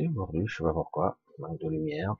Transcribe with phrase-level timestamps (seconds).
[0.00, 2.14] aujourd'hui, je sais pas pourquoi, manque de lumière.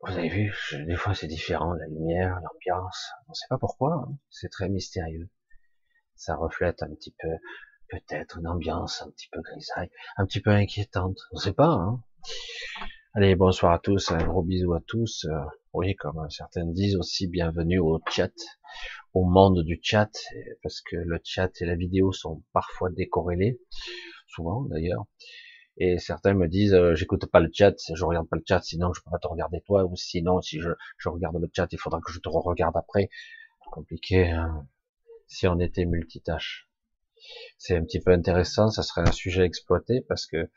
[0.00, 0.54] Vous avez vu,
[0.86, 4.18] des fois c'est différent, la lumière, l'ambiance, on sait pas pourquoi, hein.
[4.30, 5.28] c'est très mystérieux.
[6.14, 7.28] Ça reflète un petit peu,
[7.88, 11.72] peut-être une ambiance un petit peu grisaille, un petit peu inquiétante, on sait pas.
[11.72, 12.02] Hein.
[13.14, 15.24] Allez, bonsoir à tous, un gros bisou à tous.
[15.24, 18.32] Euh, oui, comme certains disent aussi, bienvenue au chat,
[19.14, 20.10] au monde du chat,
[20.62, 23.58] parce que le chat et la vidéo sont parfois décorrélés,
[24.28, 25.04] souvent d'ailleurs.
[25.76, 28.92] Et certains me disent, euh, j'écoute pas le chat, je regarde pas le chat, sinon
[28.92, 31.78] je peux pas te regarder toi, ou sinon si je, je regarde le chat, il
[31.78, 33.10] faudra que je te regarde après.
[33.70, 34.66] Compliqué, hein
[35.28, 36.68] si on était multitâche.
[37.58, 40.50] C'est un petit peu intéressant, ça serait un sujet exploité parce que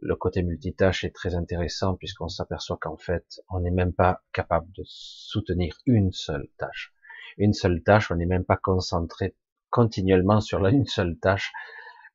[0.00, 4.70] le côté multitâche est très intéressant puisqu'on s'aperçoit qu'en fait, on n'est même pas capable
[4.72, 6.92] de soutenir une seule tâche.
[7.36, 9.36] Une seule tâche, on n'est même pas concentré
[9.70, 11.52] continuellement sur la une seule tâche.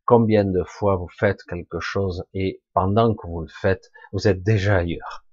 [0.05, 4.43] Combien de fois vous faites quelque chose et pendant que vous le faites, vous êtes
[4.43, 5.25] déjà ailleurs.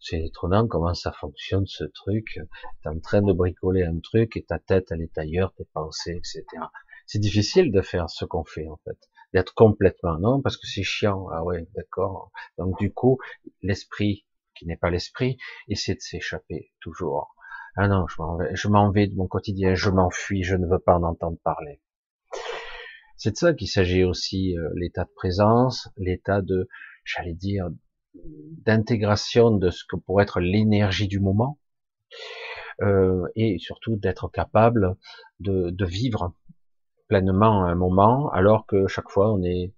[0.00, 2.38] C'est étonnant comment ça fonctionne ce truc.
[2.82, 6.16] T'es en train de bricoler un truc et ta tête elle est ailleurs, tes pensées,
[6.16, 6.44] etc.
[7.06, 8.98] C'est difficile de faire ce qu'on fait en fait
[9.32, 13.18] d'être complètement non parce que c'est chiant ah ouais d'accord donc du coup
[13.62, 17.34] l'esprit qui n'est pas l'esprit essaie de s'échapper toujours
[17.76, 20.66] ah non je m'en vais je m'en vais de mon quotidien je m'enfuis je ne
[20.66, 21.80] veux pas en entendre parler
[23.22, 26.68] c'est de ça qu'il s'agit aussi euh, l'état de présence l'état de
[27.04, 27.68] j'allais dire
[28.14, 31.60] d'intégration de ce que pourrait être l'énergie du moment
[32.82, 34.96] euh, et surtout d'être capable
[35.38, 36.34] de, vivre
[37.06, 39.72] pleinement un moment, alors que chaque fois on est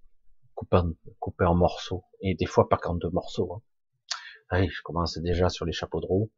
[0.55, 3.53] coupé en, morceaux, et des fois pas qu'en deux morceaux.
[3.53, 3.62] Hein.
[4.49, 6.31] Allez, je commence déjà sur les chapeaux de roue.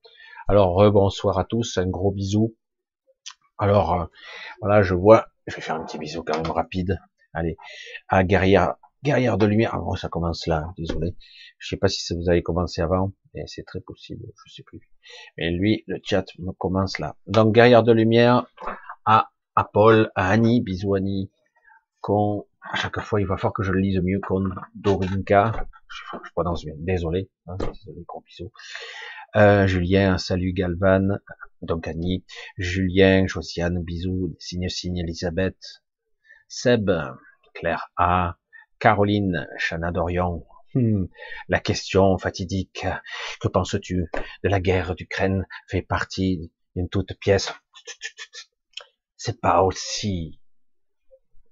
[0.48, 2.56] Alors, bonsoir à tous, un gros bisou.
[3.58, 4.04] Alors, euh,
[4.60, 7.00] voilà, je vois, je vais faire un petit bisou quand même rapide.
[7.32, 7.56] Allez,
[8.08, 9.70] à guerrière, guerrière de lumière.
[9.74, 11.16] Ah, bon, ça commence là, désolé.
[11.58, 14.80] Je sais pas si vous avez commencé avant, mais c'est très possible, je sais plus.
[15.36, 17.16] Mais lui, le chat me commence là.
[17.26, 18.46] Donc, guerrière de lumière,
[19.04, 21.30] à à Paul, à Annie, bisous Annie,
[22.00, 25.52] qu'on, à chaque fois, il va falloir que je le lise mieux qu'on Dorinka,
[25.88, 28.52] je, je prononce bien, désolé, hein, désolé, gros bisous.
[29.34, 31.18] Euh, Julien, salut Galvan,
[31.60, 32.24] donc Annie,
[32.56, 35.82] Julien, Josiane, bisous, signe signe Elisabeth,
[36.48, 36.90] Seb,
[37.52, 38.36] Claire A,
[38.78, 41.06] Caroline, Chana Dorion, hmm,
[41.48, 42.86] la question fatidique,
[43.40, 44.06] que penses-tu
[44.44, 47.52] de la guerre d'Ukraine fait partie d'une toute pièce?
[49.16, 50.40] C'est pas aussi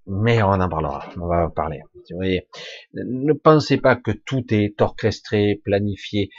[0.06, 1.80] mais on en parlera, on va en parler.
[1.94, 2.46] Vous voyez,
[2.92, 6.30] ne pensez pas que tout est orchestré, planifié.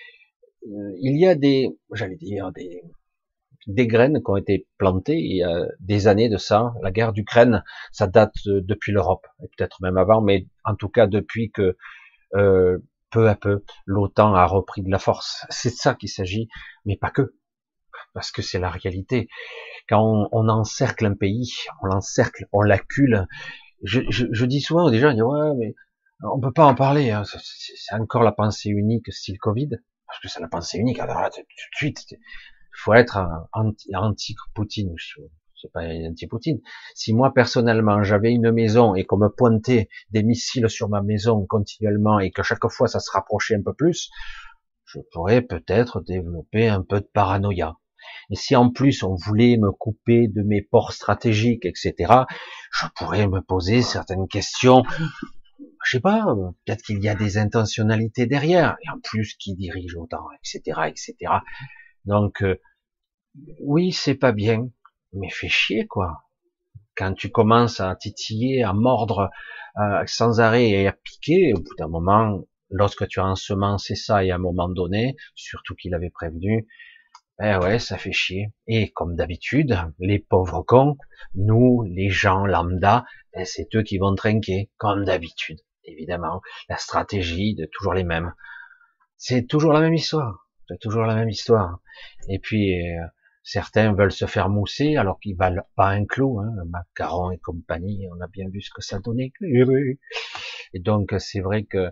[0.65, 2.83] Euh, il y a des, j'allais dire, des,
[3.67, 6.73] des graines qui ont été plantées il y a des années de ça.
[6.81, 11.07] La guerre d'Ukraine, ça date depuis l'Europe, et peut-être même avant, mais en tout cas
[11.07, 11.77] depuis que
[12.35, 12.79] euh,
[13.11, 15.45] peu à peu l'OTAN a repris de la force.
[15.49, 16.49] C'est de ça qu'il s'agit,
[16.85, 17.35] mais pas que,
[18.13, 19.29] parce que c'est la réalité
[19.87, 23.27] quand on, encercle un pays, on l'encercle, on l'accule.
[23.83, 25.75] Je, je, je, dis souvent aux gens, ouais, mais
[26.23, 27.11] on peut pas en parler.
[27.11, 27.23] Hein.
[27.25, 29.69] C'est encore la pensée unique style Covid,
[30.07, 30.99] parce que c'est la pensée unique.
[30.99, 32.17] Alors là, tout de suite, il
[32.73, 33.19] faut être
[33.53, 34.93] anti-Poutine.
[35.55, 36.59] C'est pas anti-Poutine.
[36.93, 41.45] Si moi personnellement j'avais une maison et qu'on me pointait des missiles sur ma maison
[41.45, 44.09] continuellement et que chaque fois ça se rapprochait un peu plus,
[44.85, 47.75] je pourrais peut-être développer un peu de paranoïa.
[48.29, 51.95] Et si en plus on voulait me couper de mes ports stratégiques, etc.,
[52.71, 54.83] je pourrais me poser certaines questions.
[55.85, 56.25] Je sais pas,
[56.65, 61.31] peut-être qu'il y a des intentionnalités derrière, et en plus qui dirige autant, etc., etc.
[62.05, 62.59] Donc, euh,
[63.59, 64.69] oui, c'est pas bien,
[65.13, 66.23] mais fais chier, quoi.
[66.95, 69.29] Quand tu commences à titiller, à mordre
[69.77, 72.41] euh, sans arrêt et à piquer, au bout d'un moment,
[72.71, 76.67] lorsque tu as ensemencé ça et à un moment donné, surtout qu'il avait prévenu,
[77.41, 78.53] eh ouais, ça fait chier.
[78.67, 80.97] Et comme d'habitude, les pauvres cons,
[81.35, 85.59] nous, les gens lambda, ben c'est eux qui vont trinquer, comme d'habitude.
[85.85, 88.33] Évidemment, la stratégie de toujours les mêmes.
[89.17, 90.47] C'est toujours la même histoire.
[90.67, 91.79] C'est toujours la même histoire.
[92.29, 93.05] Et puis, euh,
[93.43, 96.39] certains veulent se faire mousser alors qu'ils valent pas un clou.
[96.39, 99.31] Hein, macaron et compagnie, on a bien vu ce que ça donnait.
[100.73, 101.91] Et donc, c'est vrai que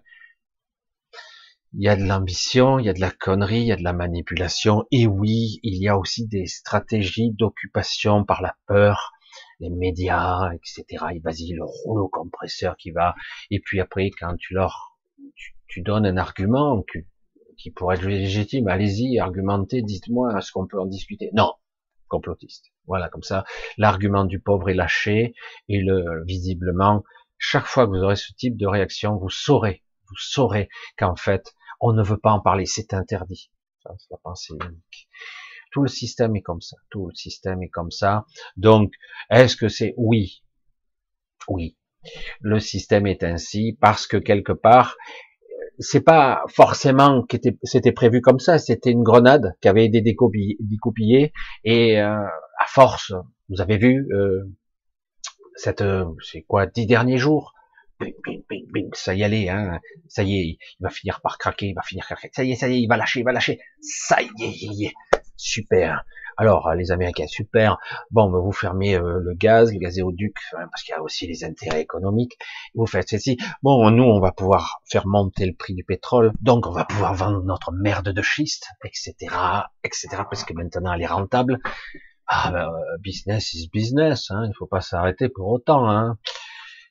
[1.75, 3.83] il y a de l'ambition, il y a de la connerie, il y a de
[3.83, 9.11] la manipulation, et oui, il y a aussi des stratégies d'occupation par la peur,
[9.59, 11.05] les médias, etc.
[11.13, 13.15] Et vas-y, le rouleau compresseur qui va,
[13.51, 14.97] et puis après, quand tu leur,
[15.67, 16.83] tu, donnes un argument
[17.57, 21.53] qui pourrait être légitime, allez-y, argumentez, dites-moi, est-ce qu'on peut en discuter Non,
[22.07, 22.71] complotiste.
[22.85, 23.43] Voilà, comme ça,
[23.77, 25.33] l'argument du pauvre est lâché,
[25.67, 27.03] et le, visiblement,
[27.37, 31.53] chaque fois que vous aurez ce type de réaction, vous saurez, vous saurez qu'en fait,
[31.79, 33.51] on ne veut pas en parler, c'est interdit.
[33.83, 35.09] c'est la pensée unique.
[35.73, 38.25] Tout le système est comme ça, tout le système est comme ça.
[38.55, 38.93] Donc,
[39.29, 40.43] est-ce que c'est oui,
[41.49, 41.75] oui,
[42.41, 44.95] le système est ainsi parce que quelque part,
[45.79, 51.33] c'est pas forcément que c'était prévu comme ça, c'était une grenade qui avait été découpillée,
[51.63, 52.23] et euh,
[52.59, 53.11] à force,
[53.49, 54.43] vous avez vu euh,
[55.55, 57.53] cette, euh, c'est quoi, dix derniers jours,
[58.93, 62.05] ça y allait, hein, ça y est, il va finir par craquer, il va finir
[62.07, 64.21] par craquer, ça y est, ça y est, il va lâcher, il va lâcher, ça
[64.21, 64.93] y est, y est,
[65.43, 66.05] super.
[66.37, 67.77] Alors, les Américains, super.
[68.11, 71.81] Bon, vous fermez euh, le gaz, le gazéoduc, parce qu'il y a aussi les intérêts
[71.81, 72.37] économiques.
[72.73, 73.37] Vous faites ceci.
[73.61, 77.13] Bon, nous, on va pouvoir faire monter le prix du pétrole, donc on va pouvoir
[77.13, 79.13] vendre notre merde de schiste, etc.,
[79.83, 81.59] etc., parce que maintenant, elle est rentable.
[82.27, 84.31] Ah, ben, euh, business is business.
[84.31, 85.89] Hein, il ne faut pas s'arrêter pour autant.
[85.89, 86.17] Hein.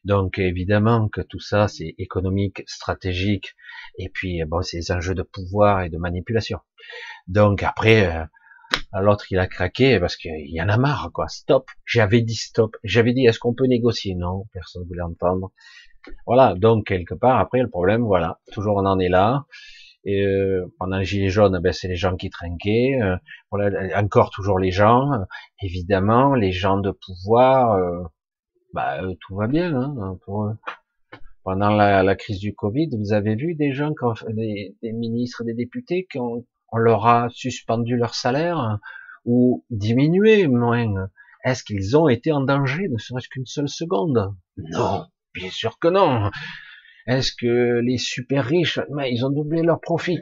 [0.04, 3.54] Donc, évidemment que tout ça, c'est économique, stratégique,
[3.99, 6.60] et puis, bon, c'est des enjeux de pouvoir et de manipulation.
[7.26, 8.06] Donc, après.
[8.06, 8.25] Euh,
[9.01, 11.29] L'autre, il a craqué parce qu'il y en a marre, quoi.
[11.29, 11.69] Stop.
[11.87, 12.77] J'avais dit stop.
[12.85, 14.15] J'avais dit, est-ce qu'on peut négocier?
[14.15, 15.51] Non, personne ne voulait entendre.
[16.27, 16.55] Voilà.
[16.55, 18.41] Donc, quelque part, après, le problème, voilà.
[18.53, 19.47] Toujours, on en est là.
[20.05, 22.99] Et euh, pendant les gilets jaunes, ben, c'est les gens qui trinquaient.
[23.01, 23.17] Euh,
[23.51, 25.11] voilà, encore toujours les gens.
[25.63, 28.03] évidemment, les gens de pouvoir, euh,
[28.73, 30.57] bah, tout va bien hein, pour eux.
[31.45, 33.93] Pendant la, crise du Covid, vous avez vu des gens,
[34.29, 38.79] des ministres, des députés qui ont, on leur a suspendu leur salaire
[39.25, 41.09] ou diminué moins?
[41.45, 44.35] Est-ce qu'ils ont été en danger, ne serait-ce qu'une seule seconde?
[44.57, 46.31] Non, bien sûr que non.
[47.07, 50.19] Est-ce que les super riches, ils ont doublé leur profit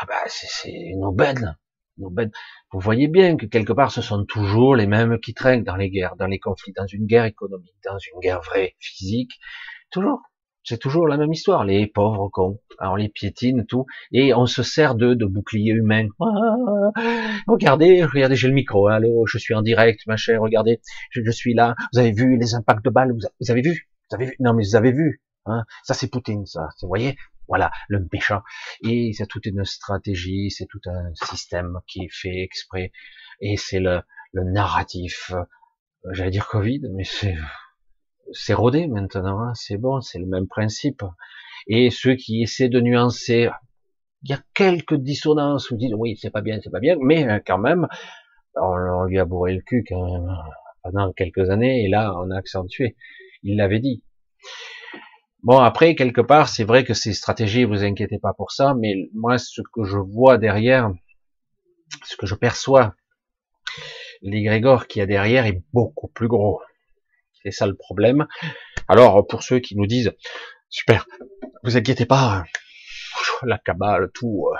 [0.00, 1.56] Ah bah c'est une aubaine.
[1.98, 2.30] une aubaine.
[2.72, 5.88] Vous voyez bien que quelque part ce sont toujours les mêmes qui traînent dans les
[5.88, 9.38] guerres, dans les conflits, dans une guerre économique, dans une guerre vraie, physique,
[9.90, 10.20] toujours
[10.66, 12.60] c'est toujours la même histoire, les pauvres cons.
[12.78, 16.08] Alors les piétines, tout, et on se sert de, de boucliers humains.
[16.20, 16.90] Ah,
[17.46, 20.80] regardez, regardez, j'ai le micro, allô, je suis en direct, ma chère, regardez,
[21.10, 21.76] je, suis là.
[21.92, 24.64] Vous avez vu les impacts de balles, vous, avez vu, vous avez vu, non mais
[24.64, 28.42] vous avez vu, hein ça c'est Poutine, ça, vous voyez, voilà, le méchant.
[28.82, 32.90] Et c'est toute une stratégie, c'est tout un système qui est fait exprès,
[33.40, 34.00] et c'est le,
[34.32, 37.36] le narratif, euh, j'allais dire Covid, mais c'est
[38.32, 41.02] c'est rodé maintenant, hein, c'est bon, c'est le même principe.
[41.68, 43.48] Et ceux qui essaient de nuancer,
[44.22, 47.28] il y a quelques dissonances où disent oui, c'est pas bien, c'est pas bien, mais
[47.28, 47.86] euh, quand même,
[48.54, 50.44] on, lui a bourré le cul quand même hein,
[50.82, 52.96] pendant quelques années, et là, on a accentué.
[53.42, 54.02] Il l'avait dit.
[55.42, 58.94] Bon, après, quelque part, c'est vrai que ces stratégies, vous inquiétez pas pour ça, mais
[59.14, 60.92] moi, ce que je vois derrière,
[62.04, 62.94] ce que je perçois,
[64.22, 66.60] l'égrégore qu'il y a derrière est beaucoup plus gros.
[67.46, 68.26] C'est ça le problème.
[68.88, 70.12] Alors, pour ceux qui nous disent,
[70.68, 71.06] super,
[71.62, 72.42] vous inquiétez pas,
[73.44, 74.56] la cabale, tout, euh,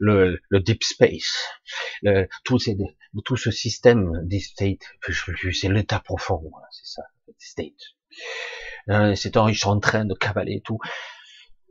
[0.00, 1.46] le, le deep space,
[2.00, 2.78] le, tout, ces,
[3.26, 4.80] tout ce système deep state,
[5.52, 7.02] c'est l'état profond, c'est ça,
[7.36, 7.72] state.
[8.88, 10.78] Euh, c'est ils sont en train de cavaler tout.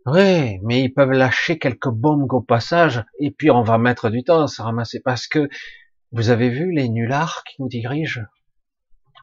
[0.06, 4.24] Oui, mais ils peuvent lâcher quelques bombes au passage, et puis on va mettre du
[4.24, 5.50] temps à se ramasser, parce que
[6.12, 8.22] vous avez vu les nullards qui nous dirigent?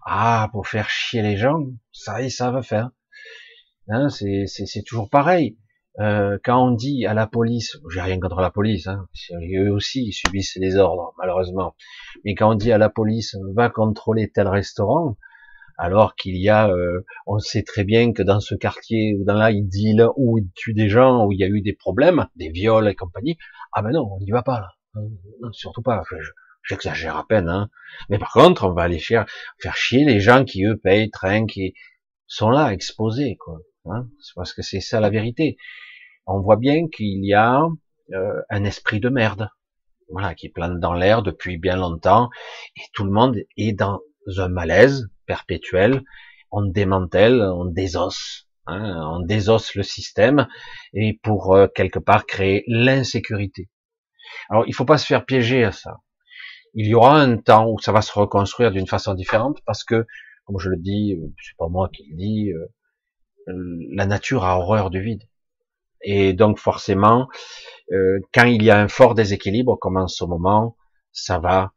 [0.04, 2.90] Ah, pour faire chier les gens, ça ils savent faire.
[3.88, 5.59] Hein, c'est toujours pareil.
[5.99, 9.07] Euh, quand on dit à la police, j'ai rien contre la police, hein,
[9.54, 11.75] eux aussi ils subissent les ordres malheureusement.
[12.25, 15.16] Mais quand on dit à la police va contrôler tel restaurant,
[15.76, 19.35] alors qu'il y a, euh, on sait très bien que dans ce quartier ou dans
[19.35, 22.50] là ils deal ou ils des gens où il y a eu des problèmes, des
[22.50, 23.37] viols et compagnie.
[23.73, 26.02] Ah ben non, on n'y va pas là, non, surtout pas.
[26.62, 27.71] J'exagère à peine, hein.
[28.09, 29.26] Mais par contre, on va aller faire,
[29.59, 31.75] faire chier les gens qui, eux, payent, train, qui
[32.26, 33.59] sont là, exposés, quoi.
[33.87, 35.57] Hein c'est parce que c'est ça la vérité.
[36.26, 37.67] On voit bien qu'il y a
[38.12, 39.49] euh, un esprit de merde,
[40.11, 42.29] voilà, qui plane dans l'air depuis bien longtemps,
[42.76, 44.00] et tout le monde est dans
[44.38, 46.02] un malaise perpétuel.
[46.50, 50.47] On démantèle, on désosse, hein, on désosse le système,
[50.93, 53.71] et pour euh, quelque part créer l'insécurité.
[54.50, 55.99] Alors, il faut pas se faire piéger à ça
[56.75, 60.07] il y aura un temps où ça va se reconstruire d'une façon différente parce que,
[60.45, 62.67] comme je le dis, euh, c'est pas moi qui le dis, euh,
[63.93, 65.25] la nature a horreur du vide.
[66.03, 67.29] Et donc forcément,
[67.93, 70.77] euh, quand il y a un fort déséquilibre, comme en ce moment,
[71.12, 71.73] ça va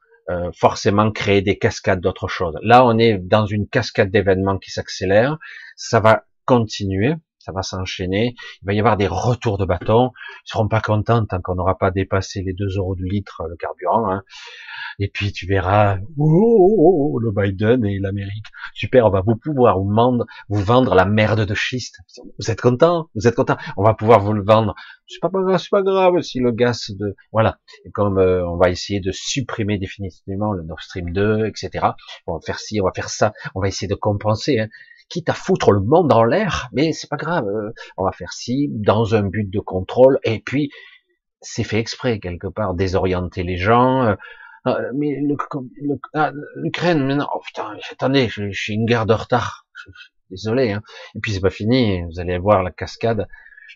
[0.55, 2.57] forcément créer des cascades d'autres choses.
[2.61, 5.37] Là, on est dans une cascade d'événements qui s'accélère,
[5.75, 10.11] ça va continuer, ça va s'enchaîner, il va y avoir des retours de bâton,
[10.45, 13.55] ils seront pas contents tant qu'on n'aura pas dépassé les 2 euros du litre le
[13.57, 14.23] carburant, hein.
[14.99, 19.35] Et puis tu verras, oh, oh, oh, le Biden et l'Amérique, super, on va vous
[19.35, 21.99] pouvoir vous vendre, la merde de schiste.
[22.39, 24.75] Vous êtes content Vous êtes content On va pouvoir vous le vendre.
[25.07, 27.57] C'est pas c'est pas grave si le gaz de, voilà.
[27.85, 31.87] Et comme euh, on va essayer de supprimer définitivement le Nord Stream 2, etc.
[32.27, 34.59] On va faire ci, on va faire ça, on va essayer de compenser.
[34.59, 34.67] Hein
[35.09, 38.33] quitte à foutre le monde en l'air, mais c'est pas grave, euh, on va faire
[38.33, 40.69] ci dans un but de contrôle, et puis
[41.43, 44.03] c'est fait exprès quelque part, désorienter les gens.
[44.03, 44.15] Euh,
[44.65, 45.17] euh, mais
[46.13, 49.67] ah, l'Ukraine, maintenant, oh putain, attendez, je, suis une guerre de retard.
[50.29, 50.81] désolé, hein.
[51.15, 52.01] Et puis c'est pas fini.
[52.03, 53.27] Vous allez voir la cascade.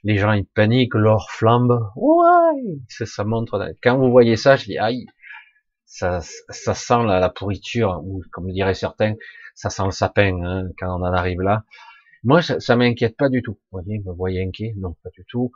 [0.03, 1.91] Les gens ils paniquent, l'or flambe.
[1.95, 3.73] Ouais, ça, ça montre.
[3.83, 5.07] Quand vous voyez ça, je dis aïe,
[5.85, 9.15] ça, ça sent la, la pourriture, ou comme diraient certains,
[9.57, 11.63] ça sent le sapin hein, quand on en arrive là.
[12.23, 13.57] Moi, ça, ça m'inquiète pas du tout.
[13.71, 15.51] Vous voyez, vous voyez inquiet Non, pas du tout.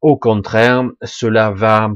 [0.00, 1.90] Au contraire, cela va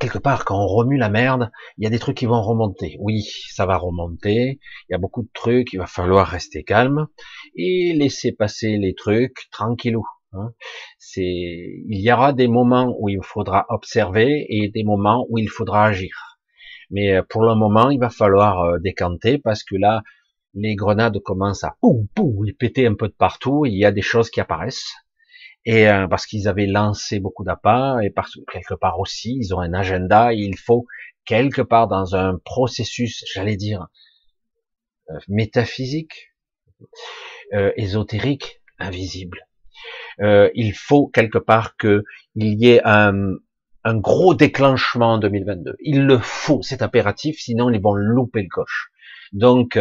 [0.00, 2.96] quelque part quand on remue la merde, il y a des trucs qui vont remonter.
[3.00, 4.58] Oui, ça va remonter.
[4.88, 5.72] Il y a beaucoup de trucs.
[5.72, 7.06] Il va falloir rester calme
[7.54, 10.04] et laisser passer les trucs tranquillou.
[10.32, 10.52] Hein.
[10.98, 15.48] C'est, il y aura des moments où il faudra observer et des moments où il
[15.48, 16.38] faudra agir.
[16.90, 20.02] Mais euh, pour le moment, il va falloir euh, décanter parce que là,
[20.58, 23.64] les grenades commencent à pou pou péter un peu de partout.
[23.66, 24.92] Il y a des choses qui apparaissent
[25.64, 29.54] et euh, parce qu'ils avaient lancé beaucoup d'appâts et parce que quelque part aussi ils
[29.54, 30.32] ont un agenda.
[30.32, 30.86] Il faut
[31.24, 33.86] quelque part dans un processus, j'allais dire
[35.10, 36.32] euh, métaphysique,
[37.52, 39.40] euh, ésotérique, invisible.
[40.20, 42.02] il faut quelque part que
[42.34, 43.34] il y ait un,
[43.84, 45.76] un gros déclenchement en 2022.
[45.80, 48.90] Il le faut, c'est impératif, sinon ils vont louper le coche.
[49.32, 49.78] Donc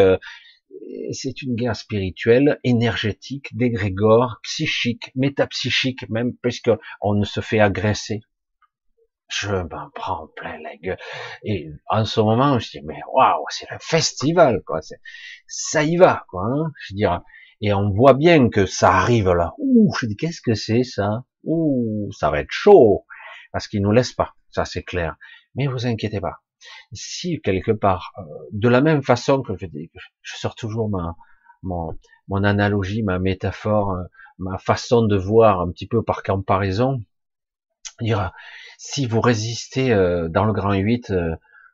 [1.11, 8.21] c'est une guerre spirituelle, énergétique, d'égrégore, psychique, métapsychique même, puisque on ne se fait agresser.
[9.29, 10.97] Je m'en prends plein la gueule.
[11.43, 14.79] Et en ce moment, je dis, mais waouh, c'est un festival, quoi.
[15.47, 16.43] Ça y va, quoi.
[16.45, 16.95] Hein, je.
[17.59, 19.53] Et on voit bien que ça arrive là.
[19.57, 21.25] Ouh, je dis, qu'est-ce que c'est ça?
[21.43, 23.05] Ouh, ça va être chaud.
[23.51, 24.35] Parce qu'ils nous laissent pas.
[24.51, 25.17] Ça, c'est clair.
[25.55, 26.37] Mais vous inquiétez pas
[26.93, 29.67] si quelque part, euh, de la même façon que je,
[30.21, 31.15] je sors toujours ma,
[31.63, 34.03] mon, analogie, ma métaphore, euh,
[34.37, 37.03] ma façon de voir un petit peu par comparaison,
[38.01, 38.31] dire,
[38.77, 41.11] si vous résistez euh, dans le grand 8,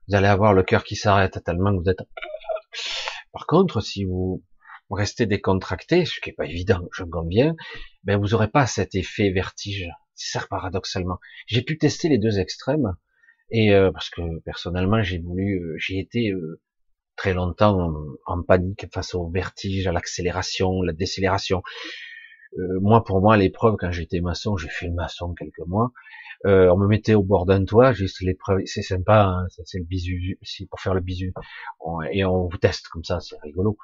[0.08, 2.02] vous allez avoir le cœur qui s'arrête tellement que vous êtes...
[3.32, 4.44] Par contre, si vous
[4.92, 7.56] restez décontracté, ce qui est pas évident, je me bien,
[8.04, 9.90] ben vous aurez pas cet effet vertige.
[10.14, 11.20] C'est ça paradoxalement.
[11.48, 12.96] J'ai pu tester les deux extrêmes.
[13.54, 16.60] Et euh, parce que personnellement, j'ai voulu, euh, j'ai été euh,
[17.16, 17.94] très longtemps
[18.26, 21.62] en, panique face au vertige, à l'accélération, la décélération.
[22.82, 25.92] moi, pour moi, l'épreuve quand j'étais maçon, j'ai fait maçon quelques mois.
[26.46, 30.40] on me mettait au bord d'un toit, juste l'épreuve, c'est sympa, hein, c'est le bisu,
[30.42, 31.34] c'est pour faire le bisu.
[32.12, 33.78] et on vous teste comme ça, c'est rigolo.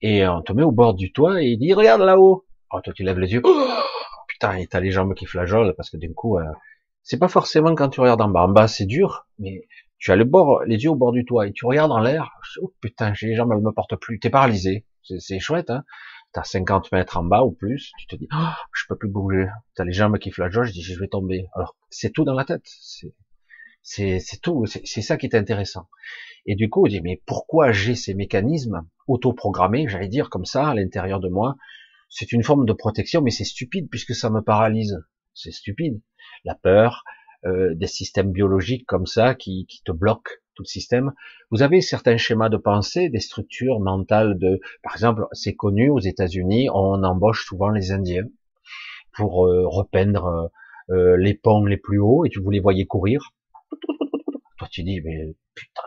[0.00, 2.46] Et on te met au bord du toit et il dit regarde là-haut.
[2.72, 3.42] Oh, toi tu lèves les yeux.
[3.44, 3.68] Oh,
[4.28, 6.38] putain, et t'as les jambes qui flageolent parce que d'un coup,
[7.08, 8.42] c'est pas forcément quand tu regardes en bas.
[8.42, 11.46] En bas, c'est dur, mais tu as le bord, les yeux au bord du toit
[11.46, 12.30] et tu regardes en l'air.
[12.60, 14.20] Oh putain, j'ai les jambes, elles me portent plus.
[14.20, 14.84] T'es paralysé.
[15.18, 15.84] C'est chouette, hein.
[16.34, 17.92] T'as 50 mètres en bas ou plus.
[17.98, 19.46] Tu te dis, oh, je peux plus bouger.
[19.74, 20.66] T'as les jambes qui flageolent.
[20.66, 21.46] Je dis, je vais tomber.
[21.54, 22.66] Alors, c'est tout dans la tête.
[23.80, 24.66] C'est, tout.
[24.66, 25.88] C'est ça qui est intéressant.
[26.44, 30.68] Et du coup, je dis, mais pourquoi j'ai ces mécanismes autoprogrammés, j'allais dire comme ça,
[30.68, 31.56] à l'intérieur de moi?
[32.10, 34.98] C'est une forme de protection, mais c'est stupide puisque ça me paralyse.
[35.32, 36.02] C'est stupide
[36.44, 37.04] la peur,
[37.46, 41.12] euh, des systèmes biologiques comme ça qui, qui te bloquent tout le système.
[41.52, 46.00] Vous avez certains schémas de pensée, des structures mentales de, par exemple, c'est connu aux
[46.00, 48.26] États-Unis, on embauche souvent les Indiens
[49.14, 50.50] pour euh, repeindre
[50.90, 53.30] euh, les ponts les plus hauts et tu vous les voyais courir.
[54.58, 55.82] Toi tu dis mais putain,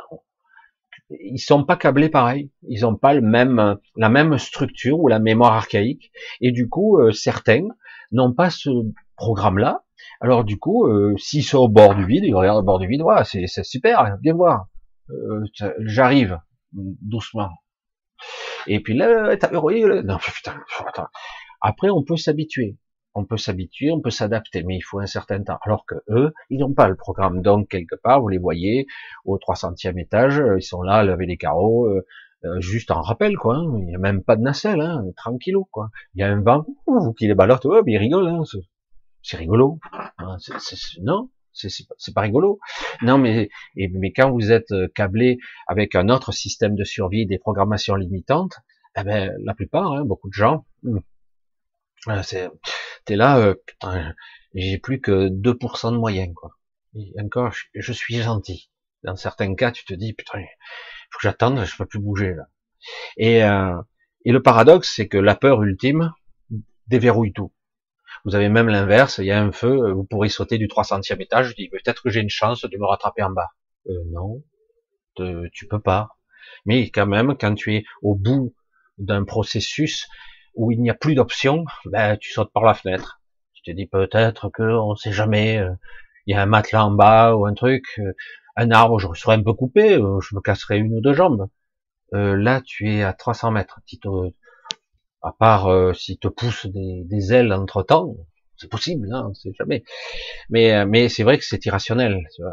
[1.09, 5.19] ils sont pas câblés pareil, ils ont pas le même la même structure ou la
[5.19, 7.67] mémoire archaïque et du coup certains
[8.13, 8.69] n'ont pas ce
[9.17, 9.83] programme là
[10.21, 12.87] alors du coup, euh, s'ils sont au bord du vide, ils regardent au bord du
[12.87, 14.67] vide, ouais, c'est, super, viens voir.
[15.09, 15.43] Euh,
[15.79, 16.39] j'arrive
[16.73, 17.49] doucement.
[18.67, 20.55] Et puis là, t'as non putain,
[20.87, 21.07] attends.
[21.59, 22.77] Après, on peut s'habituer.
[23.13, 25.57] On peut s'habituer, on peut s'adapter, mais il faut un certain temps.
[25.63, 27.41] Alors que eux, ils n'ont pas le programme.
[27.41, 28.87] Donc, quelque part, vous les voyez
[29.25, 32.05] au 300e étage, ils sont là, lever les carreaux, euh,
[32.45, 33.57] euh, juste en rappel, quoi.
[33.57, 33.73] Hein.
[33.79, 35.89] Il n'y a même pas de nacelle, hein, tranquillou, quoi.
[36.15, 38.43] Il y a un vent, vous qui les balotte, oh, mais ils rigolent, hein,
[39.23, 39.79] c'est rigolo.
[40.17, 40.37] Hein,
[41.01, 42.59] non, c'est pas rigolo.
[43.01, 45.37] Non, mais mais quand vous êtes euh, câblé
[45.67, 48.55] avec un autre système de survie, des programmations limitantes,
[48.97, 50.99] eh ben la plupart, hein, beaucoup de gens, hmm,
[52.07, 52.49] euh,
[53.05, 53.55] t'es là, euh,
[54.53, 56.51] j'ai plus que 2% de moyens quoi.
[57.19, 58.69] encore, je, suis gentil.
[59.03, 60.39] Dans certains cas, tu te dis, putain,
[61.11, 62.47] faut que j'attende, je peux plus bouger là.
[63.17, 63.37] Et,
[64.25, 66.11] et le paradoxe, c'est que la peur ultime
[66.87, 67.51] déverrouille tout.
[68.25, 71.49] Vous avez même l'inverse, il y a un feu, vous pourrez sauter du 300e étage,
[71.49, 73.49] je dis peut-être que j'ai une chance de me rattraper en bas.
[73.89, 74.43] Euh, non,
[75.51, 76.09] tu peux pas.
[76.65, 78.53] Mais quand même, quand tu es au bout
[78.97, 80.07] d'un processus
[80.55, 83.21] où il n'y a plus d'options, ben, tu sautes par la fenêtre.
[83.53, 85.71] Tu te dis peut-être que, on sait jamais, euh,
[86.27, 88.13] il y a un matelas en bas ou un truc, euh,
[88.55, 91.47] un arbre, je serais un peu coupé, euh, je me casserais une ou deux jambes.
[92.11, 93.79] là, tu es à 300 mètres.
[95.21, 98.15] À part si te pousse des, des ailes entre temps,
[98.57, 99.83] c'est possible, hein, on sait jamais.
[100.49, 102.23] Mais, mais c'est vrai que c'est irrationnel.
[102.29, 102.43] C'est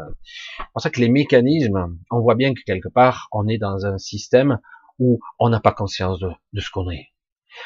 [0.73, 3.97] pour ça que les mécanismes, on voit bien que quelque part, on est dans un
[3.99, 4.59] système
[4.97, 7.09] où on n'a pas conscience de, de ce qu'on est.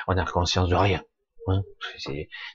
[0.07, 1.01] On n'a conscience de rien.
[1.47, 1.63] Hein.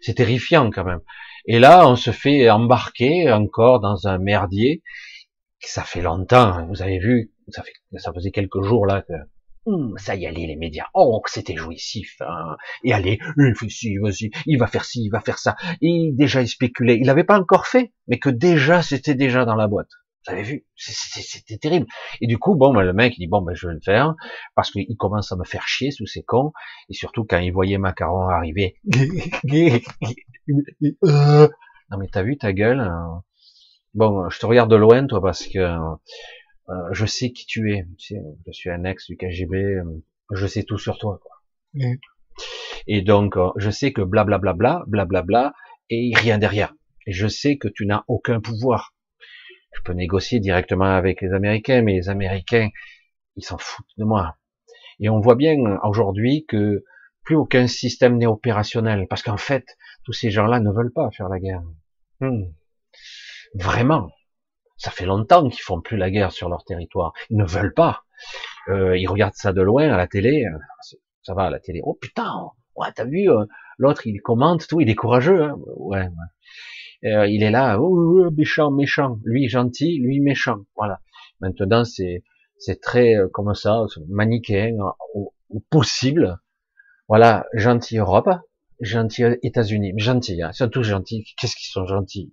[0.01, 1.01] C'est terrifiant quand même.
[1.47, 4.83] Et là, on se fait embarquer encore dans un merdier.
[5.61, 6.53] Ça fait longtemps.
[6.53, 6.67] Hein.
[6.69, 9.15] Vous avez vu, ça, fait, ça faisait quelques jours là que
[9.97, 10.87] ça y allait les médias.
[10.95, 12.17] Oh, c'était jouissif.
[12.21, 12.57] Hein.
[12.85, 13.97] Et allez, il fait ci,
[14.47, 15.57] il va faire ci, il va faire ça.
[15.81, 16.97] Et déjà il spéculait.
[16.97, 19.91] Il n'avait pas encore fait, mais que déjà c'était déjà dans la boîte.
[20.27, 20.67] Vous avez vu?
[20.77, 21.87] C'était terrible.
[22.21, 24.15] Et du coup, bon, ben, le mec, il dit, bon, ben, je vais le faire,
[24.55, 26.53] parce qu'il commence à me faire chier sous ses cons,
[26.91, 28.77] et surtout quand il voyait Macaron arriver.
[31.91, 33.23] non mais t'as vu ta gueule hein.
[33.95, 35.77] Bon, je te regarde de loin, toi, parce que
[36.71, 37.87] euh, je sais qui tu es.
[37.99, 39.85] je suis un ex du KGB, euh,
[40.33, 41.21] je sais tout sur toi.
[41.23, 41.89] Quoi.
[42.87, 45.55] Et donc, euh, je sais que blablabla, blablabla, bla, bla, bla,
[45.91, 46.75] et rien derrière.
[47.07, 48.95] Et je sais que tu n'as aucun pouvoir
[49.79, 52.69] je peux négocier directement avec les Américains, mais les Américains,
[53.37, 54.37] ils s'en foutent de moi.
[55.01, 56.85] Et on voit bien aujourd'hui que
[57.25, 61.29] plus aucun système n'est opérationnel, parce qu'en fait, tous ces gens-là ne veulent pas faire
[61.29, 61.63] la guerre.
[62.21, 62.45] Hmm.
[63.55, 64.11] Vraiment.
[64.79, 67.13] Ça fait longtemps qu'ils font plus la guerre sur leur territoire.
[67.31, 68.05] Ils ne veulent pas.
[68.69, 70.45] Euh, ils regardent ça de loin à la télé.
[71.23, 71.81] Ça va à la télé.
[71.85, 72.33] Oh putain,
[72.79, 73.45] ouais, t'as vu, euh,
[73.77, 75.43] l'autre il commente tout, il est courageux.
[75.43, 77.11] Hein ouais, ouais.
[77.11, 80.65] Euh, il est là, oh, méchant, méchant, lui gentil, lui méchant.
[80.77, 81.01] Voilà.
[81.41, 82.23] Maintenant, c'est
[82.57, 84.77] c'est très euh, comme ça, manichéen
[85.15, 85.33] au,
[85.71, 86.39] possible.
[87.09, 88.29] Voilà, gentil Europe,
[88.81, 91.25] gentil États-Unis, gentil, hein, ils sont tous gentils.
[91.39, 92.33] Qu'est-ce qu'ils sont gentils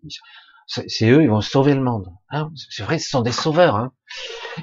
[0.67, 2.07] C'est eux, ils vont sauver le monde.
[2.29, 3.75] Hein c'est vrai, ce sont des sauveurs.
[3.75, 3.93] Hein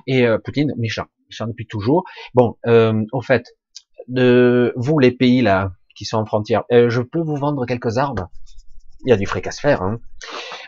[0.06, 2.04] Et euh, Poutine, méchant, méchant depuis toujours.
[2.34, 3.46] Bon, euh, au fait,
[4.08, 7.98] de vous les pays là qui sont en frontière, euh, je peux vous vendre quelques
[7.98, 8.28] armes?
[9.04, 9.82] Il y a du fric à se faire.
[9.82, 10.00] Hein.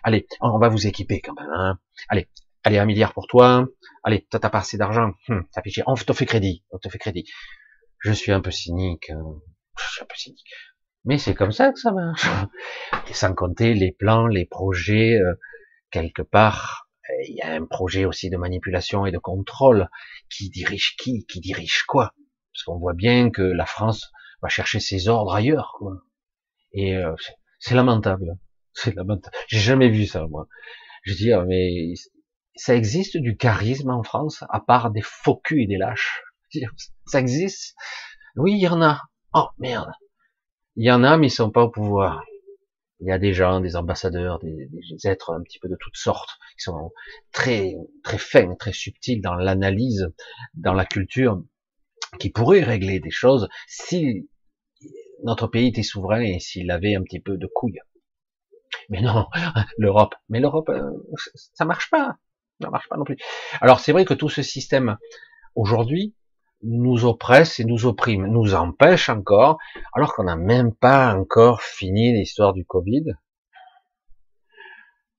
[0.02, 1.50] Allez, on va vous équiper quand même.
[1.52, 1.78] Hein.
[2.08, 2.28] Allez,
[2.62, 3.66] allez, un milliard pour toi.
[4.02, 5.12] Allez, t'as pas assez d'argent.
[5.28, 5.44] Hum,
[5.86, 6.64] on te fait crédit.
[6.70, 7.24] On te fait crédit.
[8.00, 9.10] Je suis un peu cynique.
[9.10, 9.22] Hein.
[9.78, 10.44] Je suis un peu cynique.
[11.04, 12.26] Mais c'est comme ça que ça marche.
[13.12, 15.34] Sans compter les plans, les projets, euh,
[15.90, 19.88] quelque part, euh, il y a un projet aussi de manipulation et de contrôle.
[20.30, 22.14] Qui dirige qui Qui dirige quoi?
[22.52, 25.74] Parce qu'on voit bien que la France va chercher ses ordres ailleurs.
[25.78, 25.98] Quoi.
[26.72, 27.14] Et euh,
[27.58, 28.38] c'est lamentable.
[28.76, 29.36] C'est lamentable.
[29.46, 30.48] J'ai jamais vu ça, moi.
[31.04, 31.94] Je dis, mais
[32.56, 36.24] ça existe du charisme en France, à part des faux culs et des lâches?
[37.06, 37.76] Ça existe?
[38.34, 39.00] Oui, il y en a.
[39.32, 39.92] Oh, merde.
[40.76, 42.24] Il y en a, mais ils sont pas au pouvoir.
[43.00, 44.68] Il y a des gens, des ambassadeurs, des,
[45.04, 46.92] êtres un petit peu de toutes sortes, qui sont
[47.32, 50.08] très, très fins, très subtils dans l'analyse,
[50.54, 51.42] dans la culture,
[52.18, 54.28] qui pourraient régler des choses si
[55.22, 57.80] notre pays était souverain et s'il avait un petit peu de couilles.
[58.88, 59.26] Mais non,
[59.78, 60.14] l'Europe.
[60.28, 60.90] Mais l'Europe, euh,
[61.54, 62.16] ça marche pas.
[62.60, 63.16] Ça marche pas non plus.
[63.60, 64.96] Alors c'est vrai que tout ce système
[65.54, 66.14] aujourd'hui
[66.62, 69.58] nous oppresse et nous opprime, nous empêche encore,
[69.92, 73.04] alors qu'on n'a même pas encore fini l'histoire du Covid.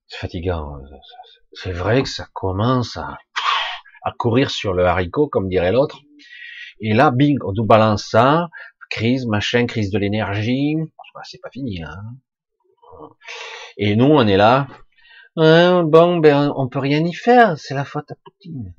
[0.08, 0.80] C'est fatigant.
[1.54, 3.17] C'est vrai que ça commence à,
[4.17, 6.00] courir sur le haricot, comme dirait l'autre.
[6.80, 8.50] Et là, bing, on nous balance ça,
[8.89, 10.76] crise, machin, crise de l'énergie.
[11.24, 11.82] c'est pas fini.
[11.82, 12.17] Hein.
[13.78, 14.67] Et nous, on est là.
[15.36, 17.58] bon, ben, on peut rien y faire.
[17.58, 18.74] C'est la faute à Poutine.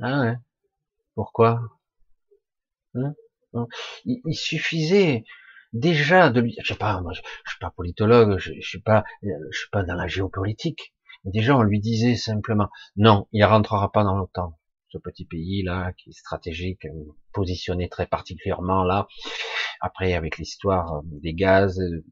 [0.00, 0.34] Ah
[1.14, 1.60] Pourquoi?
[2.96, 3.66] Hein?
[4.04, 5.24] il, suffisait
[5.72, 6.56] déjà de lui.
[6.62, 9.82] Je sais pas, moi, je, suis pas politologue, je, je suis pas, je suis pas
[9.82, 10.94] dans la géopolitique.
[11.24, 14.56] Mais déjà, on lui disait simplement, non, il rentrera pas dans l'OTAN
[14.88, 19.06] ce petit pays là qui est stratégique, euh, positionné très particulièrement là.
[19.80, 22.04] Après avec l'histoire euh, des gaz, euh,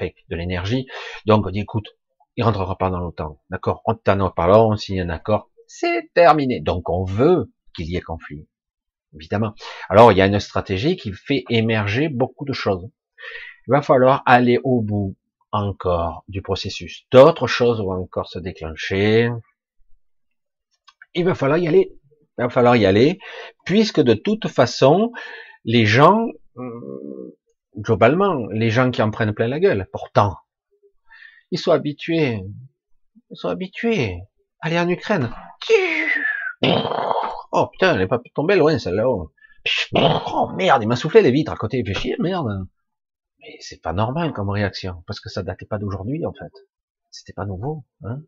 [0.00, 0.86] de l'énergie.
[1.26, 1.88] Donc on dit écoute,
[2.36, 6.12] il rentrera pas dans l'OTAN, d'accord On t'en a parlé, on signe un accord, c'est
[6.14, 6.60] terminé.
[6.60, 8.48] Donc on veut qu'il y ait conflit,
[9.14, 9.54] évidemment.
[9.88, 12.88] Alors il y a une stratégie qui fait émerger beaucoup de choses.
[13.66, 15.16] Il va falloir aller au bout
[15.52, 17.04] encore du processus.
[17.10, 19.30] D'autres choses vont encore se déclencher,
[21.14, 21.92] il va falloir y aller.
[22.38, 23.20] Il va falloir y aller,
[23.64, 25.12] puisque de toute façon,
[25.64, 27.36] les gens, euh,
[27.78, 30.36] globalement, les gens qui en prennent plein la gueule, pourtant,
[31.52, 32.40] ils sont habitués,
[33.30, 34.18] ils sont habitués.
[34.60, 35.30] Aller en Ukraine.
[37.56, 39.06] Oh putain, elle est pas tombée loin celle-là.
[39.06, 42.66] Oh merde, il m'a soufflé les vitres à côté, il fait chier, merde.
[43.38, 46.52] Mais c'est pas normal comme réaction, parce que ça datait pas d'aujourd'hui en fait.
[47.12, 47.84] C'était pas nouveau.
[48.02, 48.22] Hein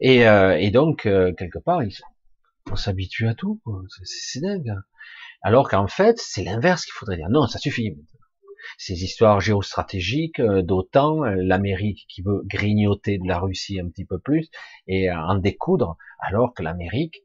[0.00, 1.94] et, euh, et, donc, euh, quelque part, il
[2.68, 3.60] faut s'habituer à tout.
[4.02, 4.74] C'est dingue.
[5.42, 7.28] Alors qu'en fait, c'est l'inverse qu'il faudrait dire.
[7.30, 7.96] Non, ça suffit.
[8.78, 14.18] Ces histoires géostratégiques, euh, d'autant l'Amérique qui veut grignoter de la Russie un petit peu
[14.18, 14.48] plus
[14.88, 17.22] et en découdre, alors que l'Amérique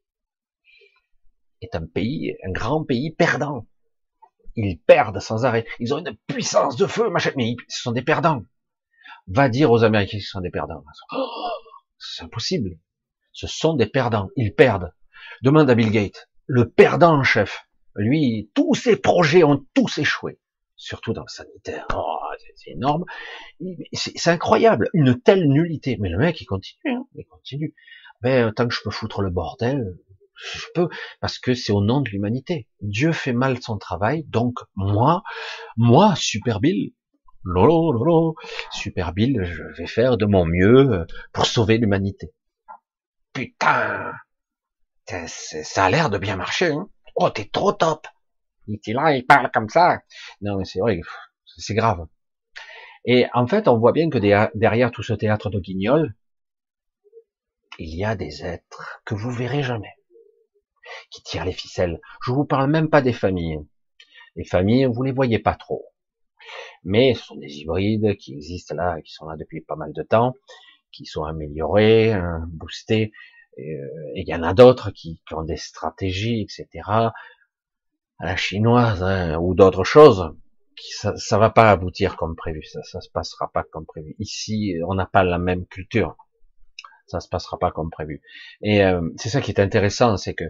[1.61, 3.67] est un pays, un grand pays perdant.
[4.55, 5.65] Ils perdent sans arrêt.
[5.79, 8.43] Ils ont une puissance de feu, machin, mais ce sont des perdants.
[9.27, 10.83] Va dire aux Américains qu'ils sont des perdants.
[11.97, 12.79] c'est impossible.
[13.31, 14.29] Ce sont des perdants.
[14.35, 14.91] Ils perdent.
[15.43, 17.65] Demande à Bill Gates, le perdant en chef.
[17.95, 20.39] Lui, tous ses projets ont tous échoué.
[20.75, 21.85] Surtout dans le sanitaire.
[21.93, 22.17] Oh,
[22.55, 23.05] c'est énorme.
[23.93, 24.89] C'est incroyable.
[24.93, 25.97] Une telle nullité.
[25.99, 26.79] Mais le mec, il continue.
[26.85, 27.05] Hein.
[27.15, 27.75] il continue.
[28.21, 29.97] Mais tant que je peux foutre le bordel,
[30.41, 32.67] je peux, parce que c'est au nom de l'humanité.
[32.81, 35.23] Dieu fait mal son travail, donc moi,
[35.77, 36.93] moi, Super Bill,
[37.43, 38.35] lolo, lolo,
[38.71, 42.33] Super Bill, je vais faire de mon mieux euh, pour sauver l'humanité.
[43.33, 44.13] Putain,
[45.05, 46.71] ça a l'air de bien marcher.
[46.71, 48.07] Hein oh, t'es trop top.
[48.67, 49.99] Il est là, il parle comme ça.
[50.41, 50.99] Non, mais c'est vrai,
[51.57, 52.05] c'est grave.
[53.05, 54.17] Et en fait, on voit bien que
[54.55, 56.13] derrière tout ce théâtre de guignol,
[57.79, 59.93] il y a des êtres que vous verrez jamais
[61.11, 61.99] qui tirent les ficelles.
[62.25, 63.59] Je vous parle même pas des familles.
[64.35, 65.85] Les familles, vous les voyez pas trop.
[66.83, 70.03] Mais ce sont des hybrides qui existent là, qui sont là depuis pas mal de
[70.03, 70.35] temps,
[70.91, 73.11] qui sont améliorés, hein, boostés.
[73.57, 73.61] Euh,
[74.15, 76.67] et il y en a d'autres qui, ont des stratégies, etc.
[76.87, 77.13] à
[78.19, 80.33] la chinoise hein, ou d'autres choses.
[80.77, 82.63] Ça, ça va pas aboutir comme prévu.
[82.63, 84.15] Ça, ça se passera pas comme prévu.
[84.19, 86.15] Ici, on n'a pas la même culture.
[87.07, 88.21] Ça se passera pas comme prévu.
[88.61, 90.45] Et euh, c'est ça qui est intéressant, c'est que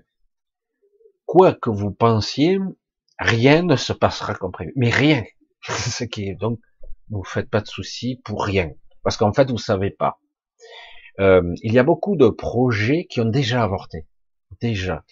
[1.29, 2.57] quoi que vous pensiez,
[3.19, 4.73] rien ne se passera comme prévu.
[4.75, 5.23] Mais rien.
[5.61, 6.59] ce qui est donc,
[7.11, 8.71] ne vous faites pas de soucis pour rien.
[9.03, 10.19] Parce qu'en fait, vous savez pas.
[11.19, 14.07] Euh, il y a beaucoup de projets qui ont déjà avorté.
[14.59, 15.05] Déjà.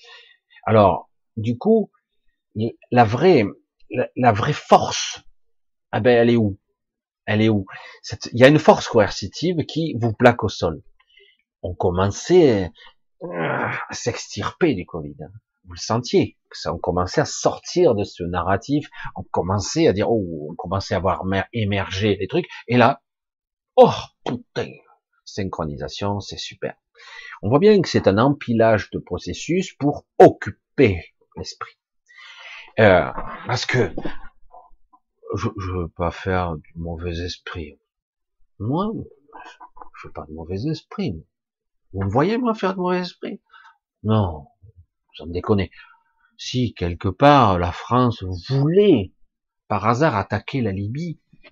[0.64, 1.92] Alors, du coup,
[2.90, 3.46] la vraie,
[4.16, 5.22] la, vraie force,
[5.92, 6.58] ah ben, elle est où?
[7.28, 7.68] Elle est où?
[8.34, 10.82] Il y a une force coercitive qui vous plaque au sol.
[11.62, 12.72] On commençait
[13.22, 15.16] à s'extirper du Covid
[15.68, 20.10] vous le sentiez, ça, on commençait à sortir de ce narratif, on commençait à dire,
[20.10, 23.02] oh, on commençait à voir émerger les trucs, et là,
[23.76, 23.92] oh,
[24.26, 24.72] putain,
[25.26, 26.76] synchronisation, c'est super.
[27.42, 31.78] On voit bien que c'est un empilage de processus pour occuper l'esprit.
[32.80, 33.12] Euh,
[33.46, 33.94] parce que
[35.36, 37.80] je, je veux pas faire du mauvais esprit.
[38.60, 38.92] Moi,
[40.00, 41.24] je veux pas de mauvais esprit.
[41.94, 43.42] Vous me voyez, moi, faire de mauvais esprit?
[44.04, 44.48] Non,
[46.38, 49.12] Si quelque part la France voulait
[49.68, 51.50] par hasard attaquer la Libye, il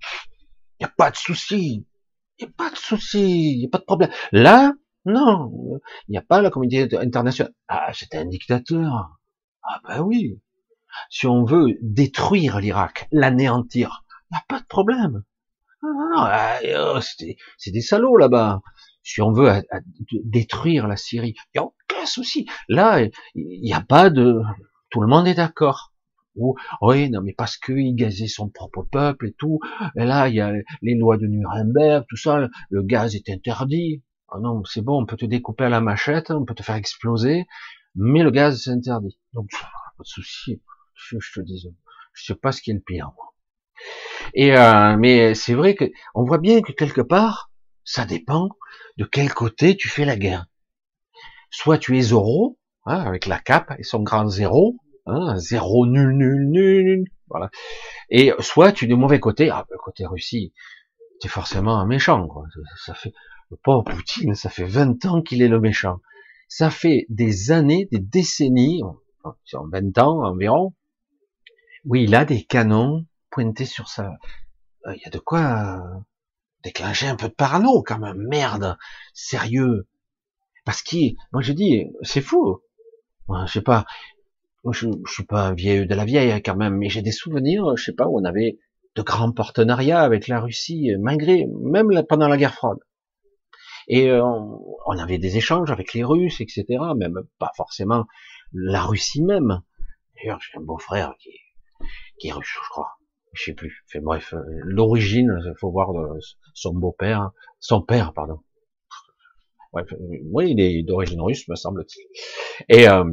[0.82, 1.86] n'y a pas de souci,
[2.38, 4.12] il n'y a pas de souci, il n'y a pas de problème.
[4.32, 4.74] Là,
[5.06, 7.54] non, il n'y a pas la communauté internationale.
[7.68, 9.18] Ah, c'était un dictateur.
[9.64, 10.40] Ah ben oui.
[11.10, 15.24] Si on veut détruire l'Irak, l'anéantir, il n'y a pas de problème.
[16.18, 18.62] Ah, oh, c'est des salauds là-bas.
[19.04, 19.64] Si on veut
[20.24, 21.36] détruire la Syrie,
[22.06, 22.46] aucun souci.
[22.70, 23.02] Là,
[23.36, 24.42] il n'y a pas de...
[24.90, 25.92] Tout le monde est d'accord.
[26.36, 29.60] Ou, oui, non, mais parce qu'il gazait son propre peuple et tout.
[29.96, 32.48] Et là, il y a les lois de Nuremberg, tout ça.
[32.70, 34.04] Le gaz est interdit.
[34.30, 36.76] Ah non, c'est bon, on peut te découper à la machette, on peut te faire
[36.76, 37.46] exploser,
[37.94, 39.18] mais le gaz, c'est interdit.
[39.34, 40.62] Donc, pas de souci.
[40.96, 41.68] Je, te dis,
[42.14, 43.34] je sais pas ce qui est le pire, moi.
[44.34, 47.52] Et euh, mais c'est vrai que on voit bien que quelque part,
[47.84, 48.50] ça dépend
[48.98, 50.48] de quel côté tu fais la guerre.
[51.58, 56.12] Soit tu es Zoro, hein, avec la cape et son grand zéro, hein, zéro nul
[56.12, 57.50] nul nul, voilà.
[58.10, 60.52] Et soit tu es du mauvais côté, ah, côté Russie,
[61.22, 62.44] tu es forcément un méchant, quoi.
[62.86, 63.14] Ça, fait,
[63.52, 66.02] le pauvre Poutine, ça fait 20 ans qu'il est le méchant.
[66.50, 68.84] Ça fait des années, des décennies,
[69.24, 69.38] enfin,
[69.72, 70.74] 20 ans environ,
[71.86, 74.12] où il a des canons pointés sur sa,
[74.88, 75.82] il y a de quoi
[76.66, 78.78] déclencher un peu de parano quand même, merde,
[79.14, 79.88] sérieux.
[80.66, 82.60] Parce que, moi je dis, c'est fou.
[83.30, 83.86] Je sais pas,
[84.72, 87.76] je, suis pas un vieux de la vieille hein, quand même, mais j'ai des souvenirs,
[87.76, 88.58] je sais pas, où on avait
[88.96, 92.80] de grands partenariats avec la Russie, malgré, même pendant la guerre froide.
[93.88, 96.66] Et euh, on, avait des échanges avec les Russes, etc.
[96.96, 98.06] Même pas forcément
[98.54, 99.62] la Russie même.
[100.16, 101.32] D'ailleurs, j'ai un beau-frère qui,
[102.18, 102.98] qui est russe, je crois.
[103.34, 103.84] Je sais plus.
[103.88, 105.92] Fait bref, euh, l'origine, faut voir
[106.54, 108.40] son beau-père, son père, pardon.
[109.76, 112.06] Bref, oui, il est d'origine russe, me semble-t-il.
[112.70, 113.04] Et euh,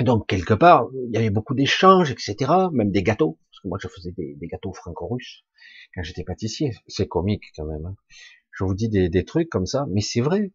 [0.00, 2.50] donc quelque part, il y avait beaucoup d'échanges, etc.
[2.72, 5.44] Même des gâteaux, parce que moi je faisais des, gâteaux franco-russes
[5.94, 6.72] quand j'étais pâtissier.
[6.86, 7.84] C'est comique quand même.
[7.84, 7.96] Hein.
[8.52, 10.52] Je vous dis des, des trucs comme ça, mais c'est vrai.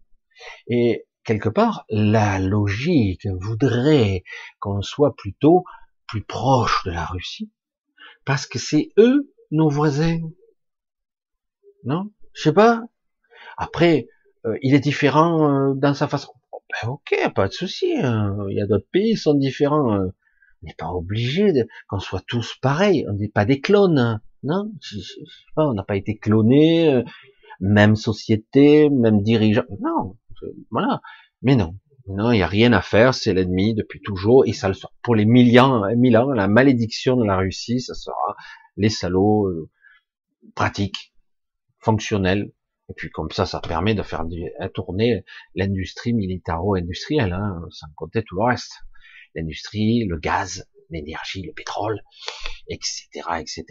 [0.68, 4.24] Et quelque part, la logique voudrait
[4.60, 5.64] qu'on soit plutôt
[6.08, 7.52] plus proche de la Russie,
[8.26, 10.22] parce que c'est eux nos voisins.
[11.84, 12.10] Non?
[12.34, 12.82] Je sais pas.
[13.58, 14.08] Après,
[14.46, 16.34] euh, il est différent euh, dans sa façon.
[16.52, 17.96] Ben, ok, pas de souci.
[17.98, 18.38] Hein.
[18.50, 19.94] Il y a d'autres pays qui sont différents.
[19.94, 20.12] Hein.
[20.62, 21.54] On n'est pas obligé
[21.88, 23.06] qu'on soit tous pareils.
[23.10, 24.22] On n'est pas des clones, hein.
[24.44, 25.22] non je, sais
[25.56, 27.04] pas, On n'a pas été clonés, euh,
[27.60, 29.64] même société, même dirigeant.
[29.82, 30.18] Non,
[30.70, 31.02] voilà.
[31.42, 31.76] Mais non,
[32.08, 33.14] non, il n'y a rien à faire.
[33.14, 36.32] C'est l'ennemi depuis toujours, et ça le sera pour les millions, mille ans.
[36.32, 38.36] La malédiction de la Russie, ça sera
[38.78, 39.70] les salauds euh,
[40.56, 41.14] pratiques,
[41.80, 42.52] fonctionnels,
[42.90, 44.26] et puis comme ça, ça permet de faire
[44.74, 45.24] tourner
[45.54, 48.80] l'industrie militaro-industrielle, hein, sans compter tout le reste.
[49.36, 52.02] L'industrie, le gaz, l'énergie, le pétrole,
[52.68, 53.08] etc.,
[53.40, 53.66] etc.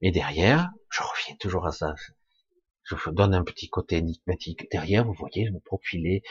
[0.00, 1.94] Et derrière, je reviens toujours à ça.
[2.84, 4.70] Je vous donne un petit côté énigmatique.
[4.70, 6.22] Derrière, vous voyez, vous profilez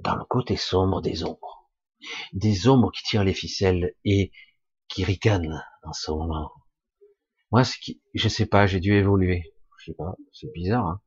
[0.00, 1.70] dans le côté sombre des ombres.
[2.32, 4.32] Des ombres qui tirent les ficelles et
[4.88, 6.50] qui ricanent en ce moment.
[7.52, 10.86] Moi, ce qui, je sais pas, j'ai dû évoluer je sais pas, c'est bizarre.
[10.86, 11.00] Hein.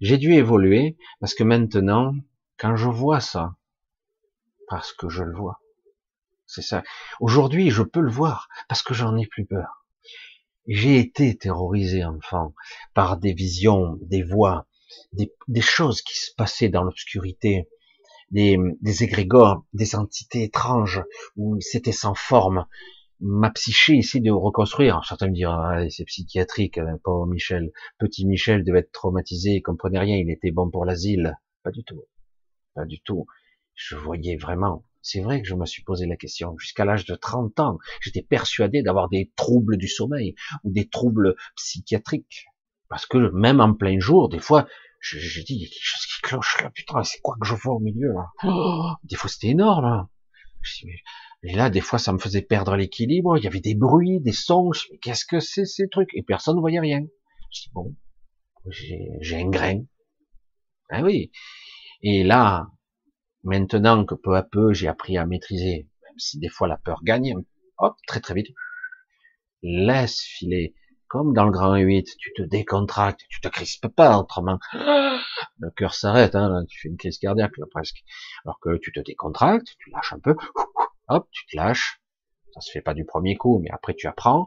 [0.00, 2.14] J'ai dû évoluer parce que maintenant,
[2.58, 3.54] quand je vois ça,
[4.68, 5.60] parce que je le vois,
[6.46, 6.82] c'est ça.
[7.20, 9.84] Aujourd'hui, je peux le voir parce que j'en ai plus peur.
[10.66, 12.54] J'ai été terrorisé enfant
[12.94, 14.66] par des visions, des voix,
[15.12, 17.68] des, choses qui se passaient dans l'obscurité,
[18.30, 21.02] des, des égrégores, des entités étranges
[21.36, 22.66] où c'était sans forme,
[23.20, 25.04] ma psyché essaie de reconstruire.
[25.04, 27.72] Certains me diront, ah, c'est psychiatrique, hein, pas Michel.
[27.98, 31.36] Petit Michel devait être traumatisé, il comprenait rien, il était bon pour l'asile.
[31.62, 32.02] Pas du tout.
[32.74, 33.26] Pas du tout.
[33.74, 34.84] Je voyais vraiment.
[35.02, 36.56] C'est vrai que je me suis posé la question.
[36.58, 41.34] Jusqu'à l'âge de 30 ans, j'étais persuadé d'avoir des troubles du sommeil ou des troubles
[41.56, 42.46] psychiatriques.
[42.88, 44.66] Parce que même en plein jour, des fois,
[45.00, 47.46] je, je dis, il y a quelque chose qui cloche là, putain, c'est quoi que
[47.46, 48.26] je vois au milieu là?
[48.44, 49.84] Oh, Des fois, c'était énorme.
[49.84, 50.08] Hein.
[50.62, 50.92] Je dis,
[51.42, 53.36] et là, des fois, ça me faisait perdre l'équilibre.
[53.38, 54.70] Il y avait des bruits, des sons.
[54.90, 56.10] Mais qu'est-ce que c'est ces trucs?
[56.14, 57.00] Et personne ne voyait rien.
[57.52, 57.94] Je dis bon,
[59.20, 59.84] j'ai un grain.
[60.90, 61.30] Ah oui.
[62.02, 62.68] Et là,
[63.44, 67.02] maintenant que peu à peu j'ai appris à maîtriser, même si des fois la peur
[67.02, 67.34] gagne,
[67.78, 68.48] hop, très très vite,
[69.62, 70.74] laisse filer.
[71.08, 74.58] Comme dans le grand 8, tu te décontractes, tu te crispes pas autrement.
[75.60, 78.04] Le cœur s'arrête, hein, tu fais une crise cardiaque là, presque.
[78.44, 80.36] Alors que tu te décontractes, tu lâches un peu,
[81.08, 82.00] hop, tu te lâches.
[82.54, 84.46] Ça se fait pas du premier coup, mais après tu apprends.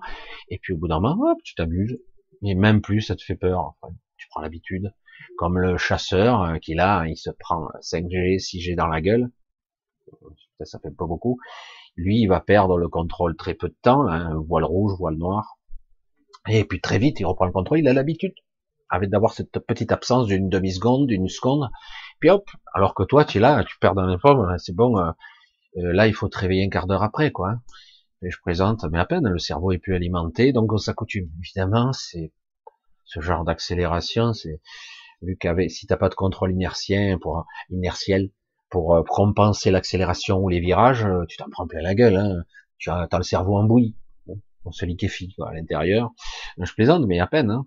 [0.49, 1.99] Et puis au bout d'un moment, hop, tu t'amuses.
[2.43, 3.75] Et même plus, ça te fait peur.
[3.81, 4.93] Enfin, tu prends l'habitude.
[5.37, 9.31] Comme le chasseur euh, qui là, il se prend 5G, 6G dans la gueule.
[10.57, 11.39] Ça, ça fait pas beaucoup.
[11.95, 14.07] Lui, il va perdre le contrôle très peu de temps.
[14.07, 15.57] Hein, voile rouge, voile noir.
[16.49, 17.79] Et puis très vite, il reprend le contrôle.
[17.79, 18.33] Il a l'habitude
[18.91, 21.69] avec d'avoir cette petite absence d'une demi-seconde, d'une seconde,
[22.19, 24.97] puis hop, alors que toi, tu es là, tu perds dans forme, c'est bon,
[25.77, 27.55] euh, euh, là, il faut te réveiller un quart d'heure après, quoi.
[28.23, 31.29] Et je présente, mais à peine, le cerveau est plus alimenté, donc on s'accoutume.
[31.39, 32.31] Évidemment, c'est
[33.05, 34.61] ce genre d'accélération, c'est
[35.21, 38.29] vu qu'avec si t'as pas de contrôle inertien pour inertiel
[38.69, 42.15] pour euh, compenser l'accélération ou les virages, euh, tu t'en prends plein la gueule.
[42.15, 42.43] Hein.
[42.77, 43.95] Tu as, le cerveau en bouillie,
[44.65, 46.11] on se liquéfie quoi, à l'intérieur.
[46.57, 47.51] Je plaisante, mais à peine.
[47.51, 47.65] Hein.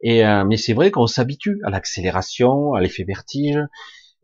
[0.00, 3.58] Et mais c'est vrai qu'on s'habitue à l'accélération, à l'effet vertige,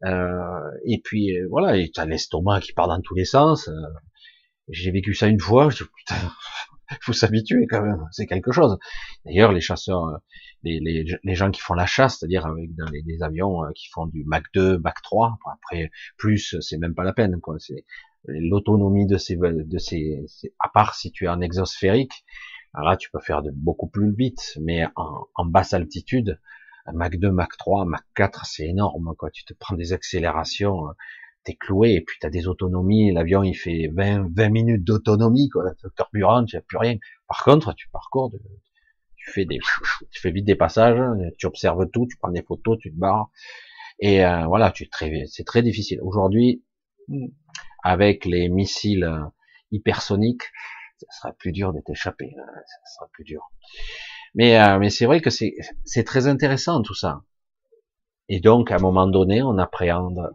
[0.05, 3.69] euh, et puis euh, voilà, et t'as l'estomac qui part dans tous les sens.
[3.69, 3.73] Euh,
[4.69, 6.17] j'ai vécu ça une fois, je putain,
[7.03, 8.79] faut s'habituer quand même, c'est quelque chose.
[9.25, 10.21] D'ailleurs, les chasseurs,
[10.63, 14.25] les, les, gens qui font la chasse, c'est-à-dire avec dans les, avions qui font du
[14.25, 17.39] Mach 2, Mach 3, après plus, c'est même pas la peine.
[17.59, 17.85] C'est
[18.27, 20.25] l'autonomie de ces, de ces,
[20.59, 22.25] à part si tu es en exosphérique,
[22.75, 26.41] là tu peux faire de beaucoup plus vite, mais en, en basse altitude,
[26.93, 29.31] Mac 2, Mac 3, Mac 4, c'est énorme, quoi.
[29.31, 30.93] Tu te prends des accélérations, euh,
[31.45, 35.65] t'es cloué, et puis t'as des autonomies, l'avion, il fait 20, 20 minutes d'autonomie, quoi.
[35.65, 36.97] La carburant, tu n'as plus rien.
[37.27, 38.33] Par contre, tu parcours,
[39.17, 39.59] tu fais des,
[40.11, 41.01] tu fais vite des passages,
[41.39, 43.31] tu observes tout, tu prends des photos, tu te barres.
[43.99, 44.89] Et euh, voilà, tu
[45.27, 46.01] c'est très difficile.
[46.03, 46.63] Aujourd'hui,
[47.83, 49.25] avec les missiles euh,
[49.71, 50.45] hypersoniques,
[50.99, 52.47] ça sera plus dur d'être échappé, hein.
[52.57, 53.51] ça sera plus dur.
[54.35, 57.23] Mais, euh, mais c'est vrai que c'est très intéressant tout ça.
[58.29, 60.33] Et donc, à un moment donné, on appréhende,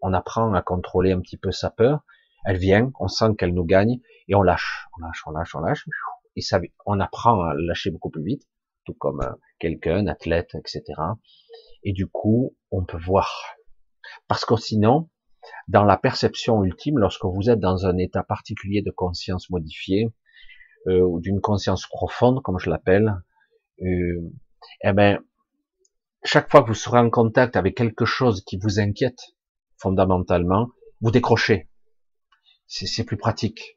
[0.00, 2.04] on apprend à contrôler un petit peu sa peur.
[2.44, 5.60] Elle vient, on sent qu'elle nous gagne, et on lâche, on lâche, on lâche, on
[5.60, 5.84] lâche.
[6.36, 8.42] Et ça, on apprend à lâcher beaucoup plus vite,
[8.84, 10.82] tout comme euh, quelqu'un, athlète, etc.
[11.82, 13.56] Et du coup, on peut voir.
[14.28, 15.10] Parce que sinon,
[15.68, 20.12] dans la perception ultime, lorsque vous êtes dans un état particulier de conscience modifiée,
[20.86, 23.22] euh, ou d'une conscience profonde, comme je l'appelle,
[23.82, 24.32] euh,
[24.82, 25.20] eh ben,
[26.24, 29.34] chaque fois que vous serez en contact avec quelque chose qui vous inquiète
[29.76, 30.68] fondamentalement,
[31.00, 31.68] vous décrochez.
[32.66, 33.76] C'est plus pratique.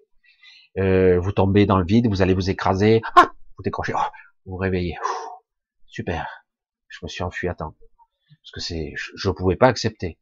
[0.77, 4.09] Euh, vous tombez dans le vide, vous allez vous écraser, ah, vous décrochez, oh,
[4.45, 4.95] vous réveillez.
[5.87, 6.45] super,
[6.87, 7.75] je me suis enfui à temps.
[8.43, 10.19] Parce que c'est, je ne pouvais pas accepter.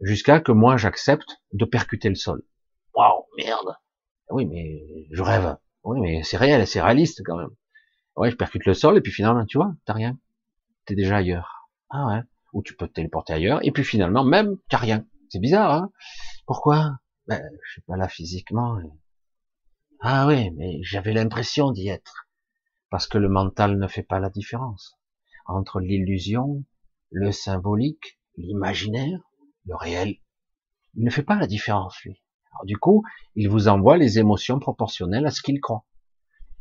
[0.00, 2.42] Jusqu'à que moi j'accepte de percuter le sol.
[2.94, 3.76] Waouh, merde.
[4.30, 5.56] Oui, mais je rêve.
[5.84, 7.54] Oui, mais c'est réel, c'est réaliste quand même.
[8.16, 10.18] Ouais, je percute le sol et puis finalement, tu vois, t'as rien.
[10.84, 11.68] T'es déjà ailleurs.
[11.88, 12.22] Ah ouais.
[12.52, 15.06] Ou tu peux te téléporter ailleurs et puis finalement, même, t'as rien.
[15.28, 15.92] C'est bizarre, hein
[16.46, 16.98] Pourquoi?
[17.28, 18.78] Ben, je suis pas là physiquement.
[20.00, 22.26] Ah oui, mais j'avais l'impression d'y être.
[22.90, 24.98] Parce que le mental ne fait pas la différence
[25.46, 26.64] entre l'illusion,
[27.10, 29.20] le symbolique, l'imaginaire,
[29.66, 30.16] le réel.
[30.94, 32.22] Il ne fait pas la différence, lui.
[32.52, 33.04] Alors du coup,
[33.36, 35.84] il vous envoie les émotions proportionnelles à ce qu'il croit.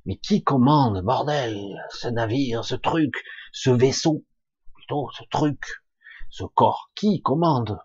[0.09, 1.55] Mais qui commande, bordel,
[1.91, 4.25] ce navire, ce truc, ce vaisseau,
[4.73, 5.63] plutôt ce truc,
[6.31, 6.89] ce corps?
[6.95, 7.77] Qui commande?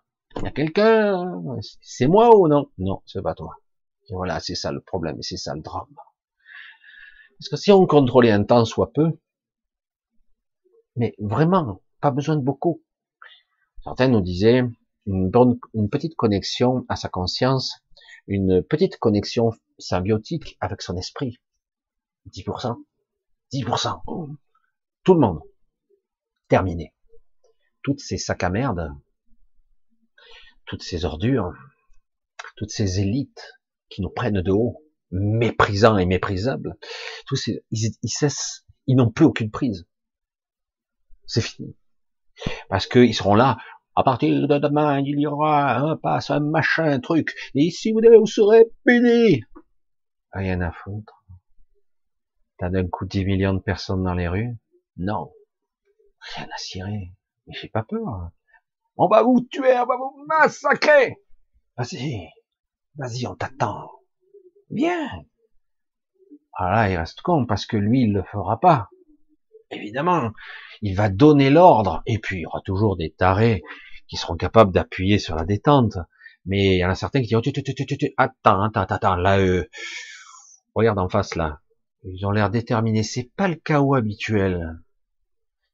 [0.42, 1.34] Y a quelqu'un?
[1.82, 2.70] C'est moi ou non?
[2.78, 3.56] Non, c'est pas toi.
[4.08, 5.94] Et voilà, c'est ça le problème, et c'est ça le drame.
[7.38, 9.10] Parce que si on contrôlait un temps soit peu,
[10.96, 12.82] mais vraiment, pas besoin de beaucoup.
[13.82, 14.62] Certains nous disaient
[15.04, 15.30] une,
[15.74, 17.82] une petite connexion à sa conscience,
[18.26, 21.36] une petite connexion symbiotique avec son esprit.
[22.30, 22.76] 10%.
[23.52, 24.36] 10%.
[25.04, 25.40] Tout le monde.
[26.48, 26.94] Terminé.
[27.82, 28.90] Toutes ces sacs à merde,
[30.66, 31.52] toutes ces ordures,
[32.56, 33.52] toutes ces élites
[33.88, 36.76] qui nous prennent de haut, méprisants et méprisables,
[37.26, 39.86] tous ces, ils, ils cessent, ils n'ont plus aucune prise.
[41.26, 41.76] C'est fini.
[42.68, 43.58] Parce qu'ils seront là,
[43.96, 47.34] à partir de demain, il y aura un passe, un machin, un truc.
[47.54, 49.42] Et si vous, vous serez puni.
[50.32, 51.23] Rien à foutre.
[52.58, 54.56] T'as d'un coup 10 millions de personnes dans les rues?
[54.96, 55.32] Non.
[56.20, 57.12] Rien à cirer.
[57.46, 58.30] Mais j'ai pas peur.
[58.96, 61.16] On va vous tuer, on va vous massacrer.
[61.76, 62.28] Vas-y.
[62.96, 63.90] Vas-y, on t'attend.
[64.70, 65.10] Viens.
[66.56, 68.88] Ah il reste con parce que lui, il le fera pas.
[69.70, 70.30] Évidemment,
[70.82, 73.62] il va donner l'ordre, et puis il y aura toujours des tarés
[74.06, 75.98] qui seront capables d'appuyer sur la détente.
[76.46, 77.42] Mais il y en a certains qui diront,
[78.16, 79.68] attends, attends, attends, là, euh,
[80.74, 81.60] regarde en face là,
[82.04, 83.02] ils ont l'air déterminés.
[83.02, 84.78] C'est pas le chaos habituel.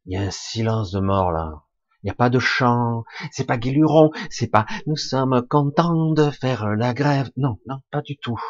[0.06, 1.64] Il y a un silence de mort là.
[2.02, 6.30] Il n'y a pas de chant, c'est pas guéluron, c'est pas nous sommes contents de
[6.30, 7.30] faire la grève.
[7.36, 8.40] Non, non, pas du tout.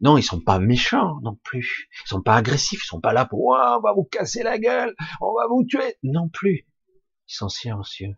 [0.00, 1.88] Non, ils sont pas méchants non plus.
[2.04, 4.94] Ils sont pas agressifs, ils sont pas là pour on va vous casser la gueule,
[5.20, 5.96] on va vous tuer.
[6.02, 6.66] Non plus.
[7.28, 8.16] Ils sont silencieux.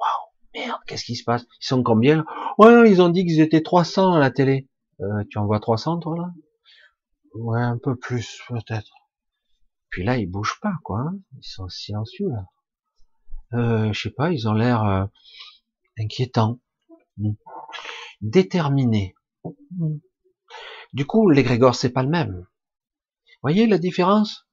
[0.00, 1.44] Waouh, merde, qu'est-ce qui se passe?
[1.60, 2.24] Ils sont combien?
[2.58, 4.68] Ouais, ils ont dit qu'ils étaient 300 à la télé.
[5.00, 6.26] Euh, tu en vois 300 toi là?
[7.34, 8.92] Ouais, un peu plus peut-être.
[9.90, 11.00] Puis là, ils bougent pas quoi.
[11.00, 11.18] Hein.
[11.36, 12.46] ils sont silencieux là.
[13.54, 15.04] Euh, je sais pas, ils ont l'air euh,
[15.98, 16.60] inquiétants,
[17.18, 17.34] hmm.
[18.20, 19.14] déterminés.
[19.44, 19.98] Hmm.
[20.92, 22.46] Du coup, l'égrégore, c'est pas le même.
[23.42, 24.46] Voyez la différence?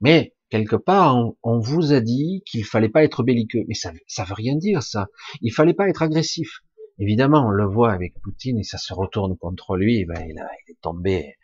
[0.00, 3.64] Mais quelque part, on, vous a dit qu'il fallait pas être belliqueux.
[3.68, 5.08] Mais ça, ça veut rien dire, ça.
[5.40, 6.62] Il fallait pas être agressif.
[6.98, 10.04] Évidemment, on le voit avec Poutine et ça se retourne contre lui.
[10.04, 10.36] Ben, il,
[10.68, 11.36] est tombé.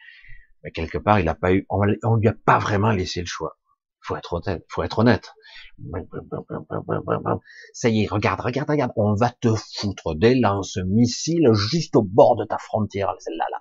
[0.65, 3.27] Mais quelque part, il a pas eu, on, on lui a pas vraiment laissé le
[3.27, 3.57] choix.
[4.01, 4.65] Faut être honnête.
[4.69, 5.33] Faut être honnête.
[7.73, 8.93] Ça y est, regarde, regarde, regarde.
[8.97, 13.59] On va te foutre des lance-missiles juste au bord de ta frontière, celle-là, là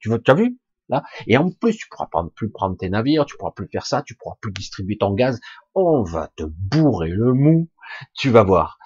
[0.00, 0.58] tu tu as vu?
[0.88, 4.02] Là Et en plus, tu pourras plus prendre tes navires, tu pourras plus faire ça,
[4.02, 5.40] tu pourras plus distribuer ton gaz.
[5.74, 7.68] On va te bourrer le mou.
[8.14, 8.78] Tu vas voir.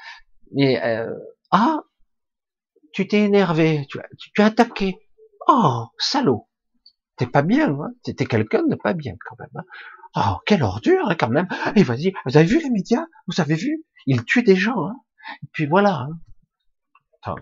[0.56, 1.14] Et euh,
[1.50, 1.80] ah,
[2.92, 3.98] tu t'es énervé, tu,
[4.34, 4.98] tu, as attaqué.
[5.46, 6.48] Oh, salaud.
[7.20, 9.50] T'es pas bien, hein quelqu'un de pas bien quand même.
[9.54, 9.64] Hein
[10.16, 11.48] oh, quelle ordure hein, quand même.
[11.76, 13.04] Et vas-y, vous avez vu les médias?
[13.26, 13.84] Vous avez vu?
[14.06, 14.86] Ils tuent des gens.
[14.86, 14.96] Hein
[15.42, 16.08] Et puis voilà.
[17.26, 17.34] Hein.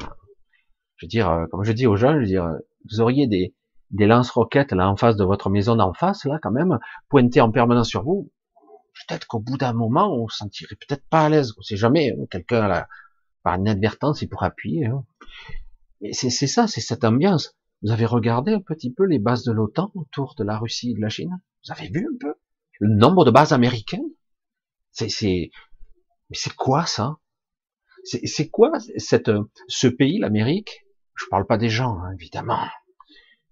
[0.97, 2.51] Je veux dire, euh, comme je dis aux gens, je veux dire,
[2.91, 3.55] vous auriez des,
[3.93, 7.53] des lance-roquettes là en face de votre maison d'en face, là quand même, pointées en
[7.53, 8.33] permanence sur vous,
[9.07, 11.55] peut-être qu'au bout d'un moment, on se sentirait peut-être pas à l'aise.
[11.57, 12.85] On sait jamais, hein, quelqu'un
[13.45, 14.89] par inadvertance, il pourrait appuyer.
[16.01, 17.57] Mais c'est ça, c'est cette ambiance.
[17.83, 20.95] Vous avez regardé un petit peu les bases de l'OTAN autour de la Russie et
[20.95, 21.41] de la Chine?
[21.64, 22.35] Vous avez vu un peu
[22.81, 24.11] le nombre de bases américaines?
[24.91, 25.51] C'est
[26.31, 27.18] Mais c'est quoi ça?
[28.05, 29.31] C'est quoi cette,
[29.68, 30.87] ce pays, l'Amérique?
[31.14, 32.66] Je parle pas des gens, hein, évidemment.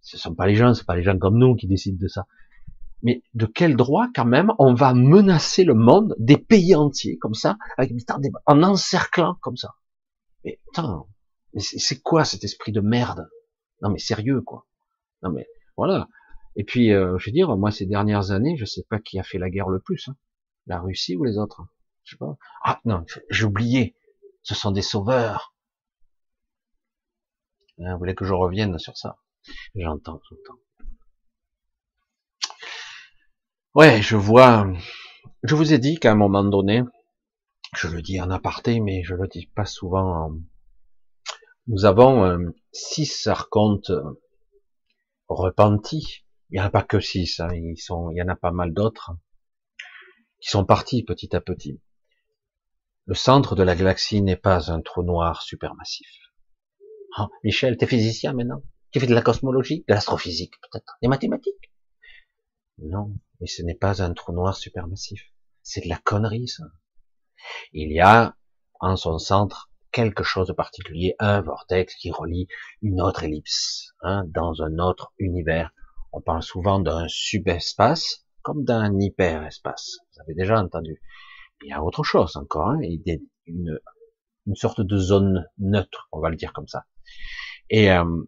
[0.01, 2.27] Ce sont pas les gens, c'est pas les gens comme nous qui décident de ça.
[3.03, 7.35] Mais de quel droit, quand même, on va menacer le monde, des pays entiers, comme
[7.35, 7.93] ça, avec,
[8.47, 9.75] en encerclant comme ça?
[10.45, 11.09] Mais attends,
[11.53, 13.29] mais c'est quoi cet esprit de merde?
[13.83, 14.67] Non mais sérieux, quoi.
[15.23, 15.47] Non mais
[15.77, 16.09] voilà.
[16.57, 19.23] Et puis, euh, je veux dire, moi, ces dernières années, je sais pas qui a
[19.23, 20.09] fait la guerre le plus.
[20.09, 20.17] Hein.
[20.67, 21.67] La Russie ou les autres
[22.05, 22.37] Je sais pas.
[22.65, 23.95] Ah non, j'ai oublié.
[24.43, 25.55] Ce sont des sauveurs.
[27.79, 29.19] Hein, vous voulez que je revienne sur ça?
[29.75, 30.61] J'entends, j'entends.
[33.75, 34.67] Ouais, je vois.
[35.43, 36.83] Je vous ai dit qu'à un moment donné,
[37.75, 40.33] je le dis en aparté, mais je le dis pas souvent.
[41.69, 43.91] Nous avons euh, six archontes
[45.29, 46.25] repentis.
[46.51, 47.49] Il n'y en a pas que six, hein.
[47.53, 47.77] il
[48.13, 49.13] y en a pas mal d'autres
[50.41, 51.81] qui sont partis petit à petit.
[53.07, 56.09] Le centre de la galaxie n'est pas un trou noir supermassif.
[57.17, 58.63] Ah, Michel, t'es physicien maintenant?
[58.93, 61.73] Tu fais de la cosmologie, de l'astrophysique peut-être, des mathématiques?
[62.79, 65.33] Non, mais ce n'est pas un trou noir supermassif.
[65.63, 66.65] C'est de la connerie, ça.
[67.73, 68.37] Il y a
[68.79, 72.49] en son centre quelque chose de particulier, un vortex qui relie
[72.83, 75.73] une autre ellipse hein, dans un autre univers.
[76.13, 79.97] On parle souvent d'un subespace comme d'un hyperespace.
[80.13, 81.01] Vous avez déjà entendu.
[81.63, 82.81] Il y a autre chose encore, hein,
[83.47, 83.81] une,
[84.53, 86.85] sorte de zone neutre, on va le dire comme ça.
[87.71, 88.23] Et, euh,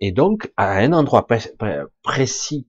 [0.00, 1.26] et donc, à un endroit
[2.04, 2.68] précis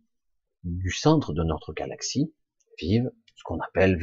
[0.63, 2.33] du centre de notre galaxie
[2.79, 3.97] vivent ce qu'on appelle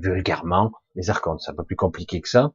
[0.00, 1.42] vulgairement les archontes.
[1.42, 2.54] C'est un peu plus compliqué que ça.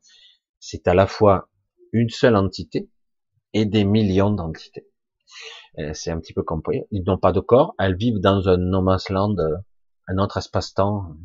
[0.59, 1.49] C'est à la fois
[1.93, 2.89] une seule entité
[3.53, 4.87] et des millions d'entités.
[5.79, 6.85] Euh, c'est un petit peu compliqué.
[6.91, 7.75] Ils n'ont pas de corps.
[7.79, 9.35] Elles vivent dans un no land,
[10.07, 11.15] un autre espace-temps.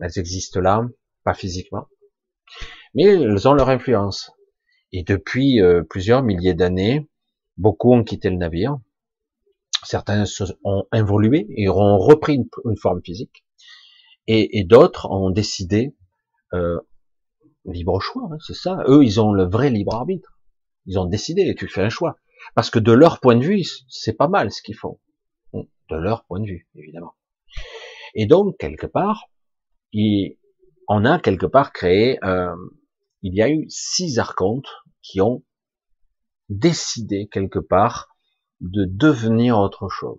[0.00, 0.82] Elles existent là,
[1.24, 1.88] pas physiquement.
[2.94, 4.30] Mais elles ont leur influence.
[4.92, 7.08] Et depuis euh, plusieurs milliers d'années,
[7.56, 8.78] beaucoup ont quitté le navire
[9.84, 10.24] certains
[10.64, 12.34] ont évolué et ont repris
[12.64, 13.44] une, forme physique,
[14.26, 15.94] et, d'autres ont décidé
[16.52, 16.78] euh,
[17.70, 18.82] libre choix, hein, c'est ça.
[18.86, 20.38] Eux, ils ont le vrai libre arbitre.
[20.86, 22.18] Ils ont décidé, tu fais un choix,
[22.54, 24.98] parce que de leur point de vue, c'est pas mal ce qu'ils font,
[25.52, 27.14] de leur point de vue, évidemment.
[28.14, 29.30] Et donc quelque part,
[30.88, 32.54] on a quelque part créé, euh,
[33.22, 34.68] il y a eu six archontes
[35.02, 35.44] qui ont
[36.48, 38.16] décidé quelque part
[38.60, 40.18] de devenir autre chose.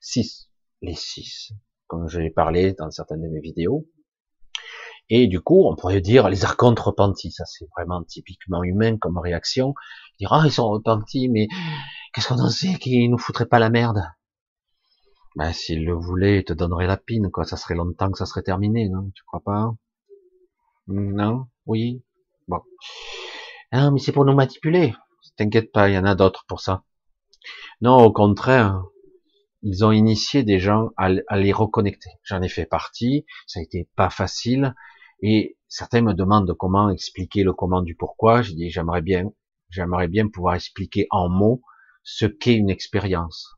[0.00, 0.50] Six,
[0.82, 1.52] les six,
[1.88, 3.88] comme j'ai parlé dans certaines de mes vidéos.
[5.10, 9.18] Et du coup, on pourrait dire les archontes repentis, ça c'est vraiment typiquement humain comme
[9.18, 9.74] réaction.
[10.18, 11.48] Dire ah ils sont repentis, mais
[12.12, 14.02] qu'est-ce qu'on en sait qu'ils nous foutraient pas la merde?
[15.36, 17.44] Ben s'ils le voulaient, ils te donneraient la pine, quoi.
[17.44, 19.10] Ça serait longtemps que ça serait terminé, non?
[19.14, 19.74] Tu crois pas?
[20.86, 21.46] Non?
[21.66, 22.02] Oui?
[22.48, 22.60] Bon.
[23.72, 24.94] Ah mais c'est pour nous manipuler.
[25.36, 26.84] T'inquiète pas, il y en a d'autres pour ça.
[27.80, 28.84] Non, au contraire,
[29.62, 32.10] ils ont initié des gens à, les reconnecter.
[32.24, 34.74] J'en ai fait partie, ça a été pas facile,
[35.22, 38.42] et certains me demandent comment expliquer le comment du pourquoi.
[38.42, 39.30] J'ai dit j'aimerais bien,
[39.68, 41.62] j'aimerais bien pouvoir expliquer en mots
[42.02, 43.56] ce qu'est une expérience.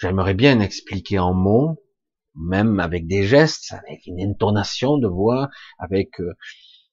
[0.00, 1.82] J'aimerais bien expliquer en mots,
[2.34, 5.48] même avec des gestes, avec une intonation de voix,
[5.78, 6.34] avec euh,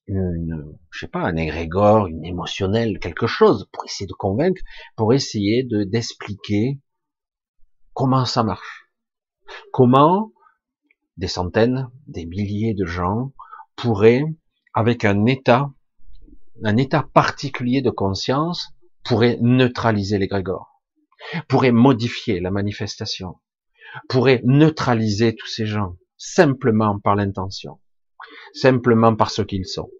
[0.06, 4.62] une, je sais pas, un égrégore, une émotionnelle, quelque chose, pour essayer de convaincre,
[4.96, 6.80] pour essayer de d'expliquer
[7.92, 8.86] comment ça marche.
[9.72, 10.32] Comment
[11.16, 13.32] des centaines, des milliers de gens
[13.76, 14.24] pourraient,
[14.74, 15.70] avec un état,
[16.64, 20.80] un état particulier de conscience, pourraient neutraliser l'égrégore,
[21.48, 23.36] pourraient modifier la manifestation,
[24.08, 27.78] pourraient neutraliser tous ces gens, simplement par l'intention
[28.52, 29.90] simplement parce qu'ils sont.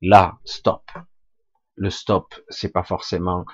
[0.00, 0.84] Là, stop.
[1.74, 3.44] Le stop, c'est pas forcément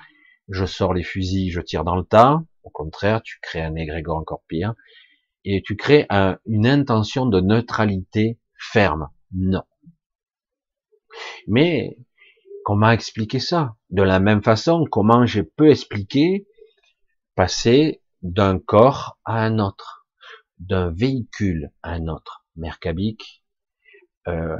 [0.49, 2.43] je sors les fusils, je tire dans le tas.
[2.63, 4.75] Au contraire, tu crées un égrégore encore pire.
[5.45, 6.07] Et tu crées
[6.45, 9.09] une intention de neutralité ferme.
[9.31, 9.63] Non.
[11.47, 11.97] Mais,
[12.65, 13.75] comment expliquer ça?
[13.89, 16.47] De la même façon, comment je peux expliquer
[17.35, 20.07] passer d'un corps à un autre,
[20.57, 23.43] d'un véhicule à un autre, mercabique,
[24.27, 24.57] euh,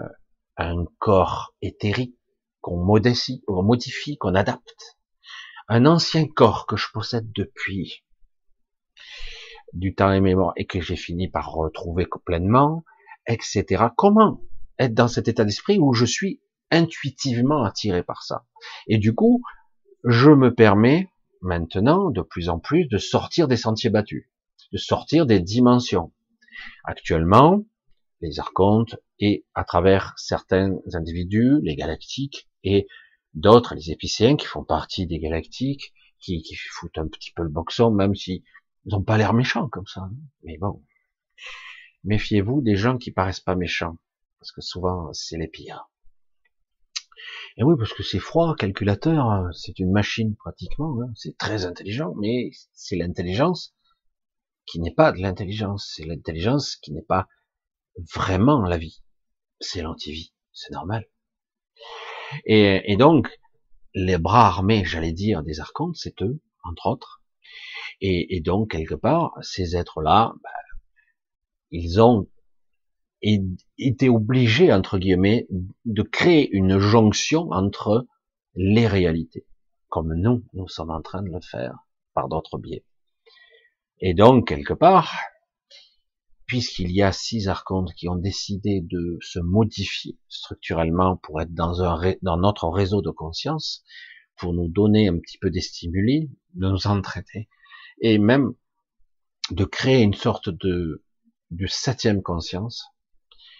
[0.57, 2.17] un corps éthérique
[2.61, 4.97] qu'on modifie, qu'on modifie, qu'on adapte,
[5.67, 8.03] un ancien corps que je possède depuis
[9.75, 12.83] du temps et mémoire et que j'ai fini par retrouver pleinement,
[13.27, 13.85] etc.
[13.95, 14.41] Comment
[14.79, 18.45] être dans cet état d'esprit où je suis intuitivement attiré par ça?
[18.87, 19.43] Et du coup,
[20.03, 21.09] je me permets
[21.41, 24.27] maintenant de plus en plus de sortir des sentiers battus,
[24.71, 26.13] de sortir des dimensions.
[26.85, 27.63] Actuellement,
[28.21, 32.87] les archontes et à travers certains individus, les galactiques, et
[33.33, 37.49] d'autres, les épicéens, qui font partie des galactiques, qui, qui foutent un petit peu le
[37.49, 38.43] boxon, même si
[38.85, 40.01] ils n'ont pas l'air méchants comme ça.
[40.01, 40.15] Hein.
[40.43, 40.83] Mais bon,
[42.03, 43.97] méfiez-vous des gens qui paraissent pas méchants,
[44.39, 45.89] parce que souvent c'est les pires.
[47.57, 49.49] Et oui, parce que c'est froid, calculateur, hein.
[49.53, 51.11] c'est une machine pratiquement, hein.
[51.15, 53.73] c'est très intelligent, mais c'est l'intelligence
[54.65, 57.27] qui n'est pas de l'intelligence, c'est l'intelligence qui n'est pas
[58.13, 59.03] vraiment la vie,
[59.59, 61.07] c'est l'antivie, c'est normal.
[62.45, 63.29] Et, donc,
[63.93, 67.21] les bras armés, j'allais dire, des archontes, c'est eux, entre autres.
[68.01, 70.49] Et, donc, quelque part, ces êtres-là, ben,
[71.71, 72.27] ils ont
[73.21, 75.47] été obligés, entre guillemets,
[75.85, 78.05] de créer une jonction entre
[78.53, 79.45] les réalités,
[79.89, 81.77] comme nous, nous sommes en train de le faire
[82.13, 82.85] par d'autres biais.
[83.99, 85.11] Et donc, quelque part,
[86.45, 91.81] puisqu'il y a six archontes qui ont décidé de se modifier structurellement pour être dans,
[91.81, 93.83] un, dans notre réseau de conscience,
[94.37, 97.49] pour nous donner un petit peu des stimuli, de nous entraîner,
[97.99, 98.53] et même
[99.51, 101.03] de créer une sorte de,
[101.51, 102.85] de septième conscience.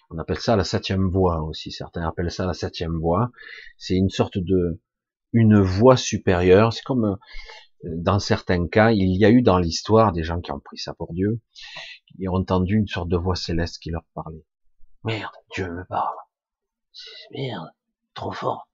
[0.10, 1.72] On appelle ça la septième voie aussi.
[1.72, 3.32] Certains appellent ça la septième voie.
[3.78, 4.82] C'est une sorte de,
[5.34, 6.74] une voie supérieure.
[6.74, 7.16] C'est comme, euh,
[7.84, 10.94] dans certains cas, il y a eu dans l'histoire des gens qui ont pris ça
[10.94, 11.42] pour Dieu,
[12.08, 14.46] qui ont entendu une sorte de voix céleste qui leur parlait.
[15.04, 16.16] Merde, Dieu me parle.
[17.32, 17.70] Merde,
[18.14, 18.70] trop fort.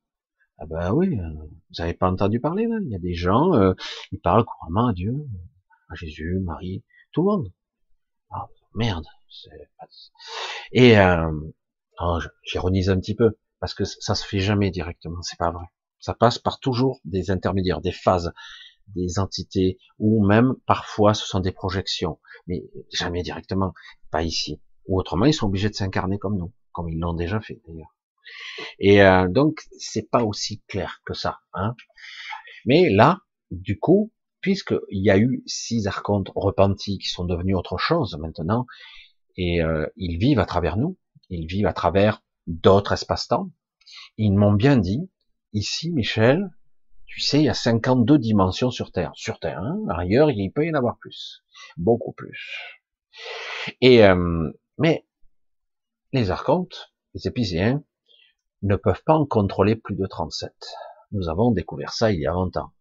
[0.60, 3.54] Ah ben oui, euh, vous avez pas entendu parler là Il y a des gens,
[3.56, 3.74] euh,
[4.12, 5.16] ils parlent couramment à Dieu,
[5.96, 7.54] Jésus, Marie, tout le monde.
[8.32, 9.06] Ah, merde.
[10.72, 11.32] Et euh,
[12.00, 15.66] oh, j'ironise un petit peu parce que ça se fait jamais directement, c'est pas vrai.
[16.00, 18.34] Ça passe par toujours des intermédiaires, des phases,
[18.88, 23.74] des entités, ou même parfois ce sont des projections, mais jamais directement,
[24.10, 24.62] pas ici.
[24.88, 27.96] Ou autrement, ils sont obligés de s'incarner comme nous, comme ils l'ont déjà fait d'ailleurs.
[28.80, 31.40] Et euh, donc c'est pas aussi clair que ça.
[31.54, 31.76] Hein.
[32.66, 33.20] Mais là,
[33.52, 34.12] du coup,
[34.42, 38.66] puisqu'il y a eu six archontes repentis qui sont devenus autre chose maintenant,
[39.38, 40.98] et euh, ils vivent à travers nous,
[41.30, 43.50] ils vivent à travers d'autres espaces-temps.
[44.18, 45.10] Ils m'ont bien dit,
[45.54, 46.50] ici, Michel,
[47.06, 49.12] tu sais, il y a 52 dimensions sur Terre.
[49.16, 51.44] Sur Terre, hein ailleurs, il peut y en avoir plus,
[51.78, 52.80] beaucoup plus.
[53.82, 55.06] Et euh, mais
[56.14, 57.84] les archontes, les épicéens,
[58.62, 60.52] ne peuvent pas en contrôler plus de 37.
[61.12, 62.72] Nous avons découvert ça il y a longtemps.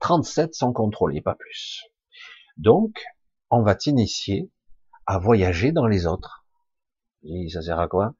[0.00, 1.84] 37 sont contrôlés, pas plus.
[2.56, 3.04] Donc,
[3.50, 4.50] on va t'initier
[5.06, 6.46] à voyager dans les autres.
[7.22, 8.14] Et ça sert à quoi?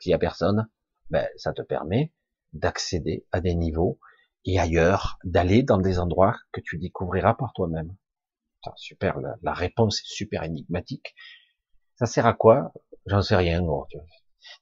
[0.00, 0.68] S'il y a personne,
[1.10, 2.12] ben ça te permet
[2.52, 3.98] d'accéder à des niveaux
[4.44, 7.94] et ailleurs, d'aller dans des endroits que tu découvriras par toi-même.
[8.76, 11.14] Super, la, réponse est super énigmatique.
[11.96, 12.72] Ça sert à quoi?
[13.06, 13.60] J'en sais rien.
[13.60, 13.86] Non,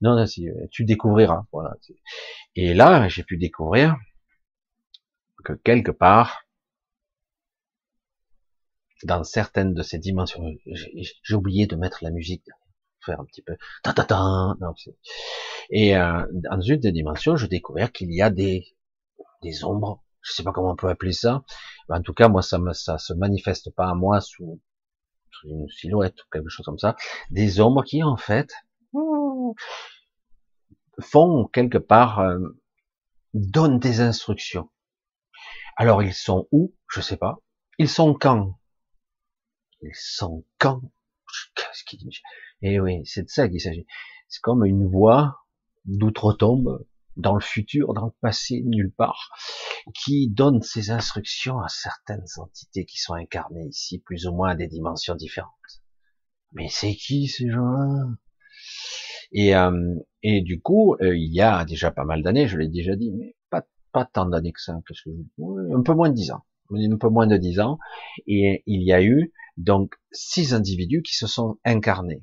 [0.01, 0.24] non,
[0.70, 1.47] tu découvriras.
[1.53, 1.76] Voilà.
[2.55, 3.97] Et là, j'ai pu découvrir
[5.47, 6.42] que quelque part,
[9.05, 10.42] dans certaines de ces dimensions,
[11.22, 12.49] j'ai oublié de mettre la musique,
[13.05, 14.57] faire un petit peu, ta ta ta,
[15.70, 18.76] et euh, dans une des dimensions, je découvert qu'il y a des
[19.42, 21.44] des ombres, je sais pas comment on peut appeler ça,
[21.88, 24.61] en tout cas moi ça me ça se manifeste pas à moi sous,
[25.44, 26.97] une silhouette ou quelque chose comme ça,
[27.30, 28.51] des ombres qui en fait
[30.99, 32.38] font quelque part euh,
[33.34, 34.70] donnent des instructions.
[35.77, 36.74] Alors ils sont où?
[36.89, 37.39] Je sais pas.
[37.79, 38.59] Ils sont quand?
[39.83, 40.81] Ils sont quand?
[41.55, 42.22] Qu'est-ce qu'il dit?
[42.62, 43.87] Eh oui, c'est de ça qu'il s'agit.
[44.29, 45.45] C'est comme une voix
[45.85, 49.31] d'outre-tombe dans le futur, dans le passé, nulle part,
[49.95, 54.55] qui donne ses instructions à certaines entités qui sont incarnées ici, plus ou moins à
[54.55, 55.51] des dimensions différentes.
[56.53, 58.07] Mais c'est qui ces gens-là?
[59.33, 62.97] Et, euh, du coup, euh, il y a déjà pas mal d'années, je l'ai déjà
[62.97, 63.36] dit, mais
[63.97, 65.11] pas, tant d'années que ça, parce que,
[65.74, 67.78] un peu moins de dix ans, un peu moins de dix ans,
[68.26, 72.22] et il y a eu donc six individus qui se sont incarnés.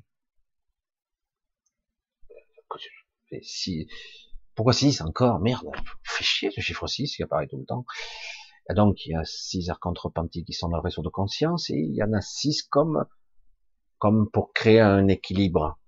[4.54, 5.40] Pourquoi 6 encore?
[5.40, 5.66] Merde,
[6.04, 7.86] fait chier ce chiffre 6 qui apparaît tout le temps.
[8.76, 11.78] donc il y a 6 archontes repentis qui sont dans le réseau de conscience et
[11.78, 13.06] il y en a 6 comme,
[13.98, 15.80] comme pour créer un équilibre.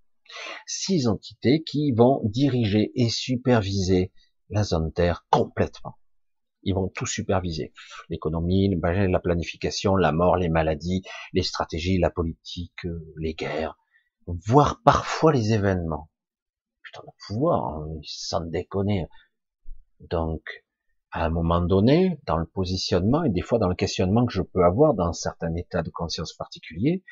[0.65, 4.11] Six entités qui vont diriger et superviser
[4.49, 5.97] la zone Terre complètement.
[6.63, 7.73] Ils vont tout superviser.
[8.09, 12.87] L'économie, la planification, la mort, les maladies, les stratégies, la politique,
[13.17, 13.77] les guerres,
[14.27, 16.09] voire parfois les événements
[17.03, 19.07] le pouvoir, hein, sans déconner.
[19.99, 20.41] Donc,
[21.11, 24.41] à un moment donné, dans le positionnement et des fois dans le questionnement que je
[24.41, 27.03] peux avoir dans certains états de conscience particuliers,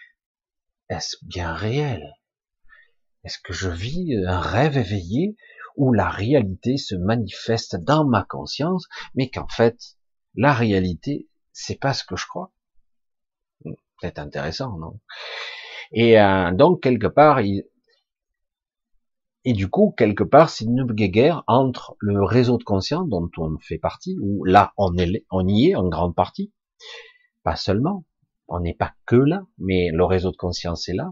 [0.89, 2.13] est-ce bien réel?
[3.23, 5.37] Est-ce que je vis un rêve éveillé
[5.75, 9.77] où la réalité se manifeste dans ma conscience, mais qu'en fait,
[10.35, 12.51] la réalité, c'est pas ce que je crois.
[14.01, 14.99] C'est intéressant, non?
[15.91, 17.63] Et euh, donc quelque part, il...
[19.45, 23.57] et du coup quelque part, c'est une guerre entre le réseau de conscience dont on
[23.59, 26.51] fait partie, où là on, est, on y est en grande partie,
[27.43, 28.05] pas seulement,
[28.47, 31.11] on n'est pas que là, mais le réseau de conscience est là,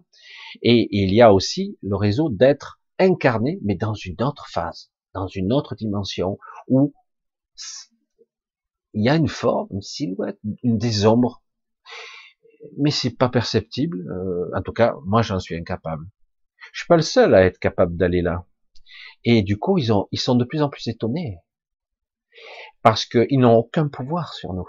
[0.62, 5.28] et il y a aussi le réseau d'être incarné, mais dans une autre phase, dans
[5.28, 6.38] une autre dimension,
[6.68, 6.93] où
[8.93, 11.43] il y a une forme, une silhouette, une des ombres,
[12.78, 14.08] mais c'est pas perceptible.
[14.10, 16.06] Euh, en tout cas, moi, j'en suis incapable.
[16.74, 18.45] Je suis pas le seul à être capable d'aller là.
[19.24, 21.39] Et du coup, ils ont, ils sont de plus en plus étonnés
[22.82, 24.68] parce qu'ils n'ont aucun pouvoir sur nous.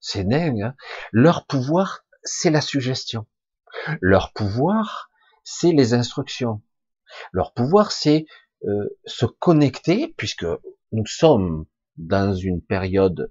[0.00, 0.62] C'est dingue.
[0.62, 0.74] Hein
[1.12, 3.26] Leur pouvoir, c'est la suggestion.
[4.00, 5.10] Leur pouvoir,
[5.42, 6.62] c'est les instructions.
[7.32, 8.26] Leur pouvoir, c'est
[8.66, 10.46] euh, se connecter, puisque
[10.92, 13.30] nous sommes dans une période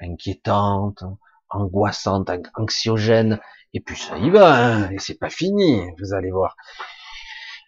[0.00, 1.04] inquiétante,
[1.48, 3.38] angoissante, anxiogène,
[3.74, 6.56] et puis ça y va, hein, et c'est pas fini, vous allez voir.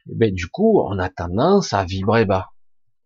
[0.06, 2.50] du coup, on a tendance à vibrer bas,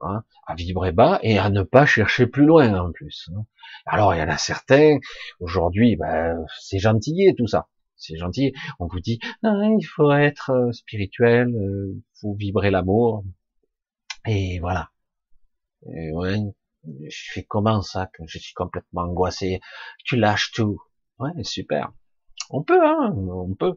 [0.00, 3.28] hein, à vibrer bas et à ne pas chercher plus loin en plus.
[3.34, 3.44] Hein.
[3.86, 4.98] Alors il y en a certains,
[5.40, 7.68] aujourd'hui, ben, c'est gentil tout ça,
[7.98, 8.52] c'est gentil.
[8.78, 13.24] On vous dit, il faut être euh, spirituel, euh, il faut vibrer l'amour,
[14.26, 14.90] et voilà.
[15.82, 16.38] Ouais,
[16.84, 19.60] je fais comment ça je suis complètement angoissé?
[20.04, 20.80] Tu lâches tout.
[21.18, 21.92] Ouais, super.
[22.50, 23.76] On peut, hein, on peut,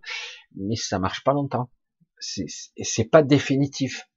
[0.55, 1.69] mais ça marche pas longtemps.
[2.19, 4.07] C'est pas définitif.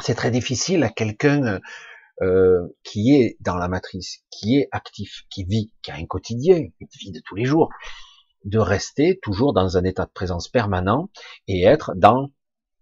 [0.00, 1.60] C'est très difficile à quelqu'un
[2.22, 6.58] euh, qui est dans la matrice, qui est actif, qui vit, qui a un quotidien,
[6.58, 7.70] une vie de tous les jours,
[8.44, 11.10] de rester toujours dans un état de présence permanent
[11.46, 12.30] et être dans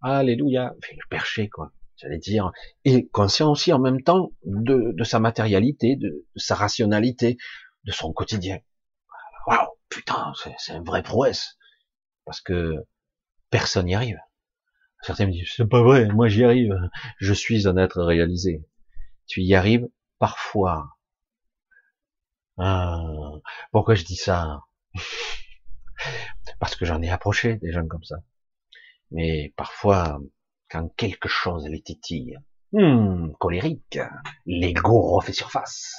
[0.00, 2.52] Alléluia, le perché quoi j'allais dire,
[2.84, 7.36] et conscient aussi en même temps de, sa matérialité, de, sa rationalité,
[7.84, 8.58] de son quotidien.
[9.46, 11.58] Waouh, putain, c'est un vrai prouesse,
[12.24, 12.76] parce que
[13.50, 14.18] personne n'y arrive.
[15.02, 16.74] Certains me disent, c'est pas vrai, moi j'y arrive,
[17.18, 18.64] je suis un être réalisé.
[19.26, 19.88] Tu y arrives
[20.18, 20.88] parfois.
[22.58, 23.00] Ah,
[23.70, 24.60] pourquoi je dis ça?
[26.60, 28.16] Parce que j'en ai approché des gens comme ça.
[29.10, 30.20] Mais parfois,
[30.68, 32.38] quand quelque chose les titille.
[32.74, 33.98] Hum, colérique,
[34.44, 35.94] l'ego refait surface.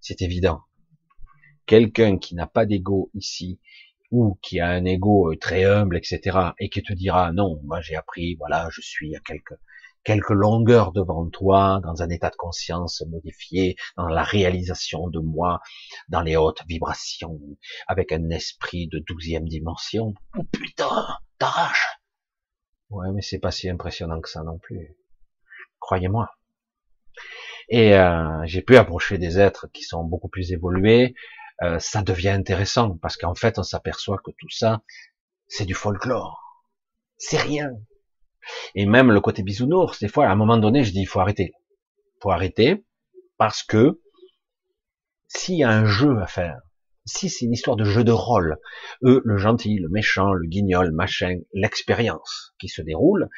[0.00, 0.62] C'est évident.
[1.66, 3.60] Quelqu'un qui n'a pas d'ego ici,
[4.10, 7.82] ou qui a un ego euh, très humble, etc., et qui te dira, non, moi
[7.82, 9.52] j'ai appris, voilà, je suis à quelques,
[10.04, 15.60] quelques longueurs devant toi, dans un état de conscience modifié, dans la réalisation de moi,
[16.08, 17.38] dans les hautes vibrations,
[17.86, 20.14] avec un esprit de douzième dimension.
[20.36, 21.06] Oh putain,
[21.38, 21.98] t'arraches
[22.90, 24.96] Ouais, mais c'est pas si impressionnant que ça non plus.
[25.78, 26.30] Croyez-moi.
[27.68, 31.14] Et euh, j'ai pu approcher des êtres qui sont beaucoup plus évolués.
[31.62, 34.82] Euh, ça devient intéressant parce qu'en fait, on s'aperçoit que tout ça,
[35.48, 36.64] c'est du folklore.
[37.18, 37.72] C'est rien.
[38.74, 41.20] Et même le côté bisounours, des fois, à un moment donné, je dis, il faut
[41.20, 41.52] arrêter.
[42.16, 42.84] Il faut arrêter
[43.36, 44.00] parce que
[45.28, 46.60] s'il y a un jeu à faire,
[47.04, 48.58] si c'est une histoire de jeu de rôle,
[49.02, 53.28] eux, le gentil, le méchant, le guignol, machin, l'expérience qui se déroule,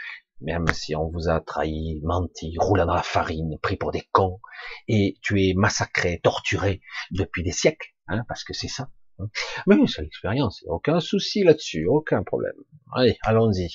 [0.41, 4.41] même si on vous a trahi, menti, roulé dans la farine, pris pour des cons,
[4.89, 6.81] et tu es massacré, torturé
[7.11, 8.91] depuis des siècles, hein, parce que c'est ça.
[9.19, 9.29] Hein.
[9.67, 12.57] Mais c'est l'expérience, aucun souci là-dessus, aucun problème.
[12.95, 13.69] Allez, allons-y.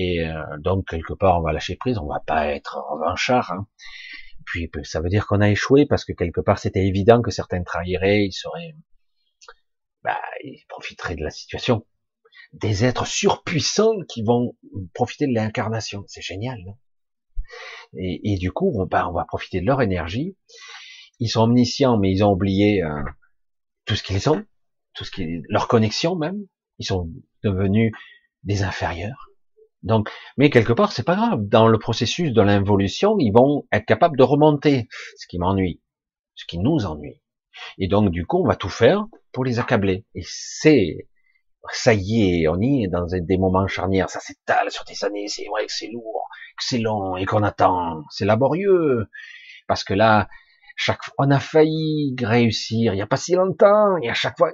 [0.00, 3.50] Et euh, donc quelque part, on va lâcher prise, on va pas être revanchard.
[3.50, 3.66] Hein.
[4.46, 7.64] Puis ça veut dire qu'on a échoué parce que quelque part c'était évident que certains
[7.64, 8.76] trahiraient, ils seraient
[10.04, 11.84] bah, ils profiteraient de la situation.
[12.52, 14.54] Des êtres surpuissants qui vont
[14.94, 16.04] profiter de l'incarnation.
[16.06, 16.78] C'est génial, non?
[17.96, 20.36] Et, et, du coup, on, bah, on va profiter de leur énergie.
[21.18, 23.02] Ils sont omniscients, mais ils ont oublié euh,
[23.84, 24.44] tout ce qu'ils sont,
[24.94, 26.46] tout ce qui, leur connexion même.
[26.78, 27.10] Ils sont
[27.42, 27.92] devenus
[28.44, 29.27] des inférieurs.
[29.82, 31.40] Donc, mais quelque part, c'est pas grave.
[31.42, 35.80] Dans le processus de l'involution, ils vont être capables de remonter, ce qui m'ennuie,
[36.34, 37.22] ce qui nous ennuie.
[37.78, 40.04] Et donc, du coup, on va tout faire pour les accabler.
[40.14, 41.08] Et c'est,
[41.72, 45.28] ça y est, on y est dans des moments charnières, ça s'étale sur des années,
[45.28, 49.08] c'est vrai que c'est lourd, que c'est long et qu'on attend, c'est laborieux.
[49.66, 50.28] Parce que là,
[50.76, 54.36] chaque fois, on a failli réussir il n'y a pas si longtemps, et à chaque
[54.38, 54.50] fois,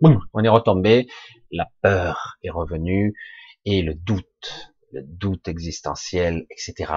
[0.00, 1.06] on est retombé,
[1.50, 3.14] la peur est revenue,
[3.64, 6.92] et le doute, le doute existentiel, etc.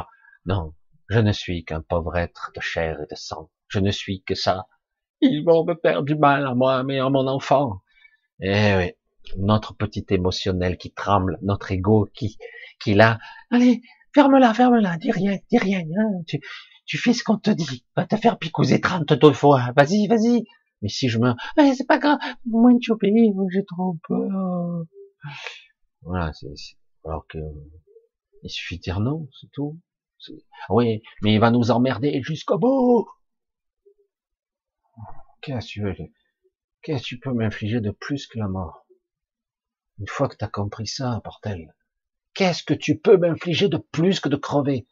[0.45, 0.74] Non,
[1.09, 3.49] je ne suis qu'un pauvre être de chair et de sang.
[3.68, 4.68] Je ne suis que ça.
[5.22, 7.82] Ils vont me faire du mal à moi, mais à mon enfant.
[8.39, 8.91] Eh oui,
[9.38, 12.38] notre petit émotionnel qui tremble, notre ego qui,
[12.80, 13.20] qui là,
[13.51, 13.82] allez,
[14.13, 16.39] ferme-la, ferme-la, dis rien, dis rien, hein, tu,
[16.86, 20.43] tu fais ce qu'on te dit, va te faire picouser 32 fois, vas-y, vas-y.
[20.82, 24.84] Mais si je me, eh, c'est pas grave, moins tu obéis, j'ai trop peur.
[26.08, 26.32] Voilà,
[27.03, 27.38] alors que,
[28.41, 29.78] il suffit de dire non, c'est tout.
[30.70, 33.10] Oui, mais il va nous emmerder jusqu'au bout.
[35.41, 35.95] Qu'est-ce que tu veux,
[36.82, 38.88] qu'est-ce que tu peux m'infliger de plus que la mort?
[39.99, 41.76] Une fois que tu as compris ça, portel,
[42.34, 44.88] qu'est-ce que tu peux m'infliger de plus que de crever?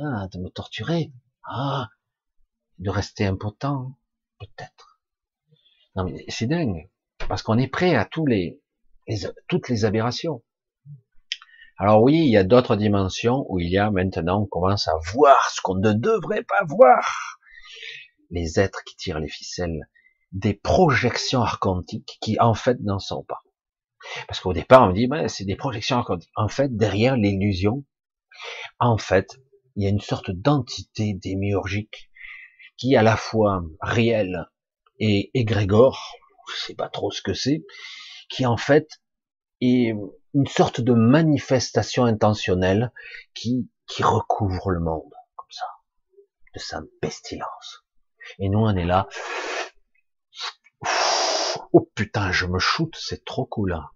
[0.00, 1.12] Ah, de me torturer?
[1.42, 1.88] Ah,
[2.78, 3.98] de rester impotent?
[4.38, 5.00] Peut-être.
[5.96, 6.88] Non mais c'est dingue,
[7.28, 8.62] parce qu'on est prêt à tous les,
[9.48, 10.42] toutes les aberrations.
[11.78, 14.94] Alors oui, il y a d'autres dimensions où il y a maintenant, on commence à
[15.12, 17.38] voir ce qu'on ne devrait pas voir.
[18.30, 19.88] Les êtres qui tirent les ficelles,
[20.32, 23.42] des projections archontiques qui en fait n'en sont pas.
[24.26, 26.02] Parce qu'au départ, on me dit, ben, c'est des projections
[26.36, 27.84] En fait, derrière l'illusion,
[28.78, 29.38] en fait,
[29.74, 32.10] il y a une sorte d'entité démiurgique
[32.76, 34.46] qui à la fois réelle
[34.98, 36.14] et égrégore,
[36.50, 37.64] je sais pas trop ce que c'est,
[38.28, 38.88] qui en fait
[39.60, 39.94] est
[40.34, 42.92] une sorte de manifestation intentionnelle
[43.34, 43.68] qui,
[44.00, 45.66] recouvre le monde, comme ça,
[46.54, 47.84] de sa pestilence.
[48.38, 49.08] Et nous, on est là.
[51.72, 53.72] Oh putain, je me shoot, c'est trop cool.
[53.72, 53.88] Hein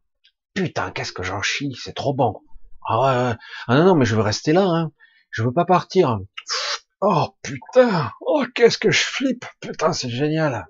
[0.54, 2.40] putain, qu'est-ce que j'en chie, c'est trop bon.
[2.86, 4.92] Ah ouais, ah non, non, mais je veux rester là, hein.
[5.30, 6.18] Je veux pas partir.
[7.00, 10.66] Oh putain, oh qu'est-ce que je flippe, putain, c'est génial.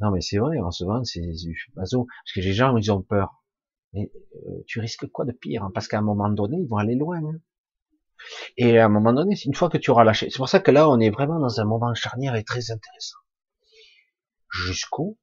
[0.00, 3.02] Non mais c'est vrai, en ce moment c'est du parce que les gens ils ont
[3.02, 3.44] peur.
[3.94, 6.78] Mais euh, tu risques quoi de pire hein, Parce qu'à un moment donné, ils vont
[6.78, 7.18] aller loin.
[7.18, 7.38] Hein.
[8.56, 10.72] Et à un moment donné, une fois que tu auras lâché, c'est pour ça que
[10.72, 13.18] là, on est vraiment dans un moment charnière et très intéressant.
[14.50, 15.18] Jusqu'où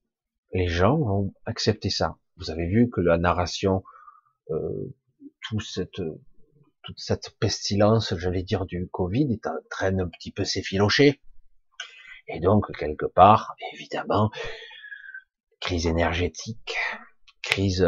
[0.53, 2.17] les gens vont accepter ça?
[2.37, 3.83] Vous avez vu que la narration,
[4.49, 4.95] euh,
[5.59, 6.01] cette,
[6.83, 11.21] toute cette pestilence, j'allais dire, du Covid, est en train un petit peu s'effilocher.
[12.33, 14.31] Et donc, quelque part, évidemment,
[15.59, 16.75] crise énergétique,
[17.41, 17.85] crise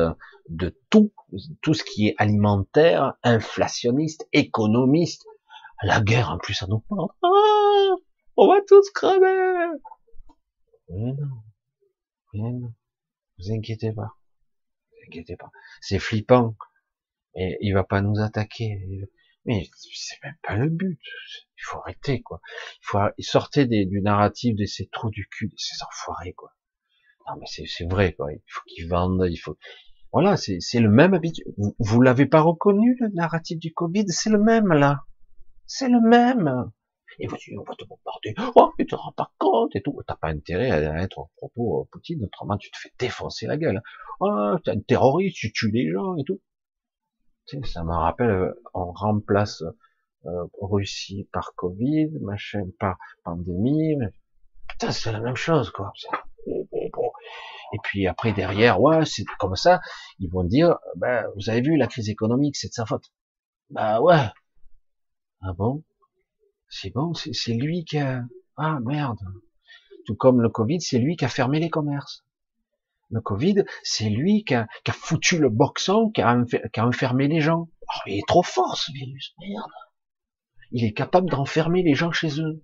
[0.49, 1.13] de tout,
[1.61, 5.25] tout ce qui est alimentaire, inflationniste, économiste,
[5.81, 7.15] la guerre en plus à nous porte.
[7.23, 7.95] Ah,
[8.37, 9.79] on va tous crever.
[10.89, 11.13] Mais
[12.33, 12.73] non, non,
[13.37, 14.13] vous inquiétez pas
[15.07, 15.51] inquiétez pas.
[15.81, 16.55] C'est flippant.
[17.35, 18.79] Et il va pas nous attaquer.
[19.45, 20.99] Mais c'est même pas le but.
[21.63, 22.41] Il faut arrêter, quoi.
[22.81, 26.51] Il faut sortir du narratif de ces trous du cul, de ces enfoirés, quoi.
[27.27, 28.33] Non, mais c'est vrai, quoi.
[28.33, 29.57] Il faut qu'ils vendent, il faut.
[30.11, 31.45] Voilà, c'est le même habitude.
[31.57, 34.05] Vous, vous l'avez pas reconnu, le narratif du Covid?
[34.09, 35.05] C'est le même, là.
[35.65, 36.69] C'est le même.
[37.19, 38.35] Et vous on va te bombarder.
[38.55, 39.97] Oh, tu te rends pas compte et tout.
[40.05, 43.57] T'as pas intérêt à être au propos euh, Poutine, autrement tu te fais défoncer la
[43.57, 43.81] gueule.
[44.19, 46.41] Oh, t'es un terroriste, tu tues les gens et tout.
[47.45, 49.63] Tu sais, ça me rappelle, euh, on remplace
[50.25, 53.95] euh, Russie par Covid, machin par pandémie.
[53.97, 54.07] Mais...
[54.69, 55.91] Putain, c'est la même chose, quoi.
[56.45, 59.81] Et puis après derrière, ouais, c'est comme ça.
[60.19, 63.11] Ils vont dire, ben, vous avez vu la crise économique, c'est de sa faute.
[63.69, 64.27] Bah ouais.
[65.41, 65.83] Ah bon?
[66.69, 68.23] C'est bon, c'est lui qui a...
[68.57, 69.19] Ah merde.
[70.05, 72.23] Tout comme le Covid, c'est lui qui a fermé les commerces.
[73.09, 76.35] Le Covid, c'est lui qui a, foutu le boxon, qui a,
[76.77, 77.69] enfermé les gens.
[77.81, 79.71] Oh, il est trop fort ce virus, merde.
[80.73, 82.61] Il est capable d'enfermer les gens chez eux.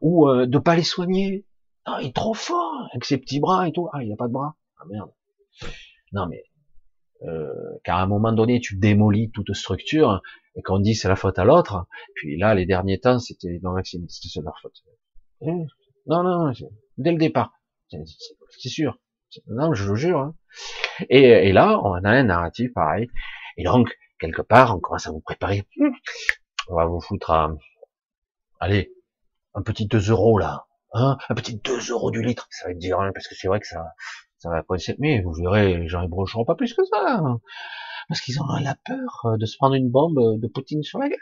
[0.00, 1.44] Ou euh, de pas les soigner.
[1.84, 3.88] Ah, il est trop fort, avec ses petits bras et tout.
[3.92, 4.56] Ah, il a pas de bras.
[4.78, 5.10] Ah merde.
[6.12, 6.44] Non mais,
[7.24, 10.22] euh, car à un moment donné, tu démolis toute structure,
[10.56, 13.72] et qu'on dit c'est la faute à l'autre, puis là, les derniers temps, c'était non
[13.72, 14.82] vaccinés, c'était leur faute.
[15.42, 15.66] Eh,
[16.06, 16.52] non, non,
[16.98, 17.52] dès le départ,
[17.88, 18.98] c'est sûr.
[19.46, 20.18] Non, je vous jure.
[20.18, 20.34] Hein.
[21.08, 23.08] Et, et, là, on a un narratif pareil.
[23.56, 25.64] Et donc, quelque part, on commence à vous préparer.
[26.68, 27.50] On va vous foutre à,
[28.60, 28.92] allez,
[29.54, 32.48] un petit 2 euros là, hein, un petit 2 euros du litre.
[32.50, 33.84] Ça va être dur, hein, parce que c'est vrai que ça,
[34.38, 34.96] ça va coincer.
[34.98, 37.18] Mais vous verrez, les gens ils brocheront pas plus que ça.
[37.18, 37.40] Hein
[38.08, 41.08] parce qu'ils ont la peur euh, de se prendre une bombe de Poutine sur la
[41.08, 41.18] gueule.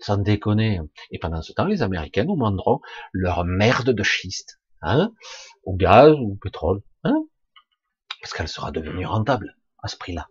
[0.00, 0.80] Sans déconner.
[1.10, 2.80] Et pendant ce temps, les Américains nous demanderont
[3.12, 5.12] leur merde de schiste, hein,
[5.64, 7.24] au gaz ou au pétrole, hein,
[8.20, 10.28] parce qu'elle sera devenue rentable à ce prix-là.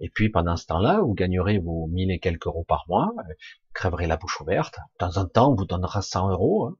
[0.00, 3.32] Et puis pendant ce temps-là, vous gagnerez vos mille et quelques euros par mois, euh,
[3.74, 4.78] crèverez la bouche ouverte.
[4.94, 6.66] De temps en temps, on vous donnera 100 euros.
[6.66, 6.76] Hein.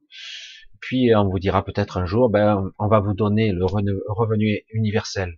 [0.79, 5.37] Puis on vous dira peut-être un jour, ben, on va vous donner le revenu universel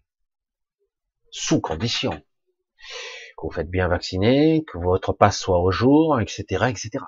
[1.30, 2.12] sous condition
[3.38, 7.04] que vous faites bien vacciner, que votre passe soit au jour, etc., etc.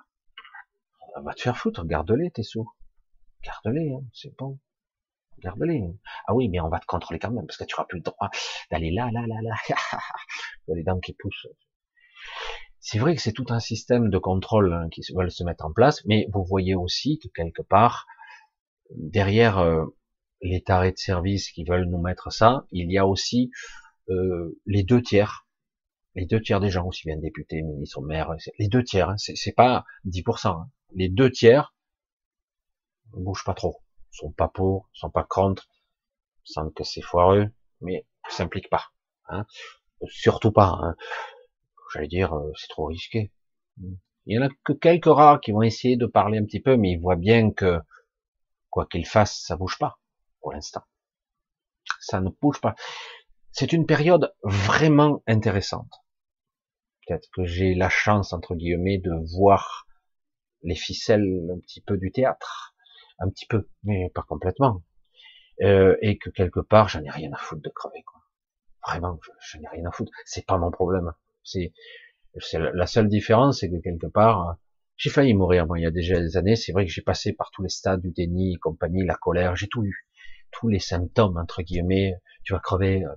[1.15, 2.69] On va te faire foutre, garde-les tes sous,
[3.43, 4.59] garde-les, hein, c'est bon,
[5.40, 5.84] garde-les.
[6.28, 8.04] Ah oui, mais on va te contrôler quand même, parce que tu n'auras plus le
[8.04, 8.30] droit
[8.72, 9.56] d'aller là, là, là, là.
[10.68, 11.48] les dents qui poussent.
[12.80, 15.74] C'est vrai que c'est tout un système de contrôle hein, qui veulent se mettre en
[15.74, 18.06] place, mais vous voyez aussi que quelque part,
[18.92, 19.86] derrière euh,
[20.42, 23.52] les tarés de service qui veulent nous mettre ça, il y a aussi
[24.10, 25.48] euh, les deux tiers,
[26.14, 29.56] les deux tiers des gens, aussi bien députés, ministres, maires, les deux tiers, hein, c'est
[29.56, 31.74] pas 10%, hein, les deux tiers
[33.14, 33.82] bougent pas trop,
[34.16, 35.68] sont pas pour, sont pas contre,
[36.43, 37.49] sentent que c'est foireux,
[37.82, 38.91] mais s'impliquent pas,
[39.28, 39.45] hein,
[40.07, 40.78] surtout pas.
[40.82, 40.95] Hein.
[41.93, 43.32] J'allais dire, euh, c'est trop risqué.
[43.78, 46.78] Il y en a que quelques rares qui vont essayer de parler un petit peu,
[46.78, 47.80] mais ils voient bien que
[48.70, 49.99] quoi qu'ils fassent, ça bouge pas
[50.39, 50.84] pour l'instant.
[51.99, 52.76] Ça ne bouge pas.
[53.51, 55.91] C'est une période vraiment intéressante.
[57.07, 59.88] Peut-être que j'ai la chance, entre guillemets, de voir
[60.63, 62.74] les ficelles un petit peu du théâtre.
[63.20, 64.84] Un petit peu, mais pas complètement.
[65.61, 68.22] Euh, et que quelque part, j'en ai rien à foutre de crever, quoi.
[68.88, 70.11] Vraiment, je, n'ai rien à foutre.
[70.26, 71.13] C'est pas mon problème.
[71.43, 71.72] C'est,
[72.53, 74.57] la seule différence, c'est que quelque part,
[74.97, 76.55] j'ai failli mourir, moi, il y a déjà des années.
[76.55, 79.55] C'est vrai que j'ai passé par tous les stades du déni et compagnie, la colère,
[79.55, 80.07] j'ai tout eu.
[80.51, 82.13] Tous les symptômes, entre guillemets.
[82.43, 83.09] Tu vas crever, euh,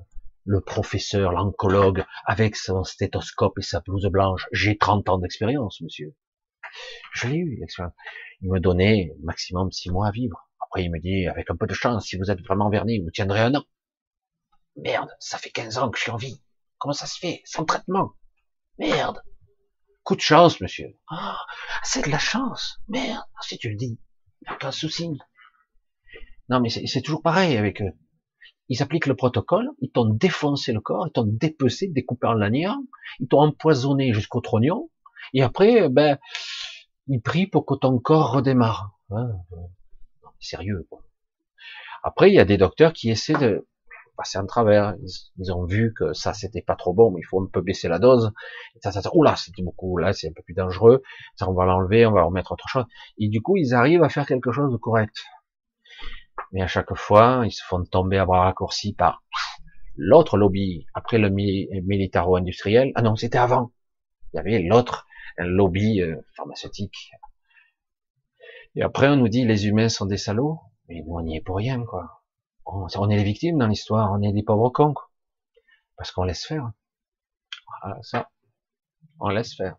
[0.45, 4.47] le professeur, l'oncologue, avec son stéthoscope et sa blouse blanche.
[4.51, 6.15] J'ai 30 ans d'expérience, monsieur.
[7.13, 7.95] Je l'ai eu, l'expérience.
[8.41, 10.49] Il me donnait maximum 6 mois à vivre.
[10.61, 13.11] Après, il me dit, avec un peu de chance, si vous êtes vraiment verni, vous
[13.11, 13.65] tiendrez un an.
[14.77, 16.43] Merde, ça fait 15 ans que je suis en vie.
[16.79, 17.43] Comment ça se fait?
[17.45, 18.13] Sans traitement.
[18.79, 19.23] Merde.
[20.05, 20.97] Coup de chance, monsieur.
[21.11, 21.39] Ah,
[21.83, 22.81] c'est de la chance.
[22.89, 23.99] Merde, si tu le dis.
[24.51, 25.11] Aucun souci.
[26.49, 27.93] Non, mais c'est toujours pareil avec eux
[28.69, 32.77] ils appliquent le protocole, ils t'ont défoncé le corps, ils t'ont dépecé, découpé en lanière,
[33.19, 34.91] ils t'ont empoisonné jusqu'au trognon,
[35.33, 36.19] et après, ben,
[37.09, 38.99] ils prient pour que ton corps redémarre.
[39.11, 39.31] Hein,
[40.41, 40.87] sérieux.
[42.03, 43.67] Après, il y a des docteurs qui essaient de
[44.17, 44.95] passer en travers.
[45.39, 47.89] Ils, ont vu que ça, c'était pas trop bon, mais il faut un peu baisser
[47.89, 48.33] la dose.
[48.81, 51.03] Ça, ça, ça, oula, c'était beaucoup, là, c'est un peu plus dangereux.
[51.37, 52.85] Ça, on va l'enlever, on va remettre autre chose.
[53.19, 55.17] Et du coup, ils arrivent à faire quelque chose de correct
[56.53, 59.23] mais à chaque fois, ils se font tomber à bras raccourcis par
[59.97, 62.93] l'autre lobby, après le militaro-industriel.
[62.95, 63.73] Ah non, c'était avant.
[64.33, 65.07] Il y avait l'autre
[65.45, 67.11] lobby euh, pharmaceutique.
[68.75, 71.41] Et après, on nous dit les humains sont des salauds, mais nous, on n'y est
[71.41, 72.23] pour rien, quoi.
[72.67, 75.11] On, est les victimes dans l'histoire, on est des pauvres cons, quoi.
[75.97, 76.71] Parce qu'on laisse faire.
[77.83, 78.29] Voilà, ça.
[79.21, 79.77] On laisse faire.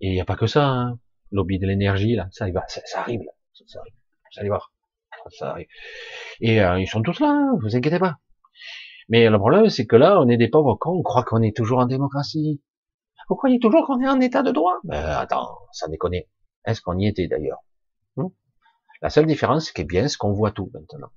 [0.00, 0.98] Et il n'y a pas que ça, hein.
[1.30, 3.32] Lobby de l'énergie, là, ça, va, ça, arrive, là.
[3.66, 3.94] Ça, arrive.
[3.94, 4.72] Vous allez voir
[5.30, 5.56] ça
[6.40, 8.16] Et euh, ils sont tous là, hein, vous inquiétez pas.
[9.08, 11.56] Mais le problème, c'est que là, on est des pauvres cons, on croit qu'on est
[11.56, 12.60] toujours en démocratie.
[13.28, 14.78] Vous croyez toujours qu'on est en état de droit?
[14.84, 16.14] Ben attends, ça déconne.
[16.64, 17.58] Est-ce qu'on y était d'ailleurs?
[18.16, 18.28] Hmm?
[19.02, 21.10] La seule différence, c'est bien, ce qu'on voit tout maintenant.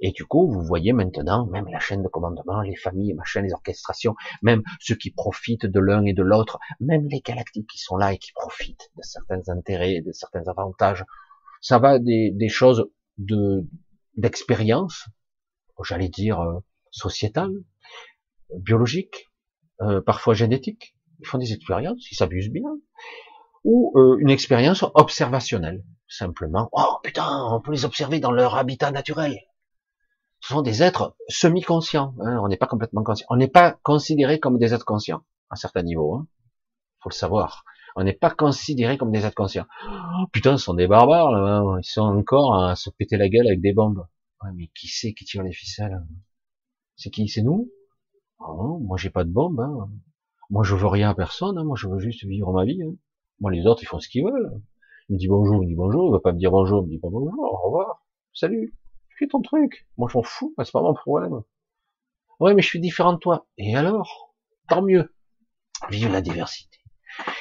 [0.00, 3.52] Et du coup, vous voyez maintenant, même la chaîne de commandement, les familles, machin, les
[3.52, 7.96] orchestrations, même ceux qui profitent de l'un et de l'autre, même les galactiques qui sont
[7.96, 11.04] là et qui profitent de certains intérêts, de certains avantages
[11.62, 13.66] ça va des, des choses de
[14.16, 15.08] d'expérience,
[15.82, 16.58] j'allais dire euh,
[16.90, 17.52] sociétale,
[18.54, 19.30] biologique,
[19.82, 20.94] euh, parfois génétique.
[21.20, 22.70] Ils font des expériences, ils s'abusent bien,
[23.64, 26.68] ou euh, une expérience observationnelle, simplement.
[26.72, 29.38] Oh putain, on peut les observer dans leur habitat naturel.
[30.40, 32.14] Ce sont des êtres semi-conscients.
[32.20, 33.26] Hein, on n'est pas complètement conscient.
[33.30, 36.16] On n'est pas considéré comme des êtres conscients à certains niveaux.
[36.16, 36.26] Hein,
[37.00, 37.64] faut le savoir.
[37.94, 39.66] On n'est pas considéré comme des êtres conscients.
[39.86, 41.78] Oh, putain, ce sont des barbares, hein.
[41.80, 44.06] ils sont encore à se péter la gueule avec des bombes.
[44.42, 46.02] Ouais, mais qui c'est qui tire les ficelles?
[46.96, 47.28] C'est qui?
[47.28, 47.70] C'est nous?
[48.46, 49.60] Oh, Moi, j'ai pas de bombe.
[49.60, 49.88] Hein.
[50.50, 51.58] Moi, je veux rien à personne.
[51.58, 51.64] Hein.
[51.64, 52.82] Moi, je veux juste vivre ma vie.
[52.82, 52.94] Hein.
[53.40, 54.60] Moi, les autres, ils font ce qu'ils veulent.
[55.08, 56.08] Il me dit bonjour, il me dit bonjour.
[56.08, 57.38] Il va pas me dire bonjour, il me dit pas bonjour.
[57.38, 58.04] Au revoir.
[58.34, 58.74] Salut.
[59.18, 59.86] Fais ton truc.
[59.96, 60.54] Moi, je m'en fous.
[60.58, 61.42] C'est pas mon problème.
[62.40, 63.46] Ouais, mais je suis différent de toi.
[63.58, 64.34] Et alors?
[64.68, 65.14] Tant mieux.
[65.90, 66.78] Vive la diversité.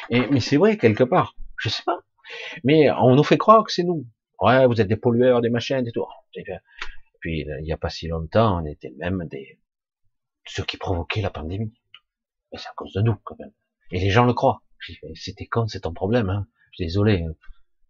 [0.09, 1.35] Et, mais c'est vrai, quelque part.
[1.57, 1.99] Je sais pas.
[2.63, 4.05] Mais on nous fait croire que c'est nous.
[4.39, 6.05] Ouais, vous êtes des pollueurs, des machins, des tout.
[7.19, 9.59] Puis, il n'y a pas si longtemps, on était même des,
[10.45, 11.73] ceux qui provoquaient la pandémie.
[12.51, 13.53] Mais c'est à cause de nous, quand même.
[13.91, 14.61] Et les gens le croient.
[15.15, 16.47] C'était con, c'est ton problème, hein?
[16.71, 17.25] Je suis désolé.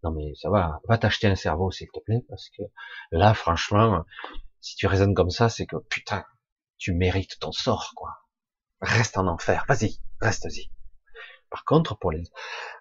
[0.04, 0.82] Non, mais ça va.
[0.88, 2.64] Va t'acheter un cerveau, s'il te plaît, parce que
[3.12, 4.04] là, franchement,
[4.60, 6.26] si tu raisonnes comme ça, c'est que, putain,
[6.78, 8.18] tu mérites ton sort, quoi.
[8.82, 9.66] Reste en enfer.
[9.68, 10.72] Vas-y, reste-y.
[11.49, 12.24] Par contre, pour les,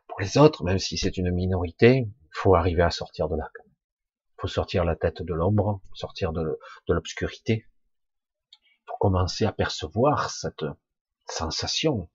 [0.08, 3.50] pour les autres, même si c'est une minorité, faut arriver à sortir de là.
[4.38, 6.58] Faut sortir la tête de l'ombre, sortir de,
[6.88, 7.66] l'obscurité,
[9.00, 10.64] commencer à percevoir cette
[11.26, 12.10] sensation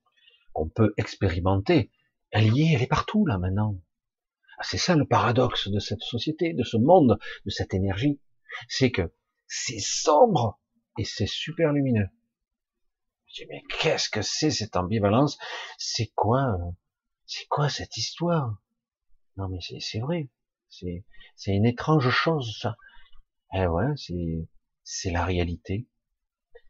[0.52, 1.90] qu'on peut expérimenter.
[2.30, 3.78] Elle y est, elle est partout là maintenant.
[4.58, 8.20] Ah, c'est ça le paradoxe de cette société, de ce monde, de cette énergie.
[8.68, 9.12] C'est que
[9.48, 10.60] c'est sombre
[10.96, 12.08] et c'est super lumineux.
[13.26, 15.38] Je dis, mais qu'est-ce que c'est cette ambivalence?
[15.76, 16.70] C'est quoi, euh,
[17.26, 18.62] c'est quoi cette histoire?
[19.36, 20.30] Non mais c'est vrai,
[20.68, 21.04] c'est
[21.54, 22.76] une étrange chose ça.
[23.52, 23.92] Eh ouais,
[24.84, 25.88] c'est la réalité.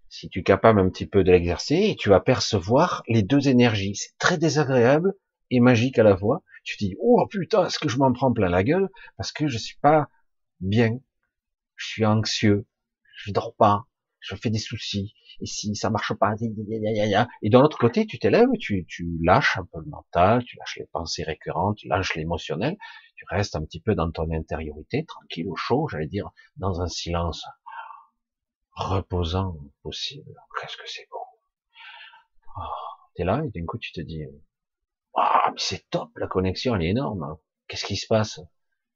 [0.09, 3.97] Si tu es capable un petit peu de l'exercer, tu vas percevoir les deux énergies.
[3.97, 5.15] C'est très désagréable
[5.51, 6.43] et magique à la fois.
[6.65, 9.49] Tu te dis, oh putain, est-ce que je m'en prends plein la gueule parce que
[9.49, 10.09] je suis pas
[10.61, 10.99] bien,
[11.77, 12.67] je suis anxieux,
[13.17, 13.87] je dors pas,
[14.21, 18.49] je fais des soucis, et si ça marche pas, et de l'autre côté, tu t'élèves,
[18.59, 22.77] tu, tu lâches un peu le mental, tu lâches les pensées récurrentes, tu lâches l'émotionnel,
[23.17, 26.89] tu restes un petit peu dans ton intériorité, tranquille au chaud, j'allais dire, dans un
[26.89, 27.45] silence
[28.77, 30.35] reposant possible.
[30.61, 31.19] Qu'est-ce que c'est beau.
[32.59, 32.63] Oh,
[33.17, 34.23] t'es là, et d'un coup, tu te dis,
[35.17, 37.23] ah, mais c'est top, la connexion, elle est énorme.
[37.23, 37.39] Hein.
[37.67, 38.39] Qu'est-ce qui se passe?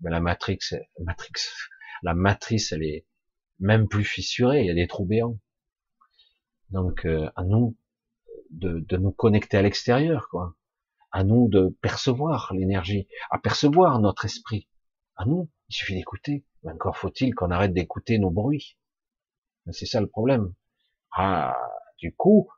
[0.00, 0.58] Ben, la matrix,
[1.00, 1.32] matrix,
[2.02, 3.06] la matrice, elle est
[3.58, 5.38] même plus fissurée, il y a des trous béants.
[6.70, 7.76] Donc, euh, à nous
[8.50, 10.54] de, de nous connecter à l'extérieur, quoi.
[11.10, 14.68] À nous de percevoir l'énergie, à percevoir notre esprit.
[15.16, 16.44] À nous, il suffit d'écouter.
[16.64, 18.76] Encore faut-il qu'on arrête d'écouter nos bruits.
[19.72, 20.52] C'est ça le problème.
[21.12, 21.56] Ah,
[21.98, 22.48] du coup,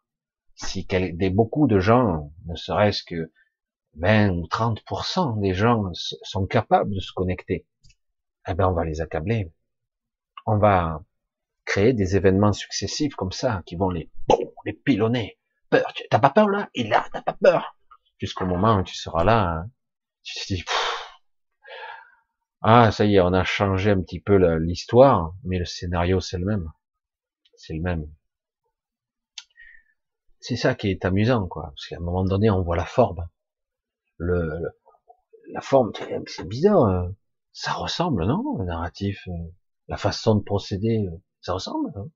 [0.55, 3.33] si des, beaucoup de gens, ne serait-ce que
[3.95, 7.67] 20 ou 30% des gens sont capables de se connecter,
[8.49, 9.53] eh ben on va les accabler.
[10.47, 11.03] On va
[11.65, 14.11] créer des événements successifs comme ça qui vont les
[14.65, 15.39] les pilonner.
[15.71, 16.71] Peur, t'as pas peur là?
[16.75, 17.77] Et là, t'as pas peur
[18.19, 19.71] Jusqu'au moment où tu seras là, hein.
[20.23, 20.65] tu te dis
[22.65, 26.39] ah ça y est, on a changé un petit peu l'histoire, mais le scénario c'est
[26.39, 26.71] le même,
[27.63, 28.07] c'est le même.
[30.41, 33.29] C'est ça qui est amusant, quoi, parce qu'à un moment donné, on voit la forme
[34.23, 34.63] le,
[35.53, 35.93] la forme,
[36.27, 37.15] c'est bizarre, hein.
[37.53, 39.33] ça ressemble, non, le narratif, euh,
[39.89, 41.93] la façon de procéder, euh, ça ressemble.
[41.97, 42.09] Hein.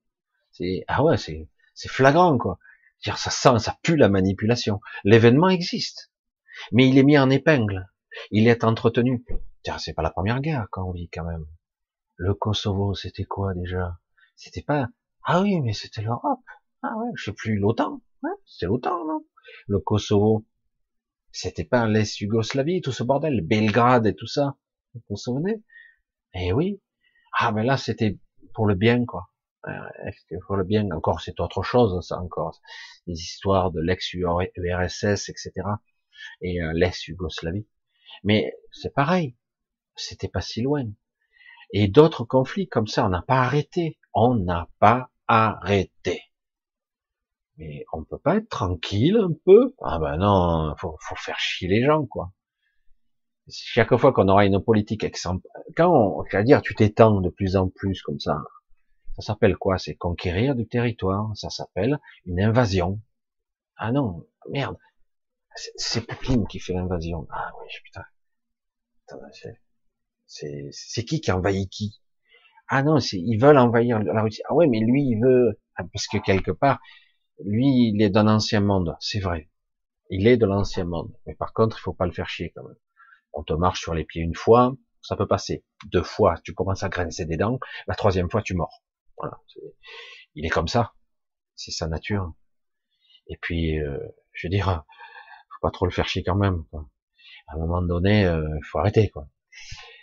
[0.53, 2.59] c'est ah ouais, c'est c'est flagrant quoi.
[3.05, 4.81] Dire ça sent, ça pue la manipulation.
[5.05, 6.13] L'événement existe,
[6.73, 7.87] mais il est mis en épingle,
[8.31, 9.25] il est entretenu.
[9.79, 11.45] C'est pas la première guerre qu'on vit quand même.
[12.15, 13.99] Le Kosovo, c'était quoi déjà?
[14.37, 14.87] C'était pas
[15.29, 16.45] ah oui, mais c'était l'Europe.
[16.83, 18.01] Ah ouais, je sais plus l'OTAN.
[18.23, 19.27] Ouais, c'était l'OTAN, non?
[19.67, 20.47] Le Kosovo,
[21.33, 24.57] c'était pas l'Est-Yougoslavie, tout ce bordel, Belgrade et tout ça.
[24.95, 25.65] Vous vous souvenez?
[26.33, 26.81] Eh oui.
[27.33, 28.21] Ah, mais là, c'était
[28.55, 29.29] pour le bien, quoi.
[29.67, 32.61] Euh, pour le bien, encore, c'est autre chose, ça encore.
[33.09, 35.53] Les histoires de l'ex-URSS, etc.
[36.41, 37.67] Et euh, l'ex-Yougoslavie.
[38.23, 39.37] Mais c'est pareil.
[39.97, 40.89] C'était pas si loin.
[41.73, 43.99] Et d'autres conflits comme ça, on n'a pas arrêté.
[44.15, 46.23] On n'a pas arrêté.
[47.59, 49.75] Mais on peut pas être tranquille un peu?
[49.83, 52.33] Ah ben non, faut, faut faire chier les gens, quoi.
[53.49, 55.47] Chaque fois qu'on aura une politique exemple,
[55.77, 58.43] quand on, à dire, tu t'étends de plus en plus comme ça,
[59.17, 59.79] ça s'appelle quoi?
[59.79, 61.31] C'est conquérir du territoire.
[61.37, 63.01] Ça s'appelle une invasion.
[63.77, 64.77] Ah non, merde.
[65.55, 67.27] C'est Poutine qui fait l'invasion.
[67.31, 68.05] Ah oui, putain.
[70.27, 72.03] C'est qui qui envahit qui?
[72.69, 74.43] Ah non, ils veulent envahir la Russie.
[74.49, 76.81] Ah ouais, mais lui, il veut, ah, parce que quelque part,
[77.45, 79.51] lui, il est d'un ancien monde, c'est vrai.
[80.11, 81.13] Il est de l'ancien monde.
[81.27, 82.77] Mais par contre, il faut pas le faire chier quand même.
[83.33, 85.65] On te marche sur les pieds une fois, ça peut passer.
[85.93, 87.59] Deux fois, tu commences à grincer des dents.
[87.87, 88.83] La troisième fois, tu mords.
[89.19, 89.39] Voilà.
[90.35, 90.95] il est comme ça.
[91.55, 92.35] C'est sa nature.
[93.29, 93.99] Et puis, euh,
[94.33, 94.85] je veux dire,
[95.51, 96.65] faut pas trop le faire chier quand même.
[97.49, 99.11] À un moment donné, euh, faut arrêter.
[99.11, 99.29] quoi.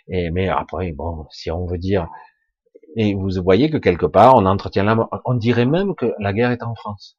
[0.08, 2.08] Et mais après, bon, si on veut dire,
[2.96, 6.50] et vous voyez que quelque part, on entretient la, on dirait même que la guerre
[6.50, 7.18] est en France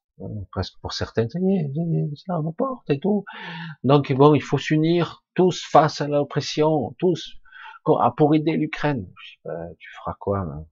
[0.52, 1.72] presque pour certains, ça y est,
[2.58, 3.26] porte et tout.
[3.84, 7.36] Donc bon, il faut s'unir tous face à l'oppression, tous
[8.18, 9.08] pour aider l'Ukraine.
[9.80, 10.66] Tu feras quoi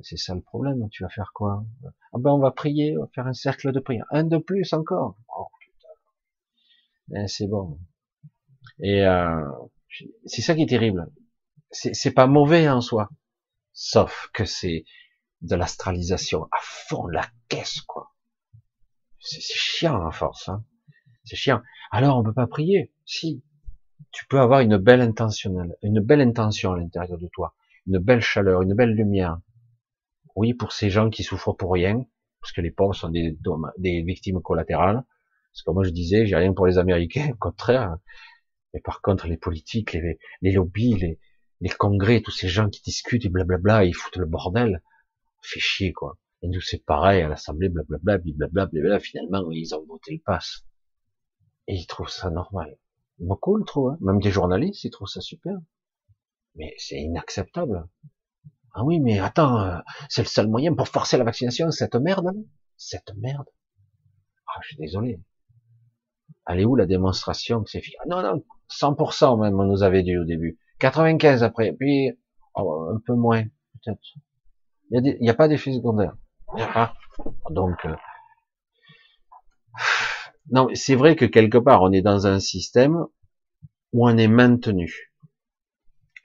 [0.00, 0.88] C'est ça le problème.
[0.90, 1.64] Tu vas faire quoi?
[2.12, 4.72] Ah ben on va prier, on va faire un cercle de prière, un de plus
[4.72, 5.16] encore.
[5.36, 7.78] Oh putain, eh, c'est bon.
[8.82, 9.44] Et euh,
[10.26, 11.10] c'est ça qui est terrible.
[11.72, 13.10] C'est pas mauvais en soi,
[13.72, 14.84] sauf que c'est
[15.42, 18.14] de l'astralisation à fond la caisse quoi.
[19.20, 20.48] C'est chiant à force.
[20.48, 20.64] Hein.
[21.24, 21.60] C'est chiant.
[21.90, 22.92] Alors on peut pas prier.
[23.04, 23.42] Si.
[24.12, 27.54] Tu peux avoir une belle intentionnelle, une belle intention à l'intérieur de toi,
[27.86, 29.40] une belle chaleur, une belle lumière.
[30.34, 32.04] Oui, pour ces gens qui souffrent pour rien,
[32.40, 35.04] parce que les pauvres sont des, victimes collatérales.
[35.52, 37.96] Parce que moi je disais, j'ai rien pour les Américains, au contraire.
[38.72, 41.20] Mais par contre, les politiques, les, les lobbies, les,
[41.60, 44.82] les congrès, tous ces gens qui discutent et blablabla, ils foutent le bordel.
[45.42, 46.18] Fait chier, quoi.
[46.42, 49.00] Et nous, c'est pareil à l'Assemblée, blablabla, blablabla, blablabla.
[49.00, 50.64] Finalement, ils ont voté le pass.
[51.66, 52.78] Et ils trouvent ça normal.
[53.18, 53.98] Beaucoup le trouvent, hein.
[54.00, 55.58] même des journalistes, ils trouvent ça super.
[56.54, 57.86] Mais c'est inacceptable.
[58.72, 62.30] Ah oui, mais attends, euh, c'est le seul moyen pour forcer la vaccination, cette merde,
[62.76, 63.48] cette merde.
[64.46, 65.20] Ah, je suis désolé.
[66.46, 70.02] Elle est où la démonstration que c'est efficace Non, non, 100% même, on nous avait
[70.02, 70.58] dit au début.
[70.80, 72.10] 95 après, puis
[72.54, 74.00] oh, un peu moins, peut-être.
[74.90, 76.16] Il n'y a, pas d'effet secondaire.
[77.50, 77.94] Donc, euh,
[80.50, 83.06] non, c'est vrai que quelque part, on est dans un système
[83.92, 85.12] où on est maintenu.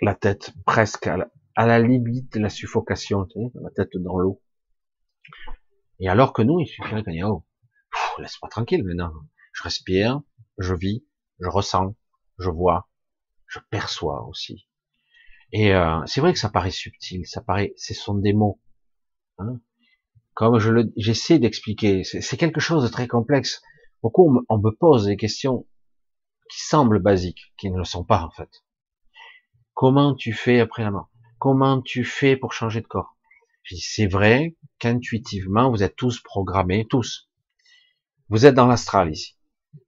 [0.01, 4.41] La tête presque à la, limite de la suffocation, tu sais, la tête dans l'eau.
[5.99, 7.43] Et alors que nous, il suffirait qu'on dise, oh,
[8.19, 9.13] laisse-moi tranquille maintenant.
[9.53, 10.21] Je respire,
[10.57, 11.05] je vis,
[11.39, 11.95] je ressens,
[12.39, 12.89] je vois,
[13.55, 14.67] je perçois aussi.
[15.51, 18.59] Et euh, c'est vrai que ça paraît subtil, ça paraît, ce sont des mots.
[19.37, 19.59] Hein
[20.33, 23.61] Comme je le, j'essaie d'expliquer, c'est quelque chose de très complexe.
[24.03, 25.65] Beaucoup on me pose des questions
[26.51, 28.63] qui semblent basiques, qui ne le sont pas en fait.
[29.73, 31.09] Comment tu fais après la mort?
[31.39, 33.15] Comment tu fais pour changer de corps?
[33.63, 37.29] C'est vrai qu'intuitivement vous êtes tous programmés, tous.
[38.29, 39.37] Vous êtes dans l'astral ici,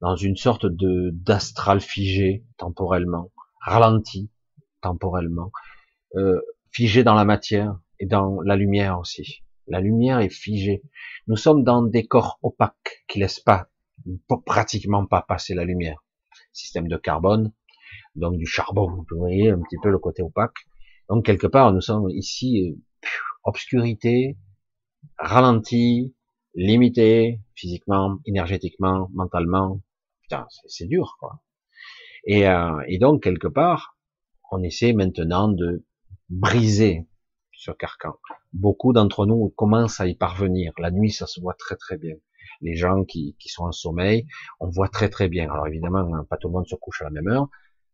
[0.01, 4.29] dans une sorte de d'astral figé temporellement, ralenti
[4.81, 5.51] temporellement,
[6.15, 6.39] euh,
[6.71, 9.43] figé dans la matière et dans la lumière aussi.
[9.67, 10.83] La lumière est figée.
[11.27, 13.67] Nous sommes dans des corps opaques qui laissent pas,
[14.45, 16.03] pratiquement pas passer la lumière.
[16.53, 17.51] Système de carbone,
[18.15, 20.67] donc du charbon, vous voyez un petit peu le côté opaque.
[21.09, 23.09] Donc quelque part, nous sommes ici euh,
[23.43, 24.37] obscurité,
[25.17, 26.15] ralenti,
[26.55, 29.81] limité physiquement, énergétiquement, mentalement.
[30.21, 31.41] Putain, c'est dur, quoi.
[32.27, 33.97] Et, euh, et donc quelque part,
[34.51, 35.85] on essaie maintenant de
[36.29, 37.07] briser
[37.53, 38.13] ce carcan.
[38.53, 40.73] Beaucoup d'entre nous commencent à y parvenir.
[40.77, 42.15] La nuit, ça se voit très très bien.
[42.61, 44.27] Les gens qui, qui sont en sommeil,
[44.59, 45.49] on voit très très bien.
[45.49, 47.47] Alors évidemment, hein, pas tout le monde se couche à la même heure,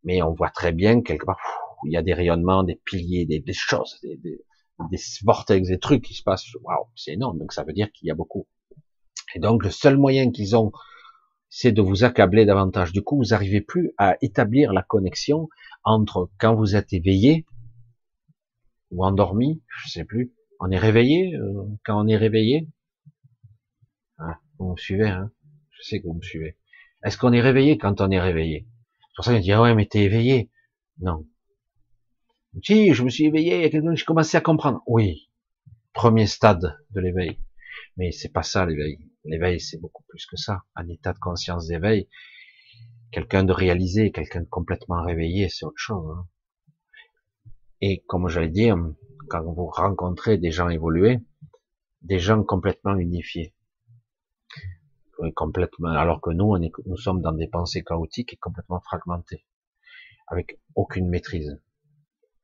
[0.04, 1.40] mais on voit très bien quelque part.
[1.86, 4.44] il y a des rayonnements, des piliers, des, des choses, des, des,
[4.90, 6.48] des, vortex, des trucs qui se passent.
[6.64, 7.38] Waouh, c'est énorme.
[7.38, 8.48] Donc ça veut dire qu'il y a beaucoup.
[9.36, 10.72] Et donc le seul moyen qu'ils ont,
[11.56, 12.94] c'est de vous accabler davantage.
[12.94, 15.50] Du coup, vous n'arrivez plus à établir la connexion
[15.84, 17.46] entre quand vous êtes éveillé
[18.90, 20.34] ou endormi, je sais plus.
[20.60, 22.68] On est réveillé euh, quand on est réveillé?
[24.18, 25.32] Ah, vous me suivez, hein?
[25.70, 26.58] Je sais que vous me suivez.
[27.04, 28.68] Est-ce qu'on est réveillé quand on est réveillé?
[29.02, 30.50] C'est pour ça qu'on dit ah ouais mais t'es éveillé.
[31.02, 31.24] Non.
[32.64, 34.82] Si, je me suis éveillé, il y j'ai commencé à comprendre.
[34.88, 35.30] Oui,
[35.94, 37.38] premier stade de l'éveil.
[37.96, 38.98] Mais c'est pas ça l'éveil.
[39.26, 40.64] L'éveil, c'est beaucoup plus que ça.
[40.76, 42.10] Un état de conscience d'éveil,
[43.12, 46.18] quelqu'un de réalisé, quelqu'un de complètement réveillé, c'est autre chose.
[46.18, 46.28] Hein.
[47.82, 48.78] Et comme j'allais dire,
[49.30, 51.20] quand vous rencontrez des gens évolués,
[52.02, 53.54] des gens complètement unifiés,
[55.36, 59.46] complètement, alors que nous, nous sommes dans des pensées chaotiques et complètement fragmentées,
[60.28, 61.62] avec aucune maîtrise.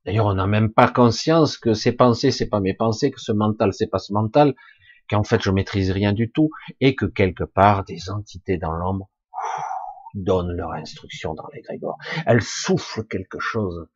[0.06, 3.34] D'ailleurs, on n'a même pas conscience que ces pensées, c'est pas mes pensées, que ce
[3.34, 4.56] mental, c'est pas ce mental,
[5.10, 9.10] qu'en fait, je maîtrise rien du tout, et que quelque part, des entités dans l'ombre
[10.14, 11.98] donnent leur instruction dans les grégores.
[12.26, 13.88] Elles soufflent quelque chose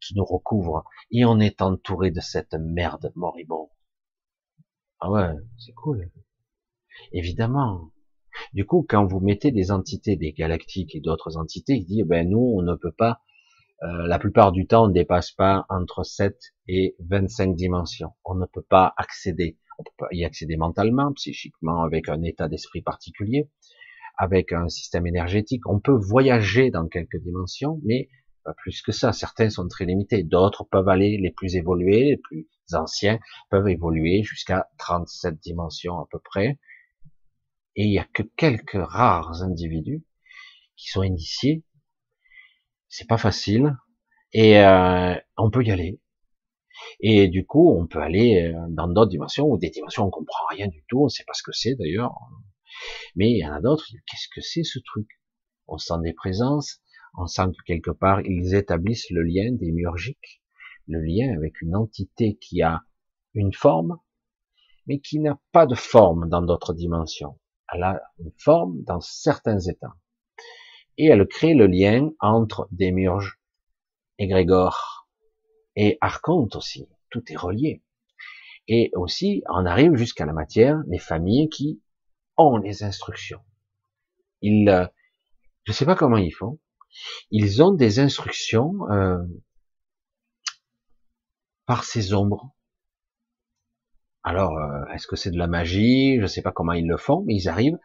[0.00, 3.68] qui nous recouvre, et on est entouré de cette merde moribonde.
[5.00, 6.10] Ah ouais, c'est cool.
[7.12, 7.90] Évidemment.
[8.52, 12.28] Du coup, quand vous mettez des entités, des galactiques et d'autres entités, il dit, ben
[12.28, 13.20] nous, on ne peut pas,
[13.82, 16.36] euh, la plupart du temps, on ne dépasse pas entre 7
[16.68, 18.12] et 25 dimensions.
[18.24, 19.58] On ne peut pas accéder.
[19.78, 23.48] On peut pas y accéder mentalement, psychiquement, avec un état d'esprit particulier
[24.16, 25.66] avec un système énergétique.
[25.66, 28.08] On peut voyager dans quelques dimensions, mais
[28.44, 29.12] pas plus que ça.
[29.12, 30.22] Certains sont très limités.
[30.22, 33.18] D'autres peuvent aller, les plus évolués, les plus anciens,
[33.50, 36.58] peuvent évoluer jusqu'à 37 dimensions à peu près.
[37.76, 40.04] Et il n'y a que quelques rares individus
[40.76, 41.64] qui sont initiés.
[42.88, 43.76] C'est pas facile.
[44.32, 46.00] Et euh, on peut y aller.
[47.00, 50.44] Et du coup, on peut aller euh, dans d'autres dimensions ou des dimensions on comprend
[50.50, 52.14] rien du tout, on sait pas ce que c'est d'ailleurs.
[53.16, 55.08] Mais il y en a d'autres, qu'est-ce que c'est ce truc?
[55.66, 56.80] On sent des présences,
[57.16, 60.42] on sent que quelque part ils établissent le lien démiurgique,
[60.88, 62.82] le lien avec une entité qui a
[63.34, 63.98] une forme,
[64.86, 67.38] mais qui n'a pas de forme dans d'autres dimensions.
[67.72, 69.94] Elle a une forme dans certains états.
[70.98, 73.40] Et elle crée le lien entre démiurge,
[74.18, 75.03] égrégore
[75.76, 76.88] et archonte aussi.
[77.10, 77.82] Tout est relié.
[78.68, 81.82] Et aussi, on arrive jusqu'à la matière, les familles qui
[82.36, 83.42] ont les instructions.
[84.40, 84.86] Ils, euh,
[85.64, 86.58] je sais pas comment ils font.
[87.30, 89.18] Ils ont des instructions euh,
[91.66, 92.54] par ces ombres.
[94.22, 96.18] Alors, euh, est-ce que c'est de la magie?
[96.20, 97.78] Je sais pas comment ils le font, mais ils arrivent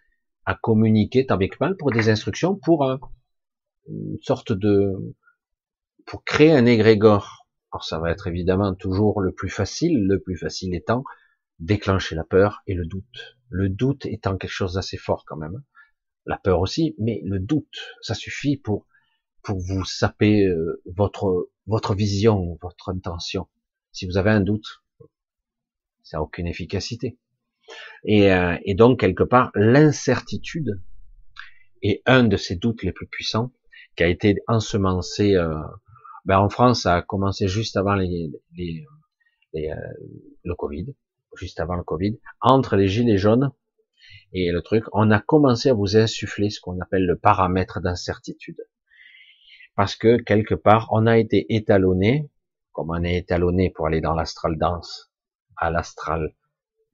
[0.45, 2.83] à communiquer avec mal pour des instructions pour
[3.87, 5.15] une sorte de
[6.05, 7.38] pour créer un égrégore
[7.71, 11.03] Alors ça va être évidemment toujours le plus facile, le plus facile étant
[11.59, 13.37] déclencher la peur et le doute.
[13.49, 15.63] Le doute étant quelque chose d'assez fort quand même.
[16.25, 18.85] La peur aussi, mais le doute, ça suffit pour
[19.43, 23.47] pour vous saper euh, votre votre vision, votre intention.
[23.91, 24.83] Si vous avez un doute,
[26.03, 27.17] ça n'a aucune efficacité.
[28.03, 30.81] Et, euh, et donc quelque part, l'incertitude
[31.83, 33.53] est un de ces doutes les plus puissants
[33.95, 35.35] qui a été ensemencé.
[35.35, 35.53] Euh,
[36.25, 38.85] ben en France, ça a commencé juste avant les, les,
[39.53, 39.73] les
[40.43, 40.93] le Covid,
[41.37, 43.51] juste avant le Covid, entre les gilets jaunes
[44.31, 48.59] et le truc, on a commencé à vous insuffler ce qu'on appelle le paramètre d'incertitude.
[49.75, 52.29] Parce que quelque part, on a été étalonné,
[52.71, 55.11] comme on est étalonné pour aller dans l'astral danse,
[55.57, 56.35] à l'astral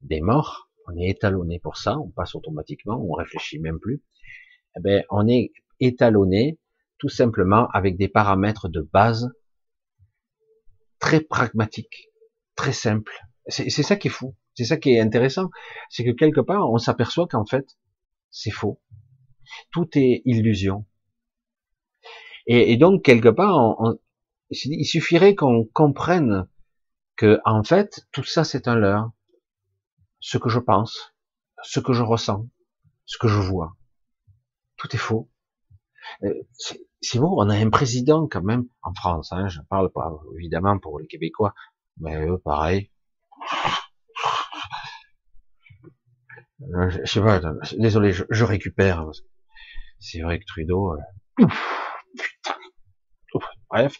[0.01, 4.03] des morts, on est étalonné pour ça, on passe automatiquement, on réfléchit même plus.
[4.77, 6.59] Eh ben, on est étalonné
[7.05, 9.31] tout simplement avec des paramètres de base
[10.97, 12.09] très pragmatiques,
[12.55, 13.13] très simples.
[13.47, 14.35] C'est ça qui est fou.
[14.55, 15.51] C'est ça qui est intéressant,
[15.91, 17.77] c'est que quelque part, on s'aperçoit qu'en fait,
[18.31, 18.81] c'est faux.
[19.69, 20.87] Tout est illusion.
[22.47, 23.77] Et, donc, quelque part,
[24.49, 26.47] il suffirait qu'on comprenne
[27.17, 29.11] que, en fait, tout ça, c'est un leurre.
[30.21, 31.13] Ce que je pense,
[31.61, 32.47] ce que je ressens,
[33.05, 33.75] ce que je vois,
[34.77, 35.29] tout est faux.
[37.07, 39.31] C'est bon, on a un président quand même en France.
[39.31, 41.53] Hein, je parle pas évidemment pour les Québécois,
[41.97, 42.91] mais eux, pareil.
[46.73, 47.39] Euh, je, sais pas,
[47.77, 49.05] désolé, je, récupère.
[49.99, 51.45] C'est vrai que Trudeau, euh,
[52.17, 52.55] putain,
[53.69, 53.99] bref.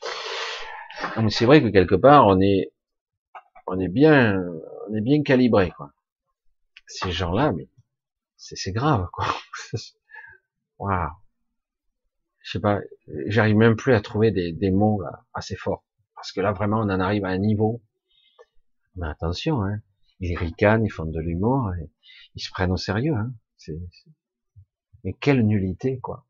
[1.30, 2.74] C'est vrai que quelque part, on est,
[3.68, 4.42] on est bien,
[4.90, 5.92] on est bien calibré, quoi.
[6.88, 7.70] Ces gens-là, mais
[8.36, 9.28] c'est grave, quoi.
[10.80, 11.12] Waouh.
[12.46, 12.80] Je sais pas,
[13.26, 16.78] j'arrive même plus à trouver des, des mots là, assez forts, parce que là vraiment,
[16.78, 17.82] on en arrive à un niveau.
[18.96, 19.80] Mais attention, hein.
[20.20, 21.72] Ils ricanent, ils font de l'humour.
[22.36, 23.16] Ils se prennent au sérieux.
[23.16, 23.34] Hein.
[25.04, 26.26] Mais quelle nullité, quoi.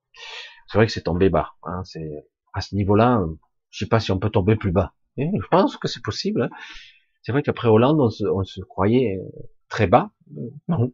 [0.68, 1.54] C'est vrai que c'est tombé bas.
[1.64, 1.84] Hein.
[1.84, 3.24] C'est à ce niveau-là,
[3.70, 4.94] je sais pas si on peut tomber plus bas.
[5.18, 6.44] Et je pense que c'est possible.
[6.44, 6.50] Hein.
[7.22, 9.20] C'est vrai qu'après Hollande, on se, on se, croyait
[9.70, 10.12] très bas.
[10.68, 10.92] Non.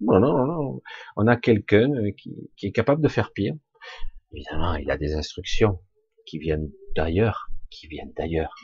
[0.00, 0.82] Non, non, non.
[1.14, 3.54] On a quelqu'un qui, qui est capable de faire pire.
[4.32, 5.80] Évidemment, il a des instructions
[6.26, 8.54] qui viennent d'ailleurs, qui viennent d'ailleurs.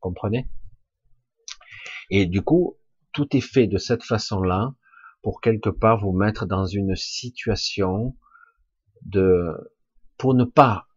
[0.00, 0.48] Comprenez?
[2.10, 2.78] Et du coup,
[3.12, 4.74] tout est fait de cette façon-là
[5.22, 8.16] pour quelque part vous mettre dans une situation
[9.02, 9.52] de,
[10.18, 10.88] pour ne pas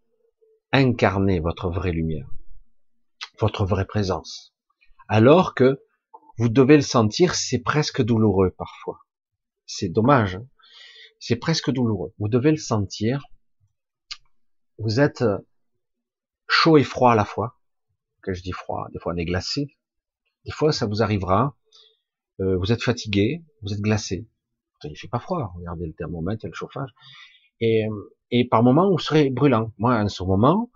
[0.71, 2.29] incarner votre vraie lumière,
[3.39, 4.53] votre vraie présence.
[5.07, 5.81] Alors que
[6.37, 8.99] vous devez le sentir, c'est presque douloureux parfois.
[9.65, 10.35] C'est dommage.
[10.35, 10.47] Hein.
[11.19, 12.13] c'est presque douloureux.
[12.19, 13.23] Vous devez le sentir.
[14.77, 15.23] Vous êtes
[16.47, 17.59] chaud et froid à la fois.
[18.21, 19.77] Que je dis froid, des fois on est glacé.
[20.45, 21.55] Des fois ça vous arrivera
[22.41, 24.27] euh, vous êtes fatigué, vous êtes glacé.
[24.83, 26.89] Il fait pas froid, regardez le thermomètre, il y a le chauffage.
[27.61, 27.85] Et,
[28.29, 29.71] et par moment, vous serez brûlant.
[29.77, 30.69] Moi, en ce moment,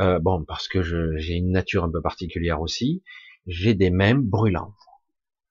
[0.00, 3.02] euh, bon, parce que j'ai une nature un peu particulière aussi,
[3.46, 4.74] j'ai des mains brûlantes.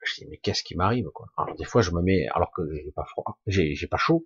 [0.03, 1.27] Je dis, mais qu'est-ce qui m'arrive, quoi?
[1.37, 4.25] Alors, des fois, je me mets, alors que j'ai pas froid, j'ai pas chaud,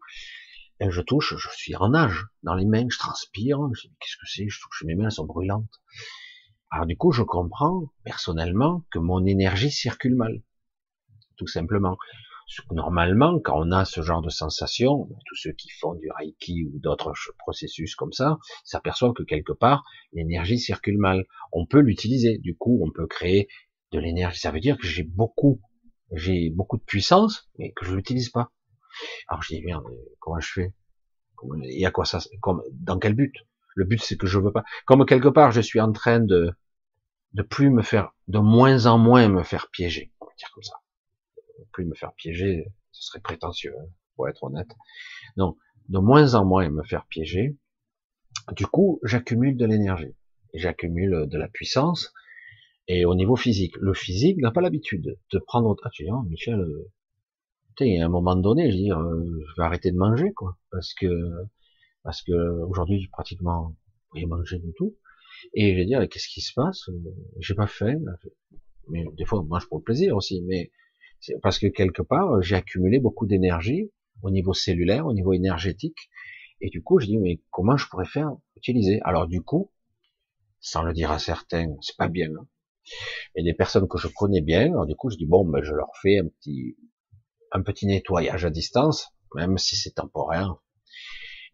[0.90, 4.28] je touche, je suis en nage dans les mains, je transpire, je dis, qu'est-ce que
[4.28, 4.50] c'est?
[4.50, 5.82] Je touche mes mains, sont brûlantes.
[6.72, 10.42] Alors, du coup, je comprends, personnellement, que mon énergie circule mal
[11.42, 11.98] tout simplement.
[12.72, 16.66] Normalement, quand on a ce genre de sensation, ben, tous ceux qui font du Reiki
[16.66, 19.84] ou d'autres processus comme ça, s'aperçoivent que quelque part,
[20.14, 21.26] l'énergie circule mal.
[21.52, 22.38] On peut l'utiliser.
[22.38, 23.48] Du coup, on peut créer
[23.92, 24.40] de l'énergie.
[24.40, 25.62] Ça veut dire que j'ai beaucoup,
[26.12, 28.52] j'ai beaucoup de puissance, mais que je l'utilise pas.
[29.28, 29.86] Alors je dis, merde,
[30.20, 30.74] comment je fais?
[31.64, 32.20] Et à quoi ça,
[32.72, 33.34] dans quel but?
[33.76, 34.64] Le but, c'est que je veux pas.
[34.86, 36.52] Comme quelque part, je suis en train de,
[37.34, 40.12] de plus me faire, de moins en moins me faire piéger.
[40.20, 40.76] On va dire comme ça
[41.72, 44.70] plus me faire piéger, ce serait prétentieux, hein, pour être honnête.
[45.38, 45.58] Donc,
[45.90, 47.58] de moins en moins me faire piéger.
[48.54, 50.16] Du coup, j'accumule de l'énergie,
[50.54, 52.14] j'accumule de la puissance,
[52.88, 55.76] et au niveau physique, le physique n'a pas l'habitude de prendre.
[55.84, 56.66] Ah, tu Michel,
[57.88, 61.08] y a un moment donné, je veux je vais arrêter de manger, quoi, parce que
[62.04, 62.34] parce que
[62.64, 63.76] aujourd'hui, pratiquement,
[64.14, 64.96] rien manger du tout.
[65.54, 66.90] Et je vais dire, qu'est-ce qui se passe?
[67.40, 68.00] J'ai pas faim.
[68.90, 70.42] Mais des fois, on mange pour le plaisir aussi.
[70.44, 70.72] Mais
[71.42, 73.92] parce que quelque part, j'ai accumulé beaucoup d'énergie
[74.24, 76.10] au niveau cellulaire, au niveau énergétique,
[76.62, 79.00] et du coup, je dis mais comment je pourrais faire utiliser?
[79.04, 79.72] Alors du coup,
[80.60, 82.30] sans le dire à certains, c'est pas bien.
[82.30, 82.48] Hein.
[83.36, 85.74] Et des personnes que je connais bien, alors du coup, je dis bon, ben je
[85.74, 86.78] leur fais un petit
[87.52, 90.56] un petit nettoyage à distance, même si c'est temporaire.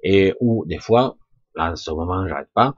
[0.04, 1.18] Et ou des fois,
[1.56, 2.76] là en ce moment, j'arrête pas,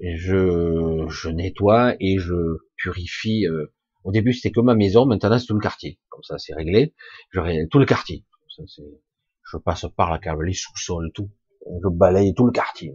[0.00, 3.46] je, je nettoie et je purifie.
[3.46, 3.66] Euh,
[4.04, 5.98] au début, c'était que ma maison, maintenant c'est tout le quartier.
[6.08, 6.94] Comme ça, c'est réglé.
[7.30, 8.24] Je tout le quartier.
[8.58, 11.30] Je passe par la cave, les sous-sols, tout.
[11.66, 12.94] Je balaye tout le quartier.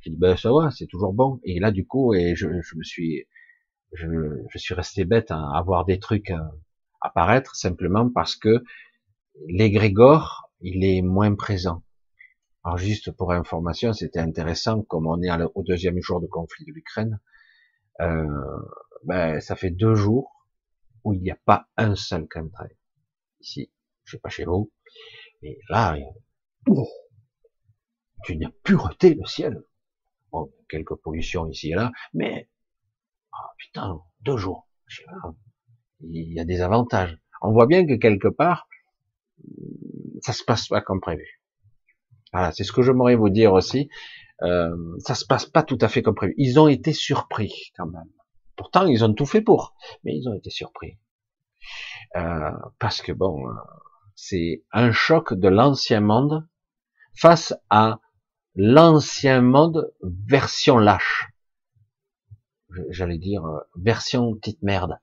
[0.00, 1.40] J'ai dit ben ça va, c'est toujours bon.
[1.44, 3.26] Et là, du coup, et je, je me suis,
[3.92, 4.06] je,
[4.48, 6.50] je, suis resté bête à avoir des trucs à
[7.00, 8.62] apparaître simplement parce que
[9.48, 11.82] l'égrégore, il est moins présent.
[12.64, 16.72] Alors juste pour information, c'était intéressant, comme on est au deuxième jour de conflit de
[16.72, 17.20] l'Ukraine,
[18.00, 18.26] euh,
[19.04, 20.46] ben, ça fait deux jours
[21.04, 22.76] où il n'y a pas un seul chemtrail.
[23.40, 23.72] Ici,
[24.04, 24.70] je sais pas chez vous,
[25.42, 25.96] mais là,
[26.68, 26.88] oh,
[28.28, 29.62] une pureté le ciel.
[30.30, 32.50] Bon, quelques pollutions ici et là, mais
[33.32, 34.68] ah, putain, deux jours.
[36.02, 37.16] Il y a des avantages.
[37.42, 38.68] On voit bien que quelque part,
[40.20, 41.40] ça se passe pas comme prévu.
[42.32, 43.88] Voilà, c'est ce que j'aimerais vous dire aussi.
[44.42, 46.34] Euh, ça se passe pas tout à fait comme prévu.
[46.36, 48.08] Ils ont été surpris quand même.
[48.56, 49.74] Pourtant, ils ont tout fait pour,
[50.04, 50.98] mais ils ont été surpris.
[52.16, 53.52] Euh, parce que bon, euh,
[54.14, 56.46] c'est un choc de l'ancien monde
[57.14, 58.00] face à
[58.54, 61.28] l'ancien monde version lâche.
[62.90, 64.98] J'allais dire euh, version petite merde.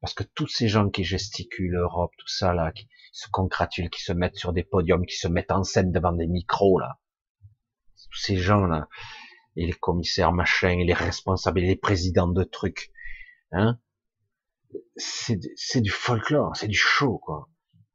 [0.00, 4.02] Parce que tous ces gens qui gesticulent Europe, tout ça là, qui se congratulent, qui
[4.02, 6.98] se mettent sur des podiums, qui se mettent en scène devant des micros là,
[8.10, 8.88] tous ces gens là,
[9.56, 12.92] et les commissaires machin, et les responsables, et les présidents de trucs,
[13.50, 13.80] hein,
[14.96, 17.48] c'est du folklore, c'est du show quoi.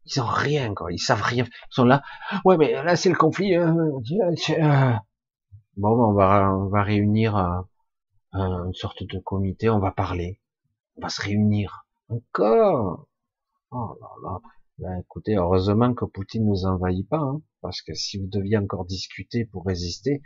[0.05, 2.03] Ils ont rien quoi, ils savent rien, ils sont là,
[2.43, 3.55] ouais mais là c'est le conflit.
[3.55, 3.73] Euh,
[4.49, 4.93] euh.
[5.77, 10.41] bon, on va on va réunir euh, une sorte de comité, on va parler,
[10.97, 11.82] on va se réunir
[12.13, 13.07] encore.
[13.71, 14.41] Oh là là.
[14.79, 18.85] Ben, écoutez, heureusement que Poutine nous envahit pas, hein, parce que si vous deviez encore
[18.85, 20.21] discuter pour résister,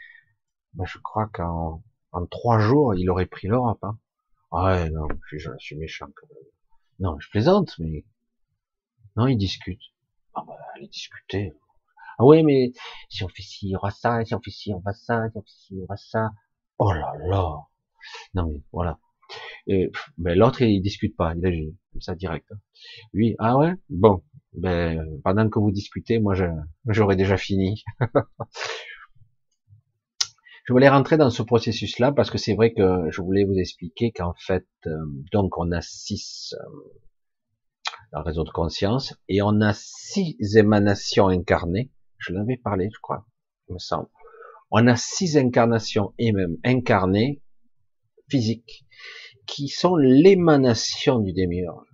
[0.74, 3.84] ben, je crois qu'en en trois jours, il aurait pris l'Europe.
[3.84, 4.00] Hein.
[4.52, 6.28] Ouais, non, je, suis méchant quand.
[7.00, 8.06] Non, je plaisante, mais
[9.16, 9.94] non, ils discutent.
[10.34, 11.54] Ah ben, allez discuter.
[12.18, 12.72] Ah ouais, mais
[13.10, 15.30] si on fait ci, il y aura ça, si on fait ci, on va ça,
[15.30, 16.32] si on fait ci, il y aura ça.
[16.80, 17.68] Oh là là.
[18.34, 19.00] Non mais voilà.
[19.68, 22.48] Ben, l'autre il discute pas, il agit comme ça direct.
[22.52, 22.60] Hein.
[23.14, 24.24] Lui, ah ouais, bon,
[24.54, 26.36] ben pendant que vous discutez, moi
[26.88, 27.84] j'aurais déjà fini.
[30.68, 34.12] je voulais rentrer dans ce processus-là parce que c'est vrai que je voulais vous expliquer
[34.12, 34.98] qu'en fait, euh,
[35.32, 36.64] donc on a six euh,
[38.12, 41.92] dans le réseau de conscience et on a six émanations incarnées.
[42.18, 43.26] Je l'avais parlé, je crois,
[43.70, 44.10] il me semble.
[44.72, 47.42] On a six incarnations et même incarnées
[48.30, 48.86] physiques
[49.46, 51.88] qui sont l'émanation du démiurge.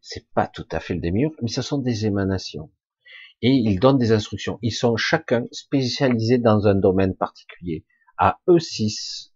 [0.00, 2.70] C'est pas tout à fait le démiurge, mais ce sont des émanations.
[3.40, 4.58] Et ils donnent des instructions.
[4.62, 7.84] Ils sont chacun spécialisés dans un domaine particulier.
[8.18, 9.34] À eux six,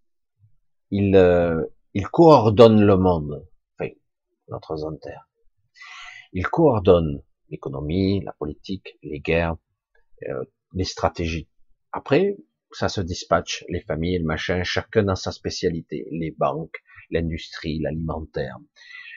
[0.90, 3.46] ils, euh, ils coordonnent le monde,
[3.78, 3.90] enfin,
[4.48, 4.98] notre zone.
[6.32, 9.56] Ils coordonnent l'économie, la politique, les guerres,
[10.28, 10.44] euh,
[10.74, 11.48] les stratégies.
[11.92, 12.36] Après,
[12.72, 16.76] ça se dispatche, les familles, le machin, chacun dans sa spécialité, les banques,
[17.10, 18.56] l'industrie, l'alimentaire,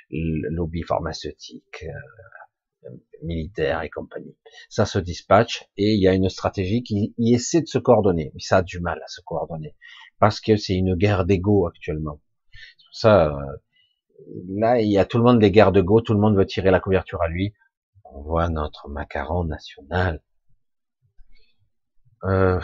[0.09, 2.89] le lobby pharmaceutique, euh,
[3.23, 4.35] militaire et compagnie.
[4.69, 8.39] Ça se dispatche et il y a une stratégie qui essaie de se coordonner, mais
[8.39, 9.75] ça a du mal à se coordonner
[10.21, 12.21] parce que c'est une guerre d'ego actuellement.
[12.91, 13.57] Ça, euh,
[14.49, 16.69] là, il y a tout le monde des guerres d'ego, tout le monde veut tirer
[16.69, 17.53] la couverture à lui.
[18.05, 20.21] On voit notre macaron national.
[22.23, 22.59] Euh,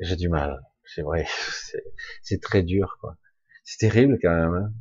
[0.00, 1.26] j'ai du mal, c'est vrai,
[2.22, 3.16] c'est très dur, quoi.
[3.64, 4.54] C'est terrible quand même.
[4.54, 4.72] Hein.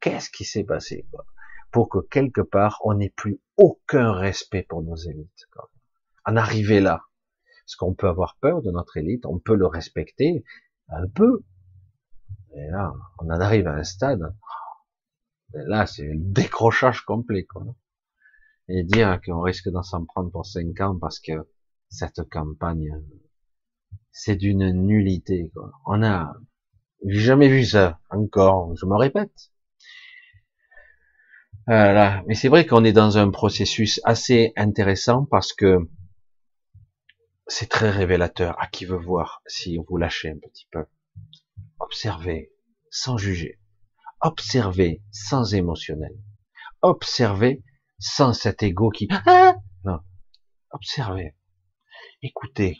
[0.00, 1.24] Qu'est-ce qui s'est passé quoi?
[1.72, 5.70] Pour que quelque part on n'ait plus aucun respect pour nos élites quoi.
[6.26, 7.02] En arriver là,
[7.64, 10.44] parce qu'on peut avoir peur de notre élite, on peut le respecter
[10.88, 11.42] un peu,
[12.54, 14.34] et là on en arrive à un stade.
[15.54, 17.64] là c'est le décrochage complet quoi.
[18.68, 21.48] Et dire qu'on risque d'en s'en prendre pour cinq ans parce que
[21.88, 23.00] cette campagne,
[24.18, 25.50] c'est d'une nullité.
[25.52, 25.70] Quoi.
[25.84, 26.32] On a
[27.04, 29.52] jamais vu ça encore, je me répète.
[31.66, 32.24] Voilà.
[32.26, 35.90] Mais c'est vrai qu'on est dans un processus assez intéressant parce que
[37.46, 40.86] c'est très révélateur à qui veut voir si vous lâchez un petit peu.
[41.78, 42.52] Observez
[42.90, 43.60] sans juger.
[44.22, 46.16] Observez sans émotionnel.
[46.80, 47.62] Observez
[47.98, 49.08] sans cet ego qui...
[49.26, 49.98] Ah non.
[50.70, 51.36] Observez.
[52.22, 52.78] Écoutez.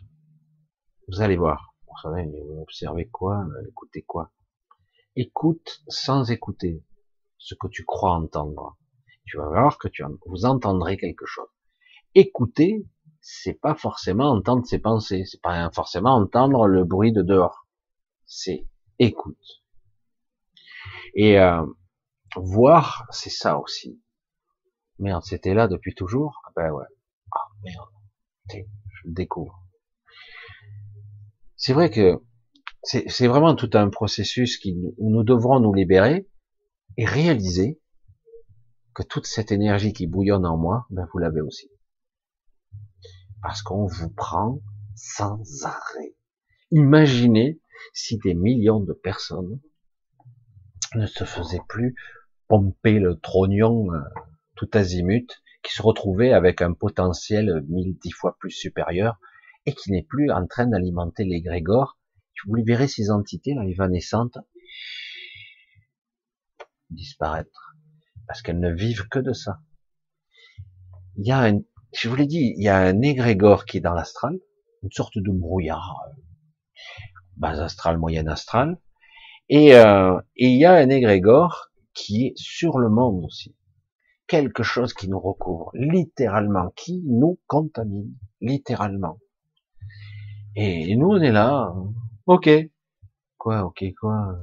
[1.09, 1.75] Vous allez voir.
[1.87, 2.29] Vous savez,
[2.61, 4.33] observez quoi, euh, écoutez quoi?
[5.15, 6.85] Écoute sans écouter
[7.39, 8.77] ce que tu crois entendre.
[9.25, 11.49] Tu vas voir que tu vous entendrez quelque chose.
[12.17, 12.87] Écoutez,
[13.21, 17.69] c'est pas forcément entendre ses pensées, c'est pas forcément entendre le bruit de dehors.
[18.25, 18.67] C'est
[18.99, 19.63] écoute.
[21.15, 21.65] Et euh,
[22.35, 24.03] voir, c'est ça aussi.
[24.99, 26.43] Merde, c'était là depuis toujours?
[26.47, 26.87] Ah Ben ouais.
[27.33, 27.91] Ah merde,
[28.49, 29.66] je le découvre.
[31.67, 32.23] C'est vrai que
[32.85, 36.29] c'est vraiment tout un processus où nous devrons nous libérer
[36.97, 37.81] et réaliser
[38.95, 41.69] que toute cette énergie qui bouillonne en moi, ben vous l'avez aussi.
[43.43, 44.61] Parce qu'on vous prend
[44.95, 46.15] sans arrêt.
[46.71, 47.61] Imaginez
[47.93, 49.61] si des millions de personnes
[50.95, 51.97] ne se faisaient plus
[52.47, 53.99] pomper le trognon euh,
[54.55, 59.19] tout azimut, qui se retrouvaient avec un potentiel mille dix fois plus supérieur
[59.67, 61.43] et qui n'est plus en train d'alimenter les.
[62.47, 64.39] Vous verrez ces entités là évanescentes
[66.91, 67.77] disparaître
[68.27, 69.61] parce qu'elles ne vivent que de ça.
[71.17, 71.61] Il y a un,
[71.93, 74.39] je vous l'ai dit, il y a un égrégore qui est dans l'astral,
[74.83, 76.21] une sorte de brouillard, euh,
[77.37, 78.79] base astrale, moyenne astrale,
[79.49, 83.57] et, euh, et il y a un égrégore qui est sur le monde aussi.
[84.27, 89.19] Quelque chose qui nous recouvre, littéralement, qui nous contamine, littéralement.
[90.59, 91.75] Et nous, on est là,
[92.25, 92.49] ok.
[93.37, 94.39] Quoi, ok, quoi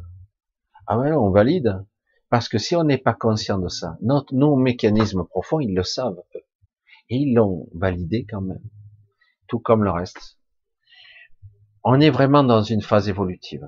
[0.86, 1.84] Ah ouais, on valide.
[2.30, 5.82] Parce que si on n'est pas conscient de ça, notre, nos mécanismes profonds, ils le
[5.82, 6.22] savent.
[7.10, 8.62] Et ils l'ont validé quand même.
[9.48, 10.38] Tout comme le reste.
[11.84, 13.68] On est vraiment dans une phase évolutive.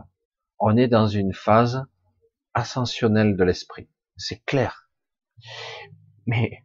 [0.59, 1.83] On est dans une phase
[2.53, 3.89] ascensionnelle de l'esprit.
[4.17, 4.91] C'est clair.
[6.27, 6.63] Mais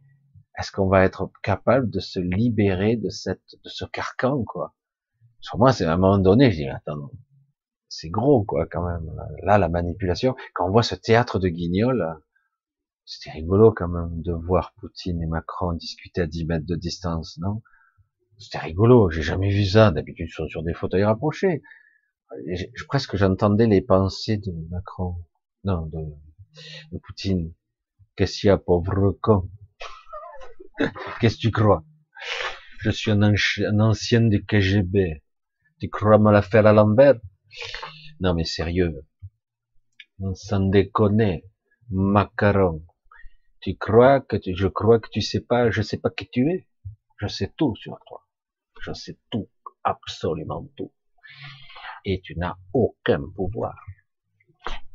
[0.59, 4.75] est-ce qu'on va être capable de se libérer de cette, de ce carcan, quoi?
[5.41, 7.11] Sur moi, c'est à un moment donné, je dis, attends,
[7.89, 9.11] c'est gros, quoi, quand même.
[9.43, 12.21] Là, la manipulation, quand on voit ce théâtre de guignol,
[13.05, 17.37] c'était rigolo, quand même, de voir Poutine et Macron discuter à 10 mètres de distance,
[17.39, 17.61] non?
[18.37, 19.91] C'était rigolo, j'ai jamais vu ça.
[19.91, 21.61] D'habitude, ils sont sur des fauteuils rapprochés.
[22.53, 25.15] Je, presque, j'entendais les pensées de Macron.
[25.63, 25.99] Non, de,
[26.91, 27.53] de Poutine.
[28.15, 29.49] Qu'est-ce qu'il y a, pauvre con?
[31.19, 31.83] Qu'est-ce que tu crois?
[32.79, 35.20] Je suis un, un ancien du KGB.
[35.81, 37.19] Tu crois me la faire à l'envers?
[38.19, 39.07] Non, mais sérieux.
[40.19, 41.41] On s'en déconne.
[41.89, 42.85] Macaron.
[43.61, 46.51] Tu crois que tu, je crois que tu sais pas, je sais pas qui tu
[46.51, 46.67] es.
[47.19, 48.27] Je sais tout sur toi.
[48.79, 49.49] Je sais tout.
[49.83, 50.93] Absolument tout.
[52.05, 53.75] Et tu n'as aucun pouvoir.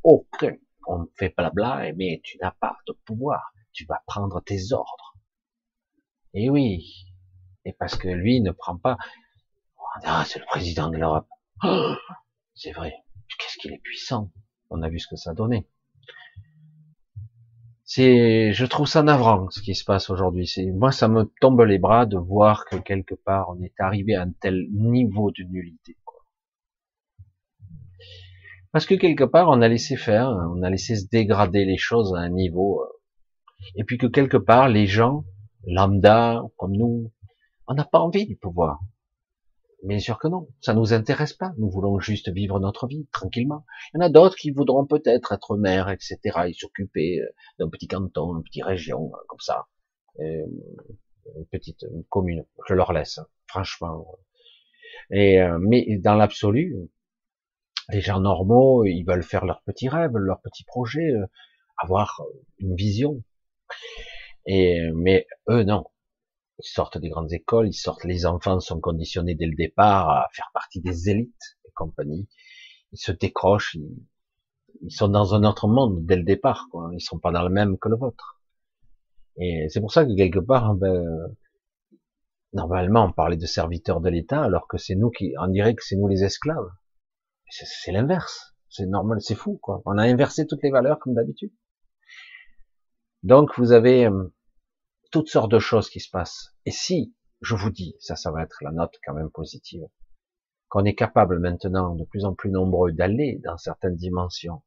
[0.04, 0.56] Aucun.
[0.86, 3.52] On fait blabla, mais tu n'as pas de pouvoir.
[3.72, 5.16] Tu vas prendre tes ordres.
[6.32, 7.06] Et oui.
[7.64, 8.96] Et parce que lui ne prend pas.
[10.04, 11.28] Ah, c'est le président de l'Europe.
[12.54, 12.94] C'est vrai.
[13.38, 14.30] Qu'est-ce qu'il est puissant.
[14.70, 15.66] On a vu ce que ça donnait.
[17.84, 20.46] C'est, je trouve ça navrant ce qui se passe aujourd'hui.
[20.46, 24.16] C'est, moi, ça me tombe les bras de voir que quelque part on est arrivé
[24.16, 25.96] à un tel niveau de nullité.
[28.72, 32.12] Parce que quelque part on a laissé faire, on a laissé se dégrader les choses
[32.14, 32.88] à un niveau, euh,
[33.76, 35.24] et puis que quelque part les gens
[35.64, 37.12] lambda comme nous,
[37.68, 38.80] on n'a pas envie du pouvoir.
[39.82, 41.52] Bien sûr que non, ça nous intéresse pas.
[41.58, 43.64] Nous voulons juste vivre notre vie tranquillement.
[43.92, 47.28] Il y en a d'autres qui voudront peut-être être maires, etc., et s'occuper euh,
[47.58, 49.66] d'un petit canton, une petite région, euh, comme ça,
[50.20, 50.46] euh,
[51.36, 52.44] une petite commune.
[52.68, 54.18] Je leur laisse, hein, franchement.
[55.10, 56.74] Et mais dans l'absolu,
[57.90, 61.12] les gens normaux, ils veulent faire leurs petits rêves, leurs petits projets,
[61.76, 62.22] avoir
[62.58, 63.22] une vision.
[64.46, 65.84] Et mais eux non,
[66.58, 70.26] ils sortent des grandes écoles, ils sortent, les enfants sont conditionnés dès le départ à
[70.32, 72.28] faire partie des élites et compagnie.
[72.92, 73.76] Ils se décrochent,
[74.82, 76.90] ils, sont dans un autre monde dès le départ, quoi.
[76.92, 78.40] Ils sont pas dans le même que le vôtre.
[79.38, 81.04] Et c'est pour ça que quelque part, ben,
[82.52, 85.84] normalement, on parlait de serviteurs de l'État, alors que c'est nous qui, on dirait que
[85.84, 86.70] c'est nous les esclaves.
[87.50, 88.54] C'est l'inverse.
[88.68, 89.82] C'est normal, c'est fou, quoi.
[89.84, 91.52] On a inversé toutes les valeurs comme d'habitude.
[93.22, 94.34] Donc, vous avez, euh,
[95.10, 96.54] toutes sortes de choses qui se passent.
[96.64, 99.86] Et si, je vous dis, ça, ça va être la note quand même positive,
[100.68, 104.62] qu'on est capable maintenant, de plus en plus nombreux, d'aller dans certaines dimensions,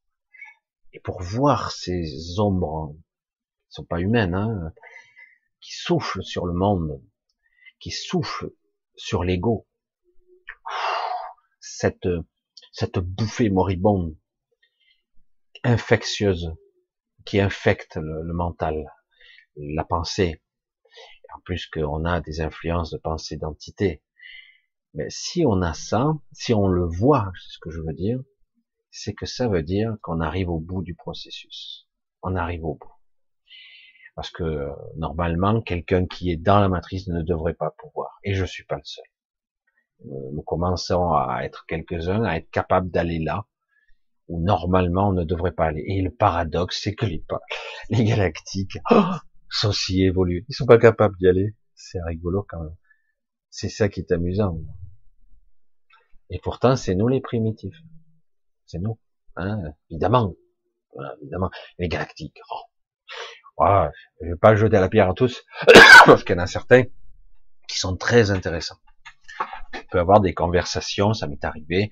[0.94, 2.96] et pour voir ces ombres,
[3.68, 4.74] qui sont pas humaines, hein,
[5.62, 7.02] qui soufflent sur le monde,
[7.80, 8.52] qui soufflent
[8.96, 9.68] sur l'ego,
[11.60, 12.08] cette,
[12.72, 14.16] cette bouffée moribonde,
[15.64, 16.54] infectieuse,
[17.26, 18.86] qui infecte le mental,
[19.60, 20.42] la pensée.
[21.36, 24.02] En plus qu'on a des influences de pensée d'entité.
[24.94, 28.20] Mais si on a ça, si on le voit, c'est ce que je veux dire,
[28.92, 31.88] c'est que ça veut dire qu'on arrive au bout du processus.
[32.24, 32.94] On arrive au bout.
[34.16, 38.20] Parce que normalement, quelqu'un qui est dans la matrice ne devrait pas pouvoir.
[38.24, 39.06] Et je suis pas le seul.
[40.34, 43.46] Nous commençons à être quelques-uns, à être capables d'aller là,
[44.28, 45.84] où normalement on ne devrait pas aller.
[45.88, 47.24] Et le paradoxe, c'est que les,
[47.90, 49.14] les galactiques oh,
[49.50, 50.46] sont si évolués.
[50.48, 51.56] Ils sont pas capables d'y aller.
[51.76, 52.76] C'est rigolo quand même.
[53.50, 54.60] C'est ça qui est amusant.
[56.30, 57.78] Et pourtant, c'est nous les primitifs.
[58.66, 59.00] C'est nous.
[59.36, 60.36] Hein, évidemment.
[61.22, 61.50] évidemment.
[61.80, 62.40] Les galactiques.
[63.58, 63.86] Oh.
[64.22, 65.44] je vais pas jeter la pierre à tous,
[66.06, 66.84] parce qu'il y en a certains
[67.68, 68.80] qui sont très intéressants.
[69.74, 71.90] On peut avoir des conversations, ça m'est arrivé.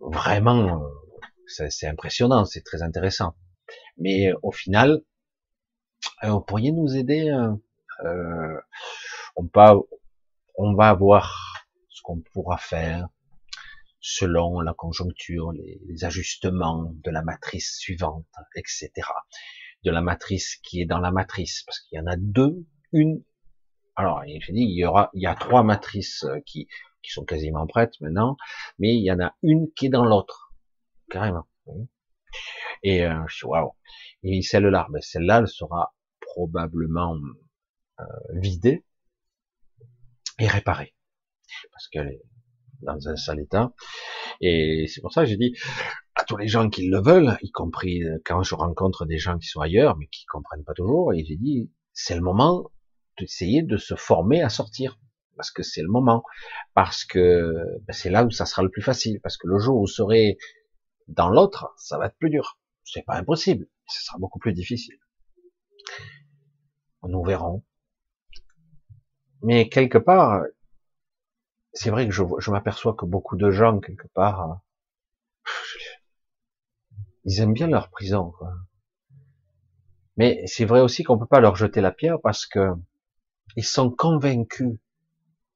[0.00, 3.34] Vraiment, euh, c'est impressionnant, c'est très intéressant.
[3.96, 5.02] Mais euh, au final,
[6.22, 7.30] vous pourriez nous aider
[8.04, 8.60] euh,
[9.36, 9.48] on,
[10.56, 13.08] on va voir ce qu'on pourra faire
[14.00, 18.90] selon la conjoncture, les, ajustements de la matrice suivante, etc.
[19.84, 23.22] De la matrice qui est dans la matrice, parce qu'il y en a deux, une.
[23.96, 26.68] Alors, dit, il y aura, il y a trois matrices euh, qui
[27.02, 28.36] sont quasiment prêtes maintenant,
[28.78, 30.54] mais il y en a une qui est dans l'autre,
[31.10, 31.46] carrément.
[32.82, 33.72] Et euh, waouh.
[34.22, 37.16] Et celle-là, ben celle-là, elle sera probablement
[38.00, 38.04] euh,
[38.34, 38.84] vidée
[40.38, 40.94] et réparée,
[41.72, 42.22] parce qu'elle est
[42.82, 43.72] dans un sale état.
[44.40, 45.54] Et c'est pour ça que j'ai dit
[46.14, 49.38] à tous les gens qui le veulent, y compris euh, quand je rencontre des gens
[49.38, 52.70] qui sont ailleurs, mais qui comprennent pas toujours, et j'ai dit, c'est le moment
[53.18, 54.98] d'essayer de se former à sortir.
[55.36, 56.22] Parce que c'est le moment.
[56.74, 57.54] Parce que
[57.86, 59.20] ben, c'est là où ça sera le plus facile.
[59.22, 60.36] Parce que le jour où vous serez
[61.10, 62.58] dans l'autre, ça va être plus dur.
[62.84, 63.66] C'est pas impossible.
[63.86, 64.98] Ce sera beaucoup plus difficile.
[67.02, 67.64] Nous verrons.
[69.42, 70.42] Mais quelque part,
[71.72, 74.54] c'est vrai que je, m'aperçois que beaucoup de gens, quelque part, euh,
[77.24, 78.32] ils aiment bien leur prison.
[78.32, 78.52] Quoi.
[80.16, 82.74] Mais c'est vrai aussi qu'on peut pas leur jeter la pierre parce que
[83.56, 84.78] ils sont convaincus,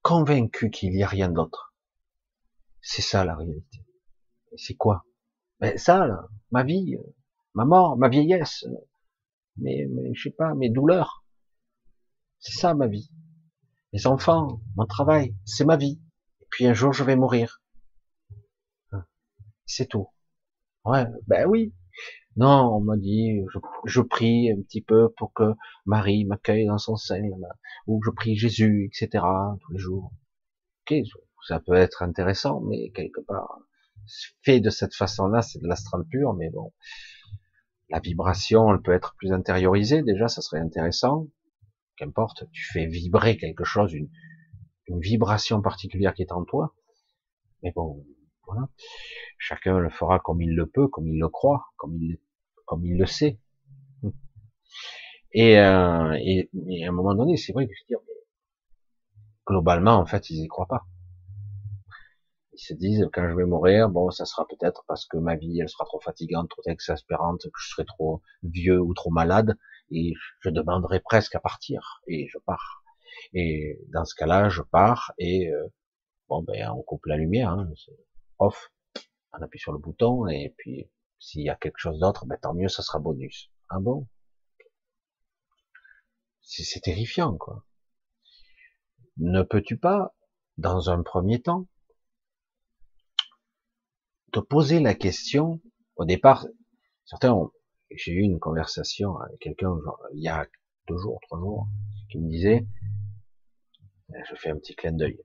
[0.03, 1.75] convaincus qu'il n'y a rien d'autre.
[2.81, 3.85] C'est ça la réalité.
[4.57, 5.05] c'est quoi?
[5.65, 6.99] Ben ça, là, ma vie,
[7.55, 8.66] ma mort, ma vieillesse,
[9.57, 11.24] mais, mais je sais pas, mes douleurs.
[12.39, 13.11] C'est ça ma vie.
[13.95, 16.03] Mes enfants, mon travail, c'est ma vie.
[16.43, 17.62] Et puis un jour, je vais mourir.
[18.93, 19.07] Hein.
[19.65, 20.09] C'est tout.
[20.85, 21.73] Ouais, ben oui.
[22.36, 23.41] Non, on m'a dit,
[23.86, 25.55] je, prie un petit peu pour que
[25.86, 27.23] Marie m'accueille dans son sein,
[27.86, 29.24] ou je prie Jésus, etc.
[29.62, 30.12] tous les jours.
[30.82, 30.99] Ok,
[31.49, 33.61] ça peut être intéressant, mais quelque part,
[34.43, 36.73] fait de cette façon-là, c'est de l'astral pur, mais bon,
[37.89, 40.03] la vibration, elle peut être plus intériorisée.
[40.03, 41.29] Déjà, ça serait intéressant
[41.97, 44.09] qu'importe, tu fais vibrer quelque chose, une,
[44.89, 46.75] vibration particulière qui est en toi.
[47.63, 48.05] Mais bon,
[48.47, 48.69] voilà.
[49.39, 52.19] Chacun le fera comme il le peut, comme il le croit, comme il,
[52.67, 53.39] comme il le sait.
[55.33, 56.49] Et, euh, et,
[56.85, 57.99] à un moment donné, c'est vrai que je dire,
[59.47, 60.87] globalement, en fait, ils y croient pas.
[62.57, 65.61] Ils se disent, quand je vais mourir, bon, ça sera peut-être parce que ma vie,
[65.61, 69.57] elle sera trop fatigante, trop exaspérante, que je serai trop vieux ou trop malade,
[69.91, 72.85] et je demanderai presque à partir et je pars.
[73.33, 75.69] Et dans ce cas-là, je pars et euh,
[76.29, 77.69] bon ben on coupe la lumière, hein,
[78.39, 78.73] off,
[79.33, 82.55] on appuie sur le bouton et puis s'il y a quelque chose d'autre, ben tant
[82.55, 83.51] mieux, ça sera bonus.
[83.69, 84.07] Ah bon?
[86.43, 87.65] C'est terrifiant quoi.
[89.17, 90.15] Ne peux-tu pas,
[90.59, 91.67] dans un premier temps,
[94.35, 95.61] te poser la question
[95.94, 96.44] au départ,
[97.05, 97.52] certains ont,
[97.94, 99.77] j'ai eu une conversation avec quelqu'un
[100.12, 100.44] il y a
[100.89, 101.69] deux jours, trois jours,
[102.11, 102.66] qui me disait,
[104.11, 105.20] euh, je fais un petit clin d'œil.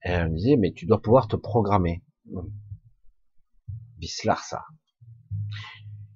[0.00, 2.02] Elle me disait, mais tu dois pouvoir te programmer.
[3.98, 4.64] Vislar ça.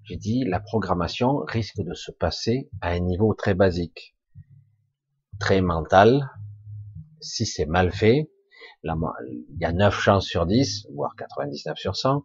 [0.04, 4.16] J'ai dit, la programmation risque de se passer à un niveau très basique,
[5.38, 6.30] très mental.
[7.20, 8.29] Si c'est mal fait,
[8.82, 12.24] il y a 9 chances sur 10, voire 99 sur 100,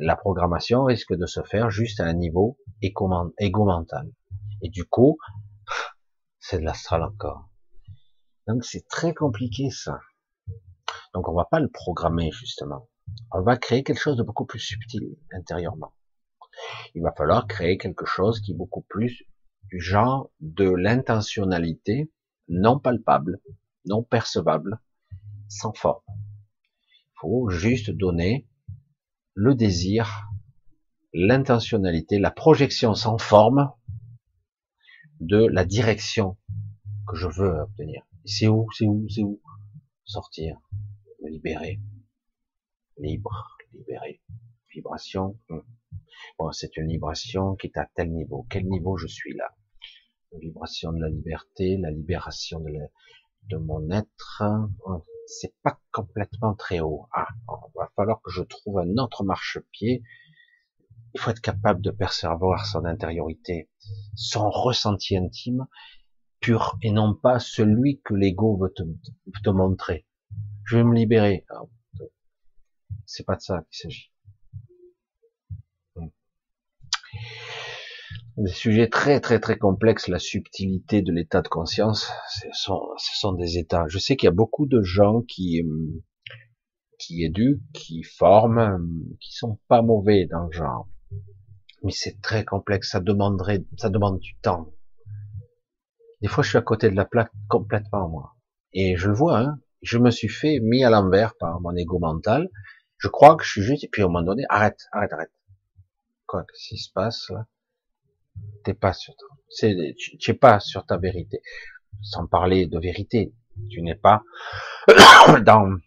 [0.00, 4.10] la programmation risque de se faire juste à un niveau égo-mental.
[4.62, 5.18] Et du coup,
[6.38, 7.48] c'est de l'astral encore.
[8.46, 10.00] Donc c'est très compliqué ça.
[11.12, 12.88] Donc on va pas le programmer justement.
[13.32, 15.94] On va créer quelque chose de beaucoup plus subtil intérieurement.
[16.94, 19.24] Il va falloir créer quelque chose qui est beaucoup plus
[19.64, 22.12] du genre de l'intentionnalité
[22.48, 23.40] non palpable,
[23.86, 24.78] non percevable,
[25.54, 26.02] sans forme.
[26.08, 28.46] Il faut juste donner
[29.34, 30.28] le désir,
[31.12, 33.72] l'intentionnalité, la projection sans forme
[35.20, 36.36] de la direction
[37.08, 38.06] que je veux obtenir.
[38.24, 39.40] C'est où, c'est où, c'est où
[40.06, 40.58] Sortir,
[41.22, 41.80] me libérer,
[42.98, 44.20] libre, libérer,
[44.72, 45.38] vibration.
[45.48, 45.60] Hmm.
[46.38, 48.46] Bon, c'est une vibration qui est à tel niveau.
[48.50, 49.54] Quel niveau je suis là?
[50.38, 52.72] Vibration de la liberté, la libération de,
[53.50, 54.42] de mon être.
[55.26, 57.08] C'est pas complètement très haut.
[57.12, 60.02] Ah, il va falloir que je trouve un autre marchepied.
[61.14, 63.70] Il faut être capable de percevoir son intériorité,
[64.14, 65.66] son ressenti intime,
[66.40, 68.82] pur et non pas celui que l'ego veut te,
[69.42, 70.06] te, montrer.
[70.64, 71.44] Je vais me libérer.
[71.50, 71.62] Ah,
[73.06, 74.13] c'est pas de ça qu'il s'agit.
[78.36, 83.18] Des sujets très très très complexes, la subtilité de l'état de conscience, ce sont, ce
[83.18, 83.86] sont des états.
[83.88, 86.02] Je sais qu'il y a beaucoup de gens qui euh,
[86.98, 88.80] qui éduquent, qui forment,
[89.20, 90.88] qui sont pas mauvais dans le genre,
[91.82, 92.90] mais c'est très complexe.
[92.90, 94.72] Ça demanderait, ça demande du temps.
[96.20, 98.36] Des fois, je suis à côté de la plaque complètement moi,
[98.72, 99.38] et je le vois.
[99.38, 102.50] Hein, je me suis fait mis à l'envers par mon ego mental.
[102.98, 105.32] Je crois que je suis juste, et puis à un moment donné, arrête, arrête, arrête.
[106.26, 107.46] Quoi que s'il se passe là?
[108.64, 109.14] T'es pas sur
[109.48, 111.40] c'est, tu pas sur ta vérité.
[112.02, 113.32] Sans parler de vérité,
[113.70, 114.22] tu n'es pas
[115.44, 115.78] dans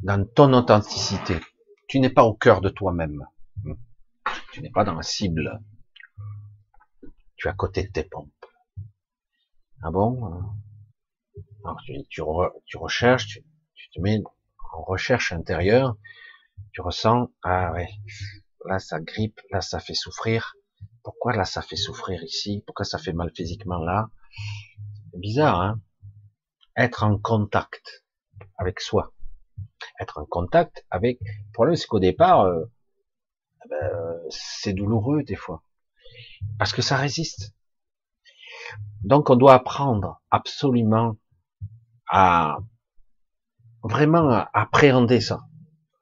[0.00, 1.40] dans ton authenticité.
[1.88, 3.26] Tu n'es pas au cœur de toi-même.
[4.52, 5.60] Tu n'es pas dans la cible.
[7.36, 8.30] Tu es à côté de tes pompes.
[9.82, 10.54] Ah bon?
[11.64, 12.22] Alors tu, tu,
[12.66, 13.44] tu recherches, tu,
[13.74, 14.20] tu, te mets
[14.72, 15.96] en recherche intérieure,
[16.72, 17.88] tu ressens, ah ouais,
[18.64, 20.54] là ça grippe, là ça fait souffrir.
[21.02, 22.62] Pourquoi là ça fait souffrir ici?
[22.66, 24.10] Pourquoi ça fait mal physiquement là?
[25.12, 25.80] C'est bizarre, hein?
[26.76, 28.04] Être en contact
[28.56, 29.12] avec soi,
[30.00, 31.18] être en contact avec.
[31.20, 32.64] Le problème c'est qu'au départ, euh,
[33.64, 35.62] eh ben, c'est douloureux des fois,
[36.58, 37.54] parce que ça résiste.
[39.02, 41.16] Donc on doit apprendre absolument
[42.10, 42.58] à
[43.82, 45.47] vraiment appréhender ça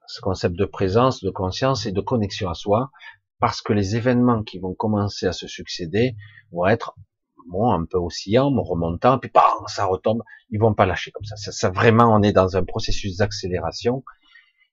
[0.09, 2.91] ce concept de présence, de conscience et de connexion à soi,
[3.39, 6.17] parce que les événements qui vont commencer à se succéder
[6.53, 6.95] vont être
[7.49, 10.23] bon, un peu oscillants, remontant, puis bam, ça retombe.
[10.51, 11.37] Ils vont pas lâcher comme ça.
[11.37, 11.53] ça.
[11.53, 11.71] ça.
[11.71, 14.03] vraiment, on est dans un processus d'accélération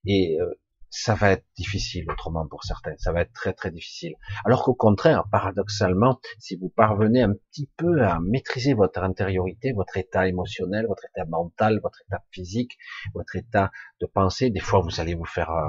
[0.05, 0.49] et euh,
[0.95, 4.13] ça va être difficile autrement pour certains, ça va être très très difficile.
[4.45, 9.97] Alors qu'au contraire, paradoxalement, si vous parvenez un petit peu à maîtriser votre intériorité, votre
[9.97, 12.77] état émotionnel, votre état mental, votre état physique,
[13.15, 13.71] votre état
[14.01, 15.67] de pensée, des fois vous allez vous faire euh,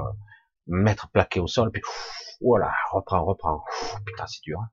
[0.67, 1.81] mettre plaqué au sol, puis
[2.39, 3.63] voilà, reprends, reprends,
[4.05, 4.59] putain c'est dur.
[4.61, 4.69] Hein.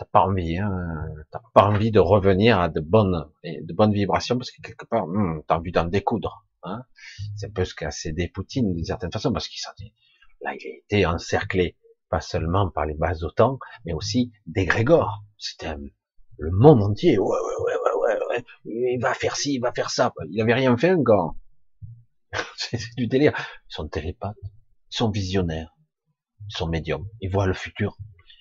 [0.00, 4.36] T'as pas envie, hein, t'as pas envie de revenir à de bonnes, de bonnes vibrations
[4.36, 6.45] parce que quelque part, hmm, t'as envie d'en découdre.
[6.66, 6.82] Hein.
[7.36, 9.94] C'est un peu ce qu'a cédé Poutine d'une certaine façon, parce qu'il dit,
[10.40, 11.76] là, il a été encerclé,
[12.08, 15.24] pas seulement par les bases d'OTAN, mais aussi des Grégor.
[15.38, 15.74] C'était
[16.38, 17.18] le monde entier.
[17.18, 20.12] Ouais, ouais, ouais, ouais, ouais, il va faire ci, il va faire ça.
[20.30, 21.36] Il avait rien fait encore.
[22.56, 23.32] C'est du délire.
[23.70, 25.74] Ils sont télépathes, ils sont visionnaires,
[26.48, 27.96] ils sont médiums, ils voient le futur.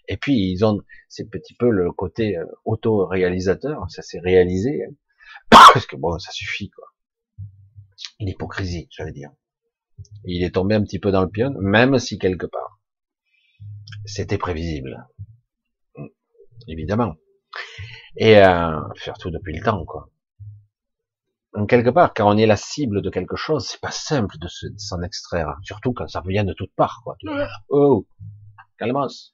[0.07, 4.83] Et puis ils ont, c'est petit peu le côté euh, auto-réalisateur, ça s'est réalisé.
[4.83, 4.93] Hein.
[5.73, 6.85] Parce que bon, ça suffit quoi
[8.19, 9.31] l'hypocrisie, j'allais dire.
[10.23, 12.79] Il est tombé un petit peu dans le pion, même si quelque part,
[14.05, 15.07] c'était prévisible.
[16.67, 17.15] Évidemment.
[18.17, 20.09] Et euh, surtout depuis le temps, quoi.
[21.53, 24.47] Donc, quelque part, quand on est la cible de quelque chose, c'est pas simple de
[24.77, 27.17] s'en extraire, surtout quand ça vient de toutes parts, quoi.
[27.69, 28.05] Oh,
[28.77, 29.33] calmos.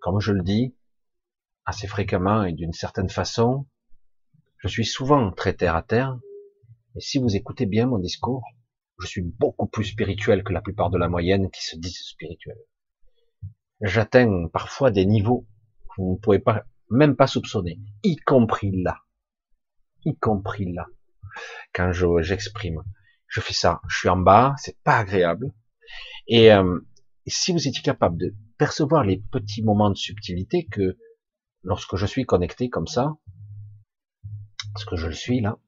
[0.00, 0.76] Comme je le dis
[1.64, 3.66] assez fréquemment et d'une certaine façon,
[4.58, 6.18] je suis souvent très terre à terre,
[6.94, 8.42] et si vous écoutez bien mon discours,
[9.00, 12.58] je suis beaucoup plus spirituel que la plupart de la moyenne qui se disent spirituels.
[13.80, 15.46] J'atteins parfois des niveaux
[15.90, 18.98] que vous ne pouvez pas, même pas soupçonner, y compris là.
[20.04, 20.86] Y compris là.
[21.72, 22.82] Quand je, j'exprime.
[23.28, 23.80] Je fais ça.
[23.88, 25.52] Je suis en bas, c'est pas agréable.
[26.26, 26.80] Et, euh,
[27.26, 30.96] et si vous étiez capable de percevoir les petits moments de subtilité que
[31.62, 33.14] lorsque je suis connecté comme ça,
[34.72, 35.58] parce que je le suis là,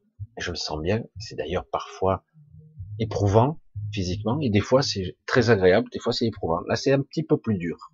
[0.41, 2.25] je le sens bien, c'est d'ailleurs parfois
[2.99, 3.61] éprouvant
[3.93, 6.61] physiquement, et des fois c'est très agréable, des fois c'est éprouvant.
[6.69, 7.93] Là c'est un petit peu plus dur.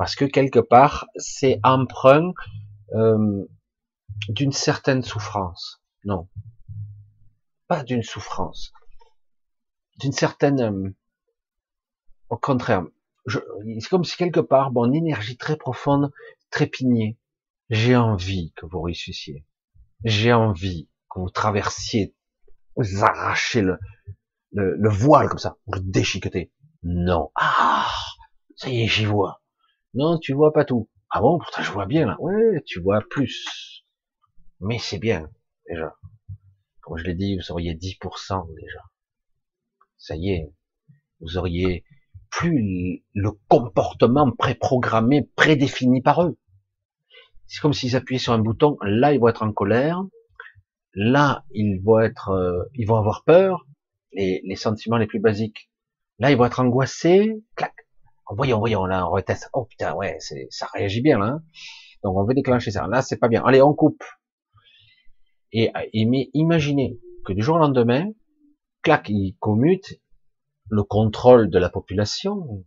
[0.00, 2.32] Parce que quelque part, c'est emprunt
[2.94, 3.44] euh,
[4.30, 5.82] d'une certaine souffrance.
[6.04, 6.26] Non.
[7.68, 8.72] Pas d'une souffrance.
[9.98, 10.60] D'une certaine...
[10.62, 10.96] Euh,
[12.30, 12.84] au contraire,
[13.26, 16.10] c'est comme si quelque part, mon énergie très profonde
[16.48, 17.18] trépignait.
[17.68, 19.44] J'ai envie que vous ressusciez.
[20.04, 22.14] J'ai envie que vous traversiez,
[22.76, 23.78] vous arrachez le,
[24.52, 26.52] le, voile comme ça, vous le déchiquetez.
[26.82, 27.30] Non.
[27.34, 27.90] Ah,
[28.56, 29.42] ça y est, j'y vois.
[29.94, 30.88] Non, tu vois pas tout.
[31.10, 32.16] Ah bon, pourtant je vois bien là.
[32.20, 33.84] Ouais, tu vois plus.
[34.60, 35.28] Mais c'est bien,
[35.68, 35.94] déjà.
[36.80, 38.80] Comme je l'ai dit, vous auriez 10% déjà.
[39.98, 40.52] Ça y est.
[41.20, 41.84] Vous auriez
[42.30, 46.38] plus le comportement préprogrammé, prédéfini par eux.
[47.46, 48.76] C'est comme s'ils appuyaient sur un bouton.
[48.82, 50.02] Là, ils vont être en colère.
[50.94, 53.66] Là, ils vont être, euh, ils vont avoir peur,
[54.12, 55.70] les, les, sentiments les plus basiques.
[56.18, 57.42] Là, ils vont être angoissés.
[57.56, 57.74] Clac.
[58.28, 59.48] Voyons, voyons, là, on reteste.
[59.52, 61.26] Oh putain, ouais, c'est, ça réagit bien là.
[61.26, 61.42] Hein.
[62.02, 62.86] Donc, on veut déclencher ça.
[62.86, 63.42] Là, c'est pas bien.
[63.44, 64.02] Allez, on coupe.
[65.52, 68.08] Et, et mais imaginez que du jour au lendemain,
[68.82, 70.00] clac, ils commutent
[70.70, 72.64] le contrôle de la population,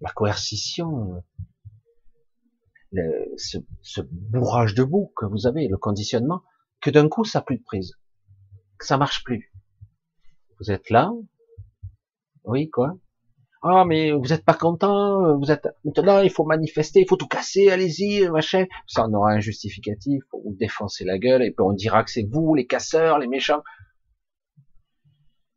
[0.00, 1.22] la coercition,
[3.36, 6.42] ce, ce, bourrage de boue que vous avez, le conditionnement,
[6.86, 7.92] que d'un coup ça n'a plus de prise,
[8.78, 9.52] que ça marche plus.
[10.60, 11.10] Vous êtes là,
[12.44, 12.96] oui quoi
[13.62, 17.26] Ah mais vous n'êtes pas content, vous êtes maintenant il faut manifester, il faut tout
[17.26, 18.66] casser, allez-y machin.
[18.86, 22.10] Ça on aura un justificatif pour vous défoncer la gueule et puis on dira que
[22.10, 23.64] c'est vous les casseurs, les méchants.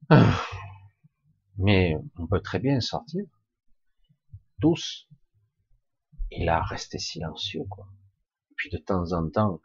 [0.10, 0.42] Ah.
[1.58, 3.24] Mais on peut très bien sortir
[4.62, 5.08] tous
[6.32, 7.88] il a resté silencieux, quoi.
[8.52, 9.62] Et puis de temps en temps,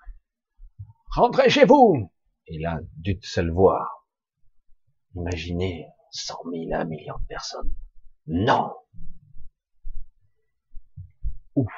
[1.14, 2.10] rentrez chez vous!
[2.46, 3.88] Et là, d'une seule voix,
[5.14, 7.74] imaginez cent mille, un million de personnes.
[8.26, 8.74] Non!
[11.54, 11.72] Ouf!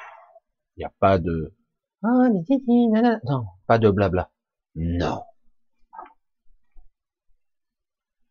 [0.75, 1.55] Il n'y a pas de,
[2.03, 4.31] ah, non, pas de blabla.
[4.75, 5.23] Non.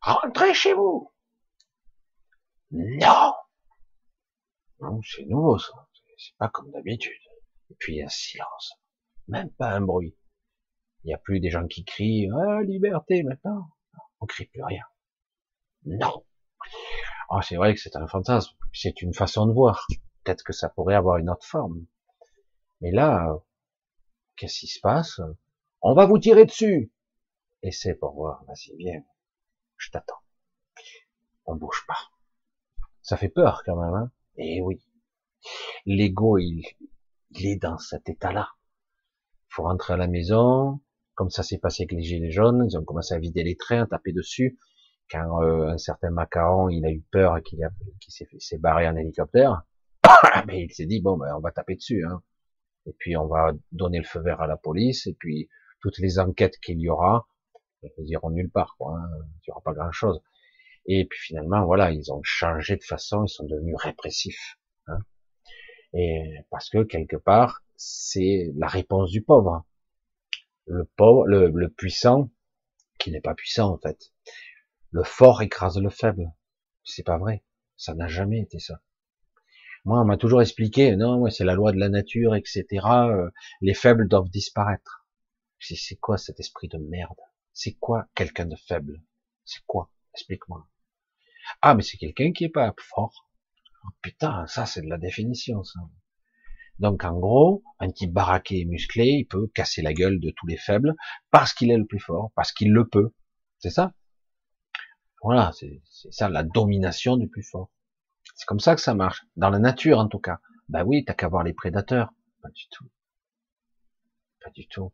[0.00, 1.12] Rentrez chez vous!
[2.70, 3.32] Non!
[4.80, 5.72] Non, c'est nouveau, ça
[6.18, 7.12] c'est pas comme d'habitude.
[7.70, 8.80] Et puis un silence,
[9.28, 10.16] même pas un bruit.
[11.06, 13.70] Il n'y a plus des gens qui crient ah, liberté maintenant.
[14.18, 14.82] On crie plus rien.
[15.84, 16.24] Non.
[17.30, 19.86] Oh, c'est vrai que c'est un fantasme, c'est une façon de voir.
[20.24, 21.86] Peut-être que ça pourrait avoir une autre forme.
[22.80, 23.38] Mais là,
[24.34, 25.20] qu'est-ce qui se passe?
[25.80, 26.92] On va vous tirer dessus.
[27.62, 28.42] Essaie pour voir.
[28.48, 29.04] Vas-y, viens.
[29.76, 30.22] Je t'attends.
[31.44, 32.10] On bouge pas.
[33.02, 34.84] Ça fait peur quand même, hein Eh oui.
[35.84, 36.64] L'ego, il,
[37.36, 38.48] est dans cet état-là.
[39.48, 40.80] Il faut rentrer à la maison,
[41.16, 43.82] comme ça s'est passé avec les gilets jaunes, ils ont commencé à vider les trains,
[43.82, 44.58] à taper dessus.
[45.10, 47.60] Quand euh, un certain Macaron, il a eu peur qu'il
[48.38, 49.62] s'est barré en hélicoptère,
[50.46, 52.22] mais il s'est dit bon ben on va taper dessus, hein.
[52.86, 55.48] et puis on va donner le feu vert à la police, et puis
[55.80, 57.26] toutes les enquêtes qu'il y aura,
[57.82, 58.98] elles iront nulle part, quoi.
[58.98, 59.08] Hein.
[59.14, 60.20] Il n'y aura pas grand-chose.
[60.86, 64.58] Et puis finalement, voilà, ils ont changé de façon, ils sont devenus répressifs.
[64.86, 64.98] Hein.
[65.94, 69.64] Et parce que quelque part, c'est la réponse du pauvre.
[70.66, 72.30] Le pauvre, le, puissant,
[72.98, 74.12] qui n'est pas puissant en fait.
[74.90, 76.32] Le fort écrase le faible.
[76.84, 77.44] C'est pas vrai.
[77.76, 78.80] Ça n'a jamais été ça.
[79.84, 82.64] Moi, on m'a toujours expliqué, non, c'est la loi de la nature, etc.
[82.84, 83.30] Euh,
[83.60, 85.06] les faibles doivent disparaître.
[85.60, 87.20] C'est quoi cet esprit de merde?
[87.52, 89.02] C'est quoi quelqu'un de faible?
[89.44, 89.90] C'est quoi?
[90.14, 90.68] Explique-moi.
[91.62, 93.30] Ah, mais c'est quelqu'un qui est pas fort.
[93.84, 95.80] Oh, putain, ça c'est de la définition, ça.
[96.78, 100.46] Donc en gros, un type baraqué et musclé, il peut casser la gueule de tous
[100.46, 100.94] les faibles
[101.30, 103.12] parce qu'il est le plus fort, parce qu'il le peut.
[103.58, 103.94] C'est ça?
[105.22, 105.80] Voilà, c'est
[106.10, 107.70] ça la domination du plus fort.
[108.34, 109.24] C'est comme ça que ça marche.
[109.36, 110.40] Dans la nature en tout cas.
[110.68, 112.12] Ben oui, t'as qu'à voir les prédateurs.
[112.42, 112.90] Pas du tout.
[114.42, 114.92] Pas du tout.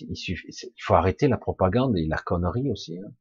[0.00, 2.98] Il, suffit, il faut arrêter la propagande et la connerie aussi.
[2.98, 3.12] Hein.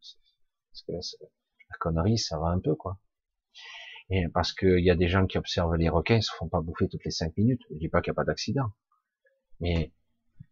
[0.71, 2.97] Parce que la connerie, ça va un peu quoi.
[4.33, 6.87] Parce qu'il y a des gens qui observent les requins, ils se font pas bouffer
[6.87, 7.61] toutes les cinq minutes.
[7.71, 8.69] Je dis pas qu'il n'y a pas d'accident.
[9.59, 9.91] Mais,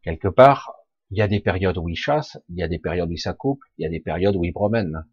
[0.04, 0.74] quelque part,
[1.10, 3.20] il y a des périodes où ils chassent, il y a des périodes où ils
[3.20, 5.06] s'accouplent, il y a des périodes où ils promènent.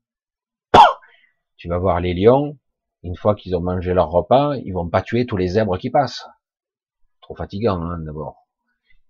[1.57, 2.59] tu vas voir les lions,
[3.03, 5.91] une fois qu'ils ont mangé leur repas, ils vont pas tuer tous les zèbres qui
[5.91, 6.27] passent.
[7.21, 8.47] Trop fatigant, hein, d'abord.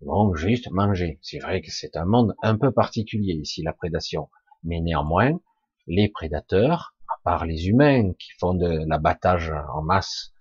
[0.01, 1.19] Ils vont juste manger.
[1.23, 4.31] C'est vrai que c'est un monde un peu particulier ici, la prédation.
[4.62, 5.39] Mais néanmoins,
[5.86, 6.94] les prédateurs,
[7.28, 10.32] par les humains qui font de l'abattage en masse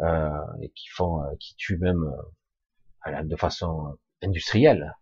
[0.00, 0.28] euh,
[0.60, 2.04] et qui font, euh, qui tuent même
[3.06, 4.94] euh, de façon industrielle.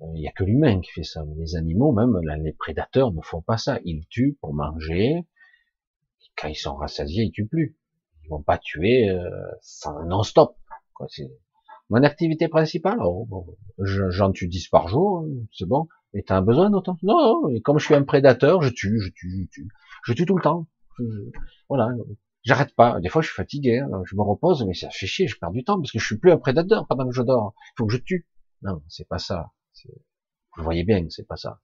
[0.00, 1.24] Il n'y a que l'humain qui fait ça.
[1.38, 3.80] Les animaux, même les prédateurs, ne font pas ça.
[3.84, 5.26] Ils tuent pour manger.
[6.36, 7.76] Quand ils sont rassasiés, ils tuent plus.
[8.22, 9.26] Ils vont pas tuer euh,
[10.06, 10.56] non-stop.
[11.90, 13.26] Mon activité principale, oh,
[13.78, 15.88] j'en tue 10 par jour, c'est bon.
[16.14, 16.96] Et t'as un besoin d'autant?
[17.02, 19.68] Non, et comme je suis un prédateur, je tue, je tue, je tue.
[20.04, 20.66] Je tue tout le temps.
[21.68, 21.88] voilà.
[22.42, 23.00] J'arrête pas.
[23.00, 23.78] Des fois, je suis fatigué.
[23.78, 24.02] Hein.
[24.04, 25.28] Je me repose, mais ça fait chier.
[25.28, 27.54] Je perds du temps parce que je suis plus un prédateur pendant que je dors.
[27.56, 28.26] Il faut que je tue.
[28.62, 29.52] Non, c'est pas ça.
[30.56, 31.60] Vous voyez bien que c'est pas ça.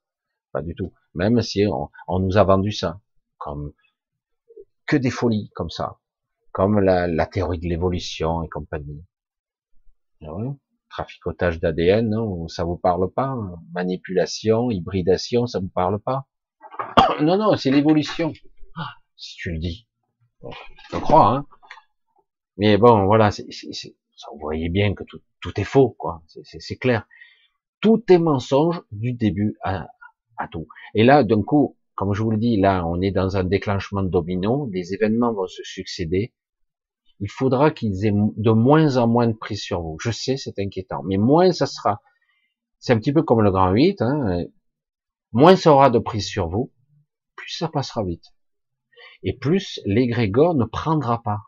[0.52, 0.92] Pas du tout.
[1.14, 3.00] Même si on, nous a vendu ça
[3.38, 3.72] comme
[4.86, 5.98] que des folies comme ça,
[6.52, 9.04] comme la, théorie de l'évolution et compagnie.
[10.22, 10.32] Ah
[10.88, 13.36] Traficotage d'ADN, ça vous parle pas
[13.72, 16.26] Manipulation, hybridation, ça vous parle pas
[17.22, 18.32] non, non, c'est l'évolution.
[18.76, 19.86] Ah, si tu le dis.
[20.92, 21.36] je crois.
[21.36, 21.46] Hein.
[22.56, 23.46] Mais bon, voilà, c'est,
[24.32, 26.22] vous voyez bien que tout, tout est faux, quoi.
[26.26, 27.06] C'est clair.
[27.80, 29.86] Tout est mensonge du début à,
[30.36, 30.66] à tout.
[30.94, 34.02] Et là, d'un coup, comme je vous le dis, là, on est dans un déclenchement
[34.02, 36.32] de domino, des événements vont se succéder.
[37.20, 39.96] Il faudra qu'ils aient de moins en moins de prise sur vous.
[40.00, 42.00] Je sais, c'est inquiétant, mais moins ça sera.
[42.78, 44.44] C'est un petit peu comme le grand 8, hein.
[45.32, 46.70] moins ça aura de prise sur vous,
[47.48, 48.34] plus ça passera vite.
[49.22, 51.38] Et plus l'égrégore ne prendra pas.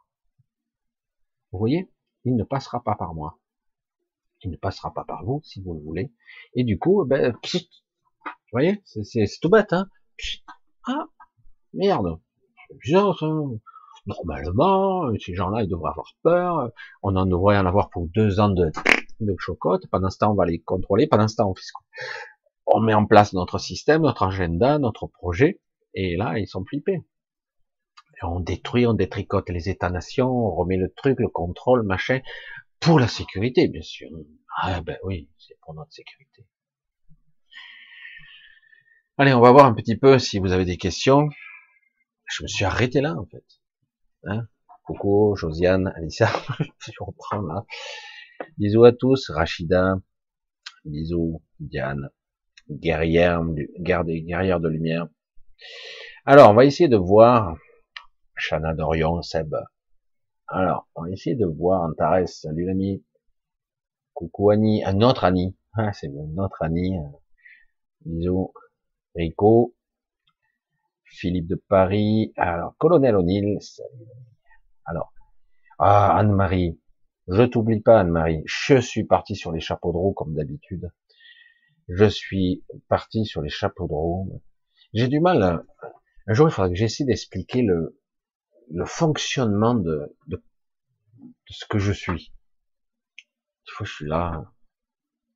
[1.53, 1.91] Vous voyez?
[2.25, 3.39] Il ne passera pas par moi.
[4.43, 6.11] Il ne passera pas par vous, si vous le voulez.
[6.55, 7.61] Et du coup, ben, vous
[8.53, 8.83] voyez?
[8.87, 9.89] C'est tout bête, hein
[10.87, 11.07] Ah,
[11.75, 12.19] merde.
[12.83, 13.27] Bizarre, ça.
[14.07, 16.71] Normalement, ces gens-là, ils devraient avoir peur.
[17.03, 18.73] On en devrait en avoir pour deux ans de,
[19.21, 19.87] de chocotte.
[19.91, 21.07] Pendant ce temps, on va les contrôler.
[21.07, 21.55] Pendant ce temps, on,
[22.67, 25.61] on met en place notre système, notre agenda, notre projet.
[25.95, 27.01] Et là, ils sont flippés
[28.23, 32.21] on détruit, on détricote les États-nations, on remet le truc, le contrôle, machin,
[32.79, 34.09] pour la sécurité, bien sûr.
[34.57, 36.47] Ah ben oui, c'est pour notre sécurité.
[39.17, 41.29] Allez, on va voir un petit peu si vous avez des questions.
[42.27, 43.45] Je me suis arrêté là, en fait.
[44.25, 44.47] Hein?
[44.85, 46.31] Coucou, Josiane, Alissa,
[46.79, 47.65] je reprends là.
[48.57, 49.95] Bisous à tous, Rachida,
[50.85, 52.11] bisous, Diane,
[52.71, 53.43] guerrière,
[53.79, 55.07] guerrière de lumière.
[56.25, 57.57] Alors, on va essayer de voir
[58.37, 59.55] Chana Dorion, Seb.
[60.49, 62.29] Alors, on va essayer de voir Antares.
[62.29, 63.05] Salut l'ami.
[64.15, 65.57] Coucou Annie, un autre Annie.
[65.75, 66.97] Ah, c'est notre Annie.
[68.05, 68.53] Bisous.
[69.15, 69.75] Rico.
[71.05, 72.33] Philippe de Paris.
[72.37, 73.59] Alors, Colonel O'Neill.
[73.61, 74.07] Salut.
[74.85, 75.13] Alors,
[75.79, 76.81] ah, Anne-Marie.
[77.29, 78.43] Je t'oublie pas, Anne-Marie.
[78.47, 80.91] Je suis parti sur les chapeaux de roue, comme d'habitude.
[81.89, 84.43] Je suis parti sur les chapeaux de roue.
[84.93, 85.65] J'ai du mal.
[86.27, 88.01] Un jour, il faudrait que j'essaie d'expliquer le,
[88.71, 90.43] le fonctionnement de, de,
[91.49, 92.33] ce que je suis.
[93.67, 94.53] Des fois, je suis là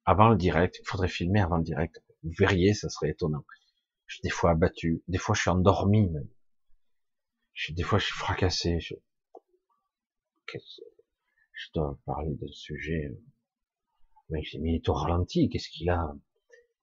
[0.04, 0.78] avant le direct.
[0.80, 2.02] Il faudrait filmer avant le direct.
[2.24, 3.44] Vous verriez, ça serait étonnant.
[4.06, 5.04] Je suis des fois abattu.
[5.06, 6.28] Des fois, je suis endormi même.
[7.52, 8.80] Je, des fois, je suis fracassé.
[8.80, 8.94] Je,
[10.52, 13.16] je dois parler de ce sujet.
[14.30, 15.48] Mais j'ai mis tout ralenti.
[15.48, 16.12] Qu'est-ce qu'il a?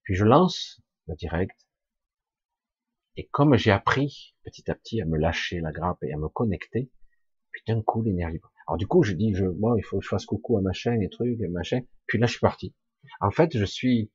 [0.03, 1.67] Puis je lance le direct.
[3.17, 6.29] Et comme j'ai appris petit à petit à me lâcher la grappe et à me
[6.29, 6.89] connecter,
[7.51, 8.39] puis d'un coup l'énergie.
[8.67, 10.97] Alors du coup je dis, je, bon, il faut que je fasse coucou à machin
[11.01, 11.81] et trucs et machin.
[12.07, 12.73] Puis là je suis parti.
[13.19, 14.11] En fait je suis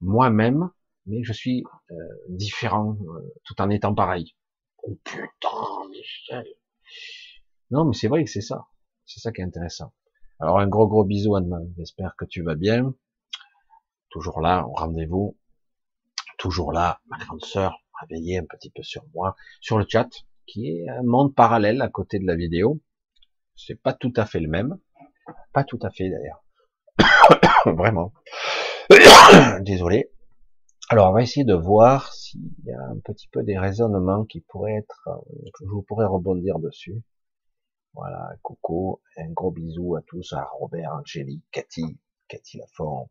[0.00, 0.70] moi-même,
[1.06, 1.94] mais je suis euh,
[2.28, 4.34] différent euh, tout en étant pareil.
[4.82, 6.46] Oh putain, Michel.
[7.70, 8.66] Non mais c'est vrai que c'est ça.
[9.04, 9.92] C'est ça qui est intéressant.
[10.40, 11.74] Alors un gros gros bisou Anne.
[11.76, 12.94] J'espère que tu vas bien.
[14.08, 15.36] Toujours là, au rendez-vous.
[16.38, 20.08] Toujours là, ma grande sœur réveiller un petit peu sur moi, sur le chat,
[20.46, 22.80] qui est un monde parallèle à côté de la vidéo.
[23.56, 24.78] C'est pas tout à fait le même.
[25.52, 26.44] Pas tout à fait d'ailleurs.
[27.66, 28.12] Vraiment.
[29.60, 30.10] Désolé.
[30.90, 34.40] Alors, on va essayer de voir s'il y a un petit peu des raisonnements qui
[34.40, 37.02] pourraient être, euh, je vous pourrais rebondir dessus.
[37.94, 41.98] Voilà, coucou, un gros bisou à tous, à Robert, Angélique, Cathy,
[42.28, 43.08] Cathy Lafont.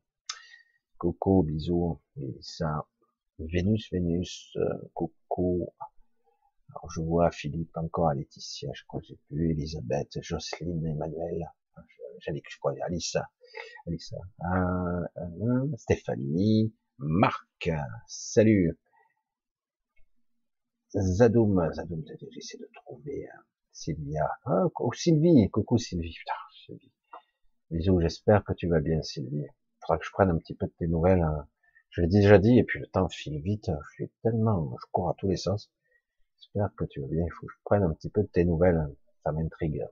[0.99, 1.99] Coucou, bisous,
[2.41, 2.85] ça
[3.39, 5.68] Vénus, Vénus, euh, coucou.
[6.89, 11.45] Je vois Philippe encore Laetitia, je crois que j'ai vu Elisabeth, Jocelyne, Emmanuel,
[12.19, 13.30] j'allais que je crois, Alissa,
[13.85, 17.69] Alissa, euh, euh, Stéphanie, Marc,
[18.07, 18.77] salut.
[20.95, 23.27] Zadoum, Zadoum, j'essaie de trouver
[23.72, 24.30] Sylvia.
[24.45, 26.14] Ah, oh, Sylvie, coucou Sylvie.
[26.14, 26.34] Putain,
[26.65, 26.91] Sylvie.
[27.72, 29.47] Bisous, j'espère que tu vas bien Sylvie.
[29.81, 31.22] Faudra que je prenne un petit peu de tes nouvelles.
[31.22, 31.47] Hein.
[31.94, 35.10] Je l'ai déjà dit, et puis le temps file vite, je suis tellement, je cours
[35.10, 35.72] à tous les sens.
[36.40, 38.45] J'espère que tu vas bien, il faut que je prenne un petit peu de tes
[38.45, 38.84] nouvelles,
[39.24, 39.86] ça m'intrigue.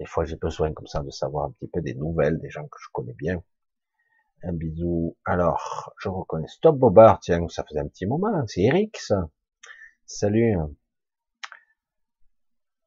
[0.00, 2.66] Des fois, j'ai besoin comme ça de savoir un petit peu des nouvelles des gens
[2.66, 3.42] que je connais bien.
[4.42, 5.18] Un bisou.
[5.26, 9.28] Alors, je reconnais Stop Bobard, tiens, ça faisait un petit moment, c'est Eric, ça.
[10.06, 10.56] Salut.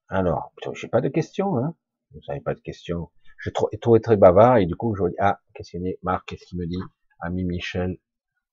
[0.08, 1.76] Alors, j'ai pas de questions, hein.
[2.12, 3.12] Vous n'avez pas de questions.
[3.38, 5.78] Je trouve très bavard, et du coup, je dis, ah, qu'est-ce?
[6.02, 6.82] Marc, qu'est-ce qu'il me dit?
[7.20, 8.00] Ami Michel,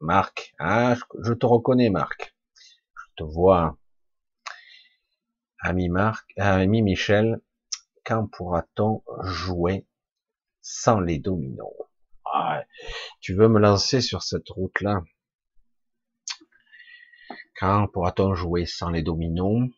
[0.01, 0.55] Marc.
[0.59, 2.35] Ah, je, te reconnais, Marc.
[2.95, 3.79] Je te vois.
[5.61, 7.41] Ami Marc, ami Michel,
[8.05, 9.87] quand pourra-t-on jouer
[10.61, 11.73] sans les dominos?
[12.25, 12.65] Ah,
[13.21, 15.03] Tu veux me lancer sur cette route-là?
[17.59, 19.71] Quand pourra-t-on jouer sans les dominos?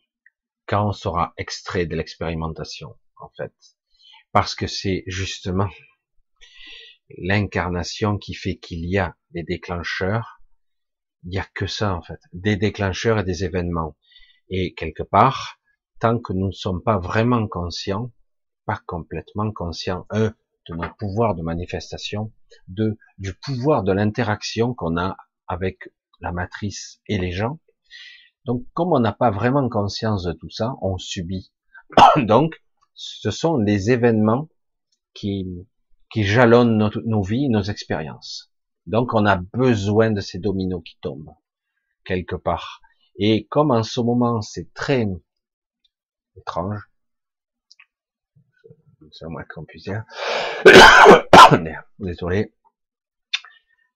[0.65, 3.53] Quand on sera extrait de l'expérimentation, en fait?
[4.31, 5.69] Parce que c'est justement
[7.17, 10.41] l'incarnation qui fait qu'il y a des déclencheurs,
[11.23, 13.97] il n'y a que ça en fait, des déclencheurs et des événements.
[14.49, 15.59] Et quelque part,
[15.99, 18.11] tant que nous ne sommes pas vraiment conscients,
[18.65, 20.33] pas complètement conscients, un,
[20.69, 22.31] de notre pouvoir de manifestation,
[22.67, 25.17] deux, du pouvoir de l'interaction qu'on a
[25.47, 25.89] avec
[26.21, 27.59] la matrice et les gens.
[28.45, 31.51] Donc, comme on n'a pas vraiment conscience de tout ça, on subit.
[32.17, 32.61] Donc,
[32.93, 34.49] ce sont les événements
[35.13, 35.47] qui,
[36.11, 38.51] qui jalonnent nos vies, nos expériences.
[38.85, 41.35] Donc, on a besoin de ces dominos qui tombent
[42.03, 42.81] quelque part.
[43.17, 45.05] Et comme en ce moment, c'est très
[46.35, 46.89] étrange,
[49.11, 50.03] c'est moins qu'on puisse dire.
[51.99, 52.53] Désolé.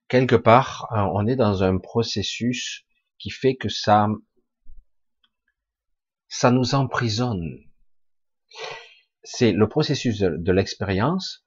[0.07, 2.85] Quelque part, euh, on est dans un processus
[3.17, 4.07] qui fait que ça,
[6.27, 7.57] ça nous emprisonne.
[9.23, 11.42] C'est le processus de, l'expérience.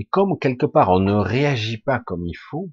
[0.00, 2.70] Et comme quelque part on ne réagit pas comme il faut,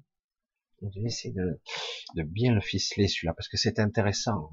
[0.80, 4.50] je vais essayer de, bien le ficeler celui-là parce que c'est intéressant.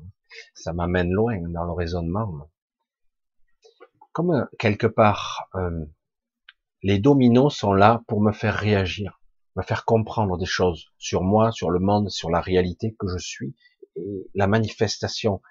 [0.53, 2.49] Ça m'amène loin dans le raisonnement
[4.11, 5.85] comme euh, quelque part euh,
[6.83, 9.21] les dominos sont là pour me faire réagir,
[9.55, 13.17] me faire comprendre des choses sur moi, sur le monde, sur la réalité que je
[13.17, 13.55] suis
[13.95, 15.41] et la manifestation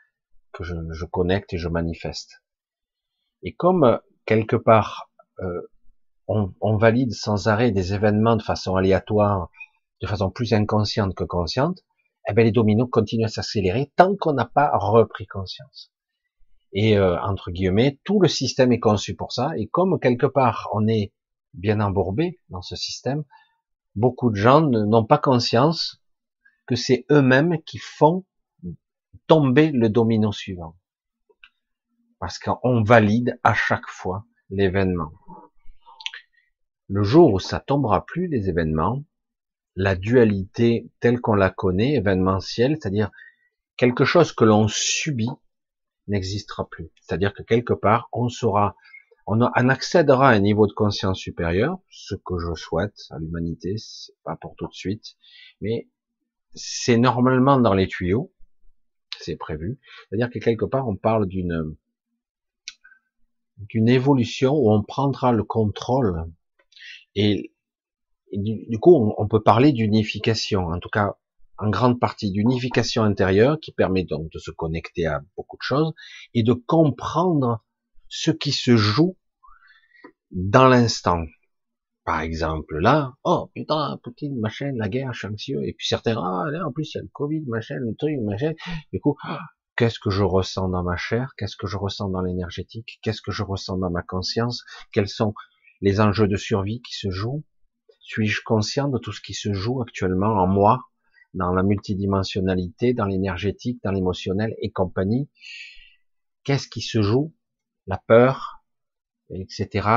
[0.53, 2.43] que je, je connecte et je manifeste.
[3.43, 3.97] Et comme euh,
[4.27, 5.11] quelque part
[6.29, 9.51] on, valide sans arrêt des événements de façon aléatoire,
[10.01, 11.81] de façon plus inconsciente que consciente,
[12.29, 15.93] eh bien les dominos continuent à s'accélérer tant qu'on n'a pas repris conscience.
[16.73, 19.53] Et euh, entre guillemets, tout le système est conçu pour ça.
[19.57, 21.13] Et comme quelque part on est
[21.53, 23.25] bien embourbé dans ce système,
[23.95, 26.03] beaucoup de gens n'ont pas conscience
[26.67, 28.25] que c'est eux-mêmes qui font
[29.27, 30.77] tomber le domino suivant.
[32.19, 35.13] Parce qu'on valide à chaque fois l'événement.
[36.89, 39.05] Le jour où ça tombera plus les événements,
[39.77, 43.11] la dualité telle qu'on la connaît, événementielle, c'est-à-dire
[43.77, 45.31] quelque chose que l'on subit,
[46.07, 46.91] n'existera plus.
[47.01, 48.77] C'est-à-dire que quelque part, on sera,
[49.27, 54.15] on, accédera à un niveau de conscience supérieur, ce que je souhaite à l'humanité, c'est
[54.23, 55.17] pas pour tout de suite,
[55.61, 55.89] mais
[56.55, 58.33] c'est normalement dans les tuyaux,
[59.19, 59.79] c'est prévu.
[60.09, 61.77] C'est-à-dire que quelque part, on parle d'une
[63.57, 66.25] d'une évolution où on prendra le contrôle
[67.15, 67.53] et,
[68.33, 70.67] du, coup, on peut parler d'unification.
[70.67, 71.15] En tout cas,
[71.59, 75.93] en grande partie d'unification intérieure qui permet donc de se connecter à beaucoup de choses
[76.35, 77.65] et de comprendre
[78.09, 79.17] ce qui se joue
[80.31, 81.25] dans l'instant.
[82.05, 85.65] Par exemple, là, oh putain, Poutine, machin, la guerre, je suis anxieux.
[85.65, 88.19] Et puis certains, ah là, en plus il y a le Covid, machin, le truc,
[88.21, 88.53] machin.
[88.93, 89.17] Du coup,
[89.77, 91.33] qu'est-ce que je ressens dans ma chair?
[91.39, 92.99] Qu'est-ce que je ressens dans l'énergétique?
[93.03, 94.65] Qu'est-ce que je ressens dans ma conscience?
[94.93, 95.33] Quels sont
[95.81, 97.45] les enjeux de survie qui se jouent
[98.01, 100.85] Suis-je conscient de tout ce qui se joue actuellement en moi
[101.35, 105.29] dans la multidimensionnalité, dans l'énergétique, dans l'émotionnel et compagnie?
[106.45, 107.35] Qu'est-ce qui se joue?
[107.87, 108.65] La peur,
[109.31, 109.89] etc.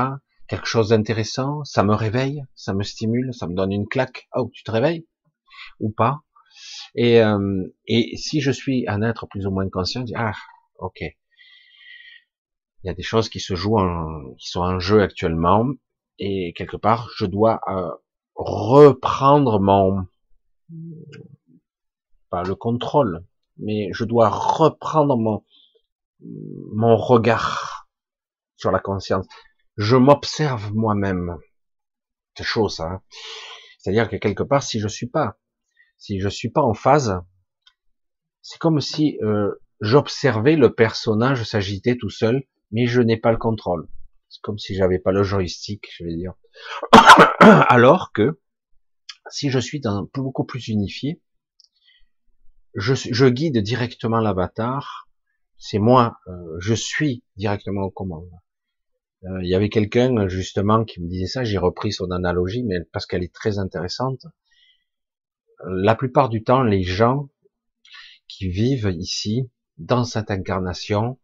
[0.48, 4.28] Quelque chose d'intéressant, ça me réveille, ça me stimule, ça me donne une claque?
[4.34, 5.06] Oh, tu te réveilles?
[5.80, 6.22] Ou pas?
[6.94, 10.32] Et, euh, et si je suis un être plus ou moins conscient, je dis, ah,
[10.78, 11.02] ok.
[12.88, 15.66] Il y a des choses qui se jouent, en, qui sont en jeu actuellement,
[16.18, 17.90] et quelque part, je dois euh,
[18.34, 20.06] reprendre mon
[22.30, 23.26] pas le contrôle,
[23.58, 25.44] mais je dois reprendre mon,
[26.20, 27.90] mon regard
[28.56, 29.26] sur la conscience.
[29.76, 31.36] Je m'observe moi-même.
[32.38, 33.02] C'est chaud ça.
[33.78, 35.36] C'est-à-dire que quelque part, si je suis pas,
[35.98, 37.20] si je suis pas en phase,
[38.40, 43.38] c'est comme si euh, j'observais le personnage s'agiter tout seul, mais je n'ai pas le
[43.38, 43.88] contrôle.
[44.28, 46.34] C'est comme si j'avais pas le joystick, je vais dire.
[47.40, 48.40] Alors que
[49.30, 51.20] si je suis dans, beaucoup plus unifié,
[52.74, 55.08] je, guide directement l'avatar,
[55.56, 58.30] c'est moi, euh, je suis directement aux commandes.
[59.24, 62.76] Euh, il y avait quelqu'un justement qui me disait ça, j'ai repris son analogie, mais
[62.92, 64.26] parce qu'elle est très intéressante.
[65.66, 67.28] La plupart du temps, les gens
[68.28, 71.18] qui vivent ici, dans cette incarnation,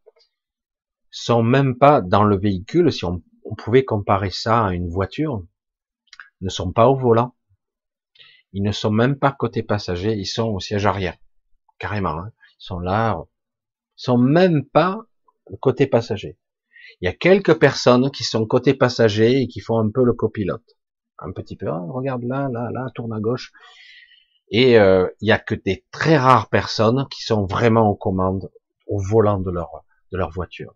[1.15, 3.23] sont même pas dans le véhicule, si on,
[3.57, 5.45] pouvait comparer ça à une voiture,
[6.41, 7.37] ne sont pas au volant,
[8.53, 11.17] ils ne sont même pas côté passager, ils sont au siège arrière,
[11.79, 12.19] carrément.
[12.19, 12.33] Hein.
[12.61, 13.17] Ils sont là,
[13.97, 15.07] ils sont même pas
[15.61, 16.37] côté passager.
[17.01, 20.15] Il y a quelques personnes qui sont côté passager et qui font un peu le
[20.15, 20.77] copilote,
[21.21, 21.69] un petit peu.
[21.71, 23.53] Oh, regarde là, là, là, tourne à gauche.
[24.49, 28.51] Et euh, il y a que des très rares personnes qui sont vraiment aux commandes,
[28.89, 30.75] au volant de leur de leur voiture.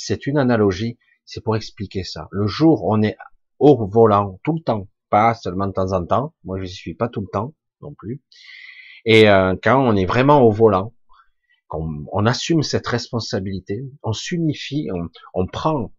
[0.00, 2.28] C'est une analogie, c'est pour expliquer ça.
[2.30, 3.16] Le jour on est
[3.58, 6.34] au volant tout le temps, pas seulement de temps en temps.
[6.44, 8.22] Moi, je suis pas tout le temps non plus.
[9.04, 10.94] Et euh, quand on est vraiment au volant
[11.66, 15.92] qu'on on assume cette responsabilité, on s'unifie, on, on prend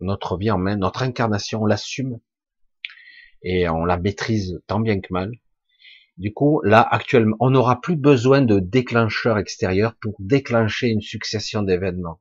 [0.00, 2.20] notre vie en main, notre incarnation, on l'assume
[3.42, 5.32] et on la maîtrise tant bien que mal.
[6.18, 11.62] Du coup, là, actuellement, on n'aura plus besoin de déclencheurs extérieurs pour déclencher une succession
[11.62, 12.20] d'événements.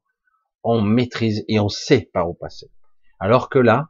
[0.64, 2.70] On maîtrise et on sait par où passer.
[3.20, 3.90] Alors que là,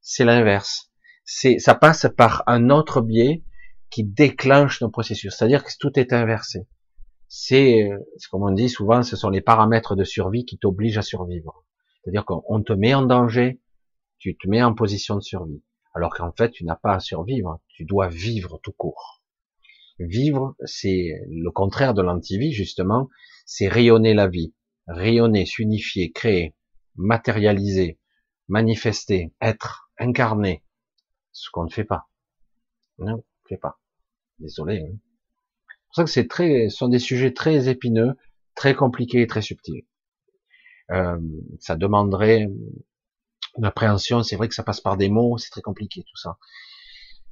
[0.00, 0.90] c'est l'inverse.
[1.24, 3.44] C'est, ça passe par un autre biais
[3.90, 5.34] qui déclenche nos processus.
[5.36, 6.66] C'est-à-dire que tout est inversé.
[7.28, 7.90] C'est,
[8.30, 11.64] comme on dit souvent, ce sont les paramètres de survie qui t'obligent à survivre.
[12.02, 13.60] C'est-à-dire qu'on te met en danger,
[14.18, 15.62] tu te mets en position de survie.
[15.94, 19.22] Alors qu'en fait, tu n'as pas à survivre, tu dois vivre tout court.
[19.98, 23.08] Vivre, c'est le contraire de l'antivie, justement,
[23.44, 24.54] c'est rayonner la vie.
[24.88, 26.54] Rayonner, s'unifier, créer,
[26.96, 27.98] matérialiser,
[28.48, 30.64] manifester, être, incarner.
[31.32, 32.08] Ce qu'on ne fait pas.
[32.98, 33.78] Non, on ne fait pas.
[34.38, 34.80] Désolé.
[34.80, 34.96] Hein.
[35.68, 38.14] C'est pour ça que c'est très, ce sont des sujets très épineux,
[38.54, 39.86] très compliqués et très subtils.
[40.90, 41.18] Euh,
[41.60, 42.48] ça demanderait
[43.56, 44.22] une appréhension.
[44.22, 46.38] C'est vrai que ça passe par des mots, c'est très compliqué tout ça.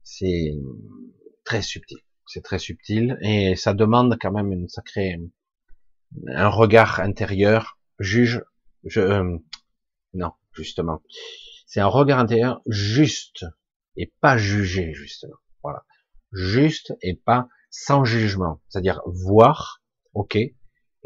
[0.02, 0.54] C'est
[1.44, 1.98] très subtil.
[2.26, 5.20] C'est très subtil et ça demande quand même une sacrée
[6.28, 7.78] un regard intérieur.
[7.98, 8.44] Juge,
[8.84, 9.38] je euh,
[10.14, 11.02] non justement,
[11.66, 13.44] c'est un regard intérieur juste
[13.96, 15.36] et pas jugé justement.
[15.62, 15.84] Voilà,
[16.32, 18.60] juste et pas sans jugement.
[18.68, 19.82] C'est-à-dire voir,
[20.14, 20.38] ok,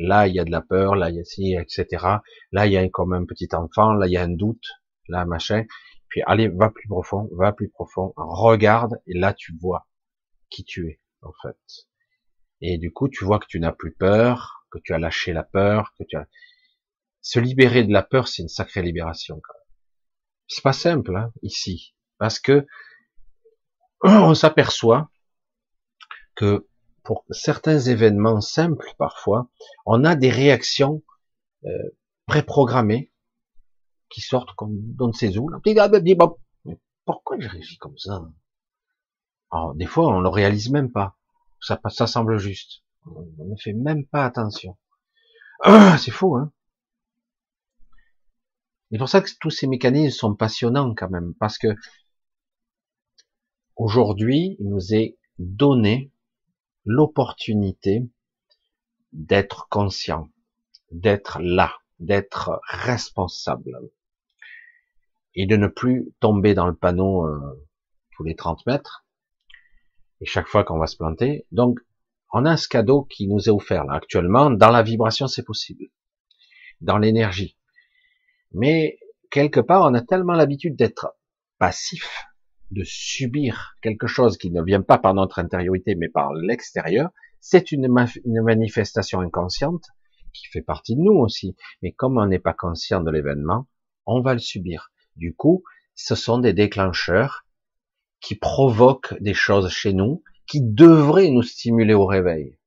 [0.03, 2.07] Là, il y a de la peur, là, il y a ci, etc.
[2.53, 4.67] Là, il y a comme un petit enfant, là, il y a un doute,
[5.09, 5.65] là, machin.
[6.09, 9.87] Puis, allez, va plus profond, va plus profond, regarde, et là, tu vois
[10.49, 11.87] qui tu es, en fait.
[12.63, 15.43] Et du coup, tu vois que tu n'as plus peur, que tu as lâché la
[15.43, 16.27] peur, que tu as...
[17.23, 19.43] Se libérer de la peur, c'est une sacrée libération.
[20.49, 21.95] C'est pas simple, hein, ici.
[22.19, 22.67] Parce que,
[24.03, 25.11] on s'aperçoit
[26.35, 26.67] que
[27.03, 29.51] pour certains événements simples parfois,
[29.85, 31.03] on a des réactions
[31.65, 31.69] euh,
[32.27, 33.13] préprogrammées
[34.09, 35.49] qui sortent comme dans ses où.
[37.05, 38.23] Pourquoi je réagis comme ça?
[39.51, 41.17] Alors, Des fois, on le réalise même pas.
[41.61, 42.83] Ça semble juste.
[43.07, 44.77] On ne fait même pas attention.
[45.63, 46.53] Ah, c'est fou, hein
[48.91, 51.69] C'est pour ça que tous ces mécanismes sont passionnants quand même, parce que
[53.77, 56.11] aujourd'hui, il nous est donné
[56.85, 58.09] l'opportunité
[59.13, 60.29] d'être conscient,
[60.91, 63.91] d'être là, d'être responsable
[65.35, 67.67] et de ne plus tomber dans le panneau euh,
[68.13, 69.05] tous les 30 mètres
[70.21, 71.47] et chaque fois qu'on va se planter.
[71.53, 71.81] Donc,
[72.33, 74.51] on a ce cadeau qui nous est offert là actuellement.
[74.51, 75.87] Dans la vibration, c'est possible.
[76.81, 77.57] Dans l'énergie.
[78.53, 78.99] Mais
[79.31, 81.15] quelque part, on a tellement l'habitude d'être
[81.59, 82.27] passif
[82.71, 87.73] de subir quelque chose qui ne vient pas par notre intériorité, mais par l'extérieur, c'est
[87.73, 89.87] une, manifestation inconsciente
[90.33, 91.57] qui fait partie de nous aussi.
[91.83, 93.67] Mais comme on n'est pas conscient de l'événement,
[94.07, 94.93] on va le subir.
[95.17, 97.45] Du coup, ce sont des déclencheurs
[98.21, 102.59] qui provoquent des choses chez nous, qui devraient nous stimuler au réveil.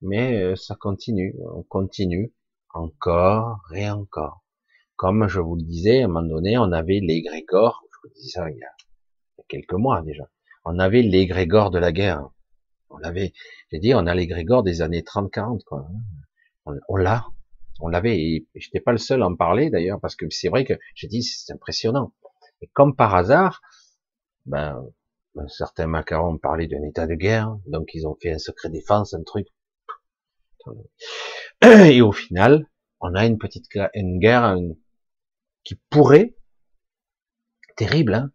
[0.00, 2.32] Mais euh, ça continue, on continue
[2.72, 4.44] encore et encore.
[4.94, 8.14] Comme je vous le disais, à un moment donné, on avait les Grégor, je vous
[8.14, 8.70] dis ça il y a
[9.48, 10.30] quelques mois déjà.
[10.64, 12.28] On avait l'égrégore de la guerre.
[12.90, 13.32] On avait,
[13.72, 15.88] j'ai dit, on a l'égrégore des années 30-40, quoi.
[16.64, 17.26] On, l'a.
[17.80, 20.64] On l'avait, et j'étais pas le seul à en parler d'ailleurs, parce que c'est vrai
[20.64, 22.12] que j'ai dit, c'est impressionnant.
[22.60, 23.62] Et comme par hasard,
[24.46, 24.84] ben
[25.48, 29.22] certains macarons parlaient d'un état de guerre, donc ils ont fait un secret défense, un
[29.22, 29.46] truc.
[31.62, 32.68] Et au final,
[33.00, 34.56] on a une petite une guerre
[35.64, 36.36] qui pourrait,
[37.76, 38.32] terrible, hein,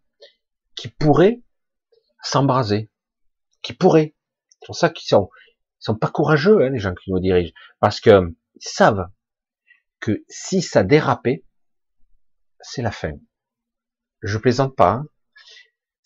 [0.74, 1.42] qui pourraient
[2.22, 2.90] s'embraser,
[3.62, 4.14] qui pourraient.
[4.50, 5.30] C'est pour ça qu'ils sont,
[5.78, 9.08] sont pas courageux, hein, les gens qui nous dirigent, parce que ils savent
[10.00, 11.44] que si ça dérapait,
[12.60, 13.12] c'est la fin.
[14.22, 14.92] Je plaisante pas.
[14.92, 15.06] Hein.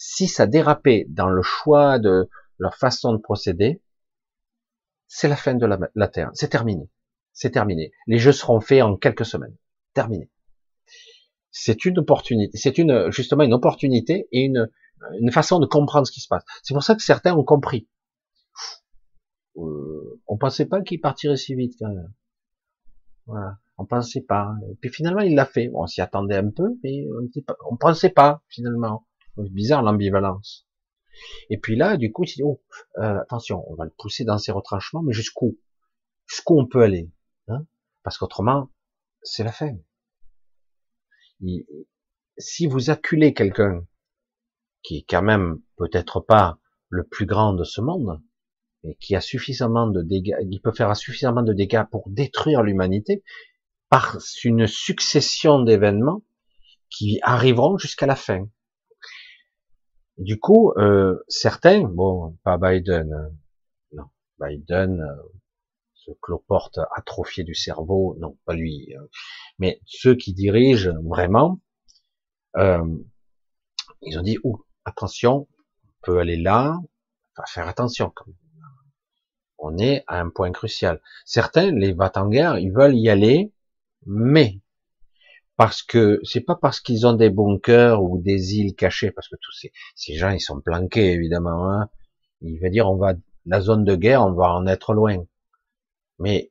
[0.02, 3.82] Si ça dérapait dans le choix de leur façon de procéder,
[5.08, 6.30] c'est la fin de la, Terre.
[6.32, 6.88] C'est terminé.
[7.34, 7.92] C'est terminé.
[8.06, 9.54] Les jeux seront faits en quelques semaines.
[9.92, 10.30] Terminé
[11.52, 14.70] c'est une opportunité, c'est une justement une opportunité et une,
[15.18, 16.44] une façon de comprendre ce qui se passe.
[16.62, 17.88] C'est pour ça que certains ont compris.
[19.56, 22.14] Euh, on pensait pas qu'il partirait si vite quand même.
[23.26, 24.54] Voilà, on pensait pas.
[24.70, 25.72] Et puis finalement, il l'a fait.
[25.74, 27.28] On s'y attendait un peu, mais on,
[27.68, 29.04] on pensait pas finalement.
[29.50, 30.66] Bizarre l'ambivalence.
[31.50, 32.62] Et puis là, du coup, il oh,
[32.98, 35.58] euh, attention, on va le pousser dans ses retranchements, mais jusqu'où?
[36.26, 37.10] Jusqu'où on peut aller
[37.48, 37.66] hein?
[38.02, 38.70] Parce qu'autrement,
[39.22, 39.76] c'est la fin
[42.38, 43.86] si vous acculez quelqu'un
[44.82, 46.58] qui est quand même peut-être pas
[46.88, 48.20] le plus grand de ce monde,
[48.82, 53.22] et qui a suffisamment de dégâts, il peut faire suffisamment de dégâts pour détruire l'humanité
[53.90, 56.22] par une succession d'événements
[56.88, 58.48] qui arriveront jusqu'à la fin.
[60.20, 63.32] Du coup, euh, certains, bon, pas Biden, hein.
[63.92, 64.04] non,
[64.38, 65.22] Biden, euh,
[65.94, 69.06] ce cloporte atrophié du cerveau, non, pas lui, hein.
[69.58, 71.58] mais ceux qui dirigent vraiment,
[72.58, 72.84] euh,
[74.02, 74.36] ils ont dit,
[74.84, 75.48] attention,
[75.86, 76.76] on peut aller là,
[77.46, 78.12] faire attention.
[79.56, 81.00] On est à un point crucial.
[81.24, 83.54] Certains, les guerre, ils veulent y aller,
[84.04, 84.59] mais
[85.60, 89.36] parce que c'est pas parce qu'ils ont des bunkers ou des îles cachées, parce que
[89.42, 91.70] tous ces, ces gens ils sont planqués évidemment.
[91.70, 91.90] Hein.
[92.40, 93.12] Il veut dire on va
[93.44, 95.22] la zone de guerre, on va en être loin.
[96.18, 96.50] Mais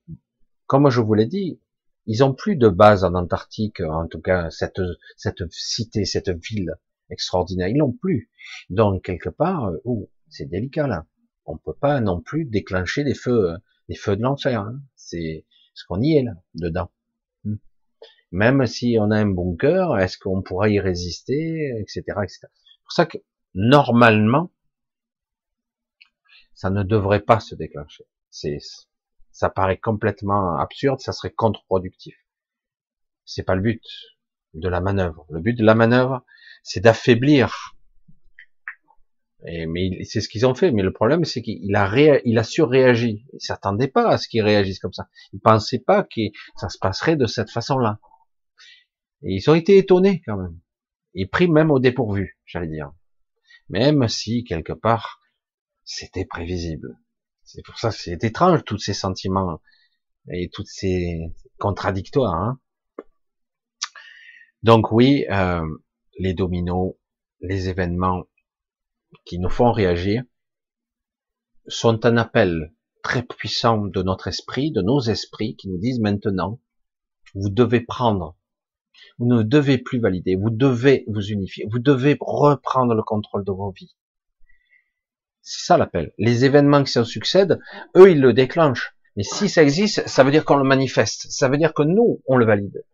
[0.67, 1.59] comme je vous l'ai dit,
[2.05, 4.79] ils ont plus de base en Antarctique, en tout cas cette
[5.17, 6.75] cette cité, cette ville
[7.09, 8.29] extraordinaire, ils l'ont plus.
[8.69, 11.07] Donc quelque part, oh, c'est délicat là.
[11.45, 13.55] On peut pas non plus déclencher des feux,
[13.87, 14.61] des feux de l'enfer.
[14.61, 14.79] Hein.
[14.95, 16.91] C'est ce qu'on y est là dedans.
[18.31, 22.39] Même si on a un bunker, est-ce qu'on pourra y résister, etc., etc.
[22.41, 23.17] C'est pour ça que
[23.55, 24.51] normalement,
[26.53, 28.05] ça ne devrait pas se déclencher.
[28.29, 28.59] C'est,
[29.31, 32.15] ça paraît complètement absurde, ça serait contre-productif.
[33.25, 33.83] C'est pas le but
[34.53, 35.25] de la manœuvre.
[35.29, 36.23] Le but de la manœuvre,
[36.63, 37.75] c'est d'affaiblir.
[39.45, 40.71] Et, mais c'est ce qu'ils ont fait.
[40.71, 43.25] Mais le problème, c'est qu'il a, ré, il a surréagi.
[43.33, 45.07] Il s'attendait pas à ce qu'il réagisse comme ça.
[45.31, 46.21] Il pensait pas que
[46.55, 47.99] ça se passerait de cette façon-là.
[49.23, 50.59] Et ils ont été étonnés quand même.
[51.13, 52.91] Et pris même au dépourvu, j'allais dire.
[53.69, 55.19] Même si, quelque part,
[55.83, 56.97] c'était prévisible.
[57.43, 59.61] C'est pour ça que c'est étrange, tous ces sentiments
[60.31, 62.35] et toutes ces contradictoires.
[62.35, 62.59] Hein.
[64.61, 65.65] Donc oui, euh,
[66.19, 66.95] les dominos,
[67.41, 68.25] les événements
[69.25, 70.23] qui nous font réagir
[71.67, 76.59] sont un appel très puissant de notre esprit, de nos esprits, qui nous disent maintenant,
[77.33, 78.35] vous devez prendre
[79.17, 83.51] vous ne devez plus valider, vous devez vous unifier, vous devez reprendre le contrôle de
[83.51, 83.95] vos vies.
[85.41, 86.13] C'est ça l'appel.
[86.17, 87.59] Les événements qui se succèdent,
[87.95, 88.95] eux, ils le déclenchent.
[89.15, 91.27] Mais si ça existe, ça veut dire qu'on le manifeste.
[91.31, 92.85] Ça veut dire que nous, on le valide.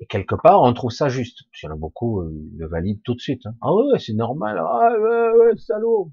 [0.00, 1.40] Et quelque part, on trouve ça juste.
[1.62, 3.44] Il y en a beaucoup, euh, le valident tout de suite.
[3.46, 3.54] Hein.
[3.60, 4.58] Ah ouais, c'est normal.
[4.58, 6.12] Ah ouais, ouais, salaud.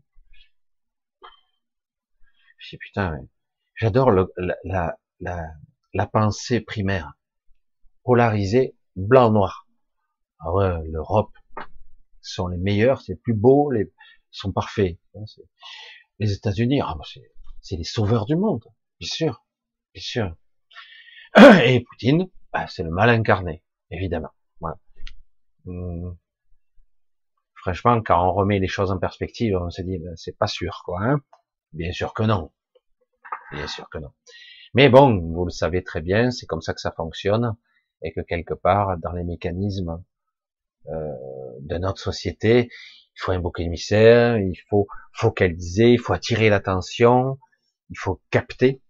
[2.57, 3.19] Je dis, putain,
[3.75, 5.47] j'adore la, la,
[5.93, 7.13] la pensée primaire.
[8.03, 8.75] Polarisée,
[9.07, 9.67] blanc-noir.
[10.39, 11.31] Ah l'Europe
[12.21, 13.91] sont les meilleurs, c'est plus beau, les
[14.31, 14.97] sont parfaits.
[16.19, 17.03] Les États-Unis, ah, bah,
[17.61, 18.63] c'est les sauveurs du monde,
[18.99, 19.45] bien sûr,
[19.93, 20.35] bien sûr.
[21.65, 24.31] Et Poutine, bah, c'est le mal incarné, évidemment.
[24.59, 24.77] Voilà.
[25.65, 26.17] Hum.
[27.55, 30.81] Franchement, quand on remet les choses en perspective, on se dit, ben, c'est pas sûr,
[30.85, 31.01] quoi.
[31.01, 31.21] Hein
[31.73, 32.51] bien sûr que non.
[33.51, 34.11] Bien sûr que non.
[34.73, 37.55] Mais bon, vous le savez très bien, c'est comme ça que ça fonctionne
[38.01, 40.03] et que quelque part, dans les mécanismes
[40.87, 41.13] euh,
[41.61, 42.69] de notre société,
[43.15, 47.37] il faut un bouc émissaire, il faut focaliser, il faut attirer l'attention,
[47.89, 48.81] il faut capter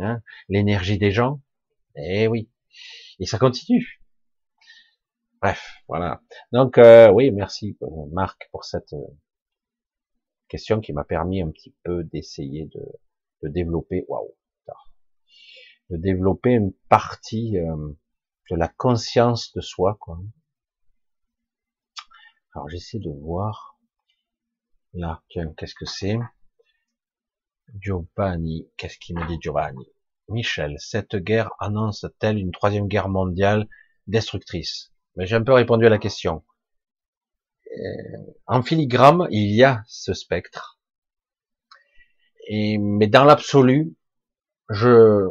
[0.00, 1.40] hein, l'énergie des gens.
[1.96, 2.50] Et oui,
[3.18, 4.02] et ça continue.
[5.40, 6.22] Bref, voilà.
[6.52, 7.76] Donc euh, oui, merci
[8.12, 9.06] Marc pour cette euh,
[10.48, 12.80] question qui m'a permis un petit peu d'essayer de,
[13.42, 14.34] de, développer, waouh,
[15.90, 17.92] de développer une partie euh,
[18.52, 20.18] de la conscience de soi, quoi.
[22.54, 23.78] Alors j'essaie de voir.
[24.92, 26.18] Là, qu'est-ce que c'est?
[27.80, 29.86] Giovanni, qu'est-ce qu'il me dit Giovanni?
[30.28, 33.68] Michel, cette guerre annonce-t-elle une troisième guerre mondiale
[34.06, 34.92] destructrice?
[35.16, 36.44] Mais j'ai un peu répondu à la question.
[37.68, 40.78] Euh, en filigrane, il y a ce spectre.
[42.48, 43.96] Et, mais dans l'absolu,
[44.68, 45.30] je,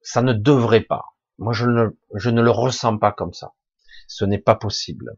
[0.00, 1.04] ça ne devrait pas.
[1.38, 3.54] Moi, je ne, je ne le ressens pas comme ça.
[4.06, 5.16] Ce n'est pas possible.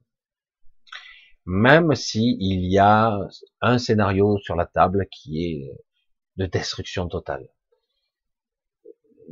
[1.46, 3.18] Même si y a
[3.60, 5.72] un scénario sur la table qui est
[6.36, 7.48] de destruction totale.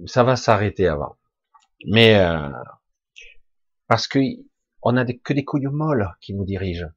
[0.07, 1.17] Ça va s'arrêter avant.
[1.87, 2.51] Mais euh,
[3.87, 4.19] parce que
[4.83, 6.89] on a que des couilles molles qui nous dirigent.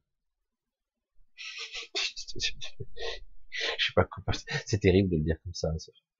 [2.34, 4.24] Je sais pas quoi.
[4.66, 5.68] C'est terrible de le dire comme ça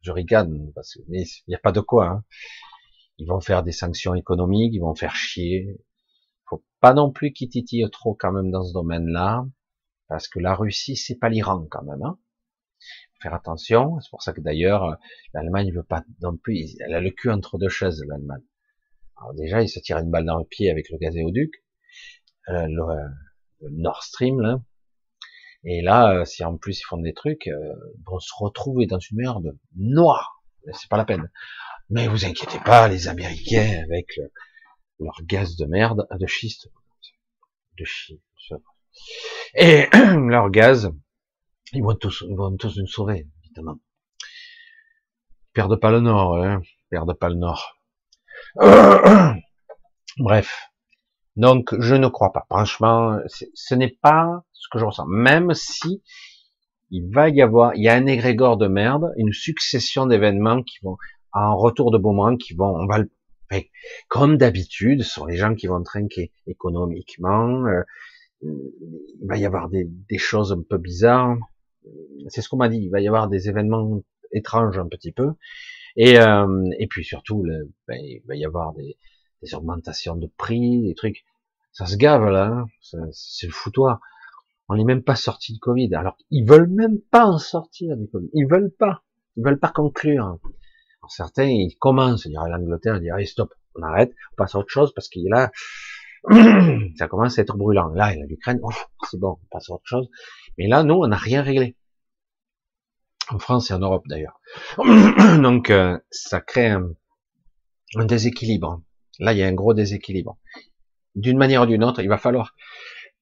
[0.03, 2.09] je rigole parce que mais il n'y a pas de quoi.
[2.09, 2.25] Hein.
[3.19, 5.81] Ils vont faire des sanctions économiques, ils vont faire chier.
[6.49, 9.47] Faut pas non plus qu'ils titillent trop quand même dans ce domaine-là,
[10.09, 12.03] parce que la Russie c'est pas l'Iran quand même.
[12.03, 12.19] Hein.
[13.21, 14.01] Faire attention.
[14.01, 14.99] C'est pour ça que d'ailleurs
[15.35, 16.77] l'Allemagne veut pas non plus.
[16.81, 18.43] Elle a le cul entre deux chaises l'Allemagne.
[19.17, 21.53] Alors déjà, il se tire une balle dans le pied avec le gazéoduc,
[22.49, 22.85] euh, le,
[23.61, 24.61] le Nord Stream là.
[25.65, 28.87] Et là, euh, si en plus ils font des trucs, euh, ils vont se retrouver
[28.87, 30.43] dans une merde noire.
[30.73, 31.31] C'est pas la peine.
[31.91, 34.19] Mais vous inquiétez pas, les Américains, avec
[34.99, 36.69] leur gaz de merde, de schiste,
[37.79, 38.23] de schiste,
[39.55, 39.87] et
[40.29, 40.91] leur gaz,
[41.73, 43.79] ils vont tous, ils vont tous nous sauver, évidemment.
[44.21, 47.79] Ils perdent pas le nord, hein, ils perdent pas le nord.
[50.19, 50.69] Bref.
[51.37, 52.45] Donc, je ne crois pas.
[52.51, 53.19] Franchement,
[53.55, 55.07] ce n'est pas ce que je ressens.
[55.07, 56.03] Même si
[56.91, 60.79] il va y avoir, il y a un égrégore de merde, une succession d'événements qui
[60.83, 60.99] vont,
[61.33, 63.11] en retour de boomerang, qui vont, on va le,
[64.09, 67.67] comme d'habitude, ce sont les gens qui vont trinquer économiquement.
[67.67, 67.83] Euh,
[68.43, 71.37] il va y avoir des, des choses un peu bizarres.
[72.29, 72.79] C'est ce qu'on m'a dit.
[72.79, 74.03] Il va y avoir des événements
[74.33, 75.33] étranges un petit peu.
[75.97, 77.45] Et, euh, et puis surtout,
[77.87, 78.97] ben, il va y avoir des,
[79.43, 81.25] des augmentations de prix, des trucs.
[81.73, 82.67] Ça se gave là, hein.
[83.13, 84.01] c'est le foutoir.
[84.69, 85.95] On n'est même pas sorti de Covid.
[85.95, 88.29] Alors ils veulent même pas en sortir du Covid.
[88.33, 89.03] Ils veulent pas.
[89.37, 90.39] Ils veulent pas conclure.
[91.09, 94.93] Certains, ils commencent, dire l'Angleterre, dire allez stop, on arrête, on passe à autre chose
[94.95, 95.51] parce qu'il là,
[96.97, 97.89] ça commence à être brûlant.
[97.89, 98.61] Là, il a l'Ukraine,
[99.11, 100.09] c'est bon, on passe à autre chose.
[100.59, 101.77] Mais là, nous, on n'a rien réglé.
[103.29, 104.41] En France et en Europe d'ailleurs.
[105.43, 106.91] Donc, euh, ça crée un,
[107.97, 108.83] un déséquilibre.
[109.19, 110.39] Là, il y a un gros déséquilibre.
[111.15, 112.55] D'une manière ou d'une autre, il va falloir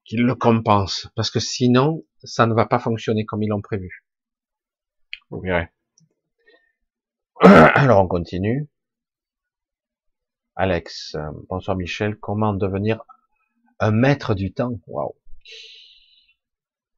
[0.05, 4.05] qu'ils le compensent, parce que sinon, ça ne va pas fonctionner comme ils l'ont prévu.
[5.31, 5.69] Vous verrez.
[7.75, 8.69] Alors, on continue.
[10.57, 11.17] Alex,
[11.49, 13.03] bonsoir Michel, comment devenir
[13.79, 14.79] un maître du temps?
[14.87, 15.15] Waouh.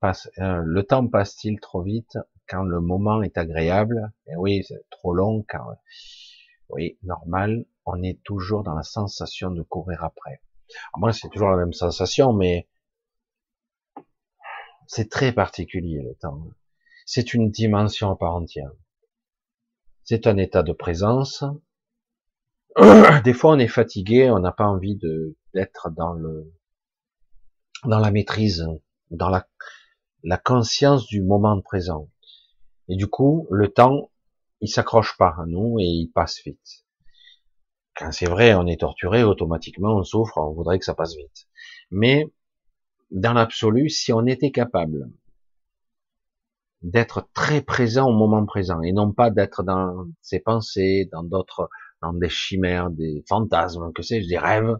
[0.03, 4.13] Euh, le temps passe-t-il trop vite quand le moment est agréable?
[4.27, 5.77] Et eh oui, c'est trop long car
[6.71, 10.41] oui, normal on est toujours dans la sensation de courir après.
[10.97, 12.69] moi, c'est toujours la même sensation, mais
[14.89, 16.43] c'est très particulier le temps.
[17.07, 18.73] C'est une dimension à part entière.
[20.13, 21.43] C'est un état de présence.
[23.25, 26.53] Des fois, on est fatigué, on n'a pas envie de d'être dans le
[27.87, 28.69] dans la maîtrise,
[29.11, 29.49] dans la
[30.23, 32.11] la conscience du moment présent.
[32.91, 34.11] Et du coup, le temps,
[34.61, 36.85] il s'accroche pas à nous et il passe vite.
[37.97, 41.49] Quand c'est vrai, on est torturé, automatiquement on souffre, on voudrait que ça passe vite.
[41.91, 42.31] Mais
[43.11, 45.11] dans l'absolu, si on était capable
[46.83, 51.71] d'être très présent au moment présent et non pas d'être dans ses pensées, dans d'autres,
[52.01, 54.77] dans des chimères, des fantasmes, que sais-je, des rêves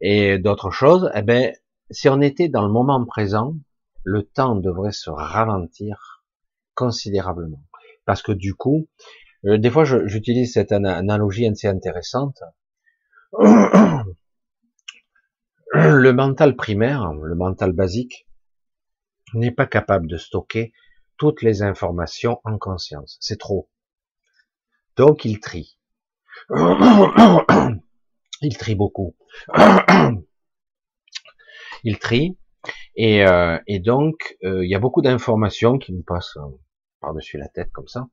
[0.00, 1.52] et d'autres choses, eh ben,
[1.90, 3.56] si on était dans le moment présent,
[4.04, 6.24] le temps devrait se ralentir
[6.74, 7.64] considérablement.
[8.04, 8.88] Parce que du coup,
[9.46, 12.42] euh, des fois, j'utilise cette analogie assez intéressante.
[15.74, 18.26] Le mental primaire, le mental basique,
[19.32, 20.74] n'est pas capable de stocker
[21.18, 23.18] toutes les informations en conscience.
[23.20, 23.70] C'est trop.
[24.96, 25.78] Donc, il trie.
[28.44, 29.14] Il trie beaucoup.
[31.84, 32.36] Il trie.
[32.96, 36.36] Et, euh, donc, euh, il y a beaucoup d'informations qui nous passent
[37.00, 38.08] par-dessus la tête comme ça.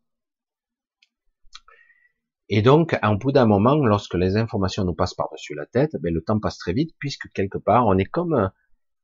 [2.50, 6.14] Et donc, en bout d'un moment, lorsque les informations nous passent par-dessus la tête, ben,
[6.14, 8.48] le temps passe très vite, puisque quelque part, on est comme euh,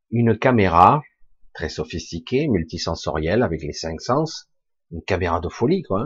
[0.10, 1.04] une caméra
[1.56, 4.48] très sophistiquée, multisensorielle, avec les cinq sens,
[4.92, 6.06] une caméra de folie, quoi.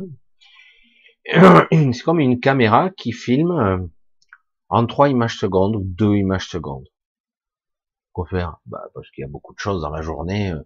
[1.28, 1.68] Hein.
[1.94, 3.78] C'est comme une caméra qui filme euh,
[4.70, 6.88] en trois images secondes ou deux images secondes.
[8.14, 10.62] Quoi faire bah, Parce qu'il y a beaucoup de choses dans la journée euh,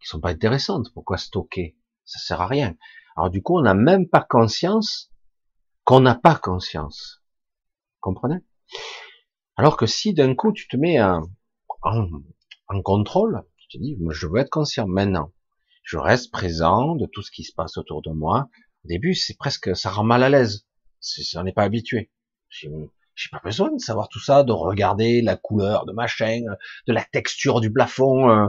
[0.00, 0.86] qui sont pas intéressantes.
[0.94, 1.76] Pourquoi stocker?
[2.04, 2.76] Ça sert à rien.
[3.16, 5.12] Alors du coup, on n'a même pas conscience
[5.84, 7.22] qu'on n'a pas conscience.
[8.00, 8.38] Comprenez?
[9.56, 11.22] Alors que si d'un coup tu te mets en,
[12.82, 13.42] contrôle,
[13.78, 15.32] dis, je veux être conscient maintenant.
[15.82, 18.48] Je reste présent de tout ce qui se passe autour de moi.
[18.84, 20.66] Au début, c'est presque, ça rend mal à l'aise.
[21.36, 22.10] On n'est pas habitué.
[22.50, 26.56] J'ai pas besoin de savoir tout ça, de regarder la couleur de ma chaîne,
[26.86, 28.48] de la texture du plafond, euh,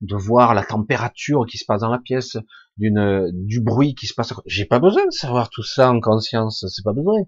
[0.00, 2.36] de voir la température qui se passe dans la pièce,
[2.76, 4.34] d'une du bruit qui se passe.
[4.46, 7.20] J'ai pas besoin de savoir tout ça en conscience, c'est pas besoin.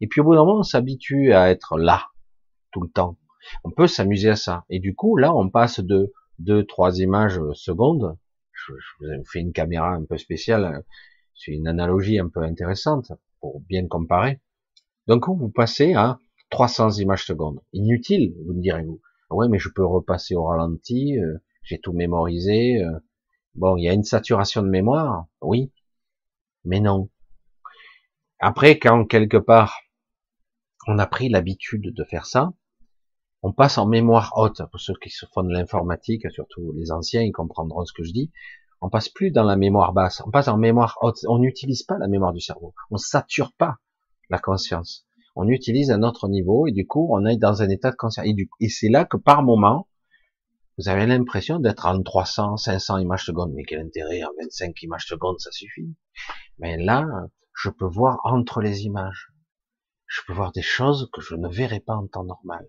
[0.00, 2.06] Et puis au bout d'un moment, on s'habitue à être là
[2.72, 3.18] tout le temps.
[3.64, 4.64] On peut s'amuser à ça.
[4.70, 8.16] Et du coup, là, on passe de deux, trois images secondes.
[8.52, 10.84] Je, vous ai fait une caméra un peu spéciale.
[11.34, 14.40] C'est une analogie un peu intéressante pour bien comparer.
[15.06, 16.18] Donc vous passez à
[16.50, 17.60] 300 images secondes.
[17.72, 19.00] Inutile, vous me direz-vous.
[19.30, 21.18] Ouais, mais je peux repasser au ralenti.
[21.18, 22.82] Euh, j'ai tout mémorisé.
[22.82, 22.98] Euh.
[23.54, 25.72] Bon, il y a une saturation de mémoire, oui,
[26.64, 27.10] mais non.
[28.38, 29.80] Après, quand quelque part
[30.86, 32.52] on a pris l'habitude de faire ça,
[33.42, 37.22] On passe en mémoire haute, pour ceux qui se font de l'informatique, surtout les anciens,
[37.22, 38.32] ils comprendront ce que je dis.
[38.80, 41.18] On passe plus dans la mémoire basse, on passe en mémoire haute.
[41.28, 42.74] On n'utilise pas la mémoire du cerveau.
[42.90, 43.76] On sature pas
[44.28, 45.06] la conscience.
[45.36, 48.26] On utilise un autre niveau et du coup, on est dans un état de conscience.
[48.26, 49.88] Et, et c'est là que par moment,
[50.78, 53.52] vous avez l'impression d'être en 300, 500 images secondes.
[53.54, 55.94] Mais quel intérêt, en 25 images secondes, ça suffit.
[56.58, 57.04] Mais là,
[57.54, 59.32] je peux voir entre les images.
[60.06, 62.68] Je peux voir des choses que je ne verrais pas en temps normal.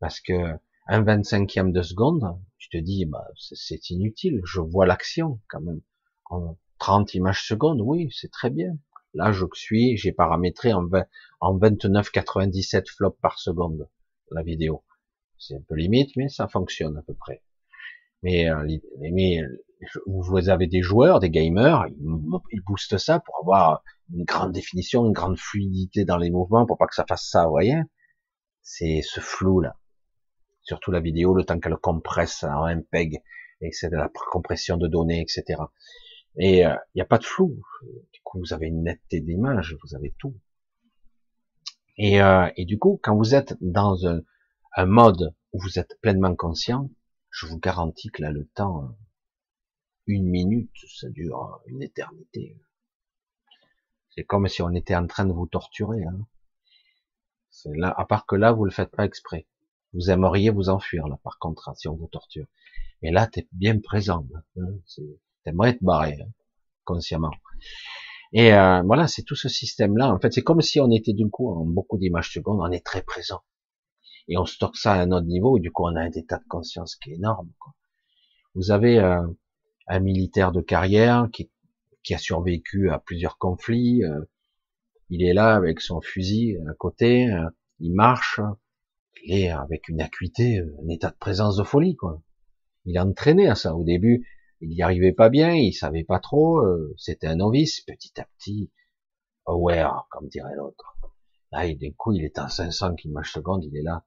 [0.00, 0.56] Parce que
[0.88, 4.40] un 25e de seconde, tu te dis, bah, c'est inutile.
[4.44, 5.82] Je vois l'action quand même.
[6.30, 8.76] En 30 images secondes, oui, c'est très bien.
[9.14, 11.04] Là, je suis, j'ai paramétré en, 20,
[11.40, 13.88] en 29,97 flops par seconde
[14.30, 14.84] la vidéo.
[15.38, 17.42] C'est un peu limite, mais ça fonctionne à peu près.
[18.22, 18.66] Mais, euh,
[18.98, 19.40] mais
[20.06, 21.86] vous avez des joueurs, des gamers,
[22.52, 23.82] ils boostent ça pour avoir
[24.12, 27.44] une grande définition, une grande fluidité dans les mouvements, pour pas que ça fasse ça,
[27.44, 27.80] vous voyez?
[28.62, 29.79] C'est ce flou là.
[30.70, 33.24] Surtout la vidéo, le temps qu'elle compresse en un peg,
[33.60, 35.60] et c'est de la compression de données, etc.
[36.38, 37.60] Et euh, il n'y a pas de flou.
[38.12, 40.38] Du coup, vous avez une netteté d'image, vous avez tout.
[41.96, 44.20] Et, euh, et, du coup, quand vous êtes dans un,
[44.76, 46.88] un mode où vous êtes pleinement conscient,
[47.30, 48.96] je vous garantis que là, le temps,
[50.06, 52.56] une minute, ça dure une éternité.
[54.10, 56.04] C'est comme si on était en train de vous torturer.
[56.04, 56.28] Hein.
[57.50, 59.48] C'est là, à part que là, vous le faites pas exprès.
[59.92, 62.46] Vous aimeriez vous enfuir là, par contre, hein, si on vous torture.
[63.02, 64.26] Mais là, tu es bien présent.
[64.56, 64.62] Hein.
[65.44, 66.28] T'aimerais te barrer hein,
[66.84, 67.32] consciemment.
[68.32, 70.12] Et euh, voilà, c'est tout ce système-là.
[70.12, 72.84] En fait, c'est comme si on était du coup en beaucoup d'images secondes, on est
[72.84, 73.42] très présent
[74.30, 76.38] et on stocke ça à un autre niveau, et du coup on a un état
[76.38, 77.50] de conscience qui est énorme.
[77.58, 77.74] Quoi.
[78.54, 79.26] Vous avez euh,
[79.88, 81.50] un militaire de carrière qui,
[82.04, 84.20] qui, a survécu à plusieurs conflits, euh,
[85.08, 87.50] il est là avec son fusil à côté, euh,
[87.80, 88.40] il marche,
[89.24, 91.96] il est avec une acuité, un état de présence de folie.
[91.96, 92.22] quoi.
[92.84, 93.74] Il est entraîné à ça.
[93.74, 94.26] Au début,
[94.60, 96.62] il n'y arrivait pas bien, il savait pas trop,
[96.96, 98.70] c'était un novice, petit à petit,
[99.46, 100.96] aware, comme dirait l'autre.
[101.52, 104.04] Là, d'un coup, il est à 500 images secondes, il est là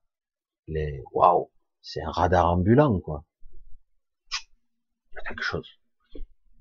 [0.68, 3.26] les waouh, c'est un radar ambulant quoi.
[5.12, 5.68] Il y a quelque chose.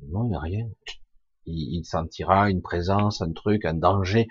[0.08, 0.70] Non, il n'y a rien.
[1.46, 4.28] Il, sentira une présence, un truc, un danger,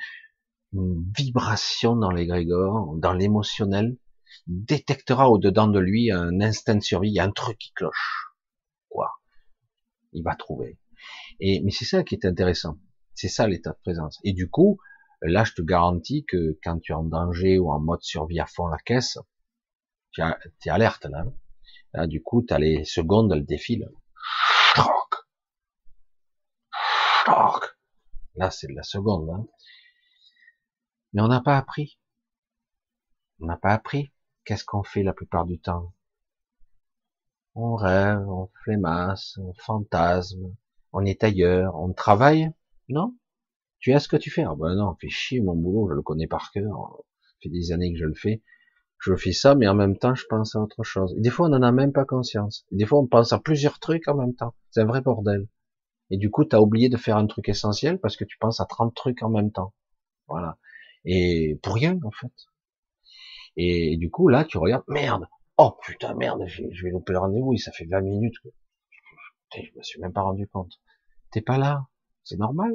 [0.73, 3.98] une vibration dans l'égrégore, dans l'émotionnel.
[4.53, 8.34] Détectera au-dedans de lui un instinct de survie, un truc qui cloche.
[8.90, 9.10] Quoi?
[10.11, 10.78] Il va trouver.
[11.40, 12.78] Et mais c'est ça qui est intéressant.
[13.15, 14.19] C'est ça l'état de présence.
[14.26, 14.78] Et du coup,
[15.22, 18.45] là, je te garantis que quand tu es en danger ou en mode survie à
[18.45, 19.18] fond la caisse,
[20.11, 21.23] tu es alerte là.
[21.94, 23.90] Là, du coup, tu as les secondes, elles défilent.
[28.36, 29.30] Là, c'est de la seconde.
[29.30, 29.45] Hein.
[31.14, 31.99] Mais on n'a pas appris.
[33.40, 34.11] On n'a pas appris.
[34.45, 35.93] Qu'est-ce qu'on fait la plupart du temps?
[37.55, 40.55] On rêve, on flémasse, on fantasme,
[40.93, 42.51] on est ailleurs, on travaille.
[42.89, 43.15] Non?
[43.80, 44.43] Tu as ce que tu fais?
[44.43, 47.03] Ah ben non, fais chier mon boulot, je le connais par cœur.
[47.22, 48.41] Ça fait des années que je le fais
[49.01, 51.13] je fais ça, mais en même temps, je pense à autre chose.
[51.18, 52.65] Et des fois, on n'en a même pas conscience.
[52.72, 54.53] des fois, on pense à plusieurs trucs en même temps.
[54.69, 55.47] C'est un vrai bordel.
[56.11, 58.59] Et du coup, tu as oublié de faire un truc essentiel parce que tu penses
[58.59, 59.73] à 30 trucs en même temps.
[60.27, 60.57] Voilà.
[61.05, 62.31] Et pour rien, en fait.
[63.57, 65.28] Et, du coup, là, tu regardes, merde.
[65.57, 68.36] Oh putain, merde, je vais louper le rendez-vous, ça fait 20 minutes.
[68.44, 68.49] Que...
[69.61, 70.80] je me suis même pas rendu compte.
[71.32, 71.88] T'es pas là.
[72.23, 72.72] C'est normal.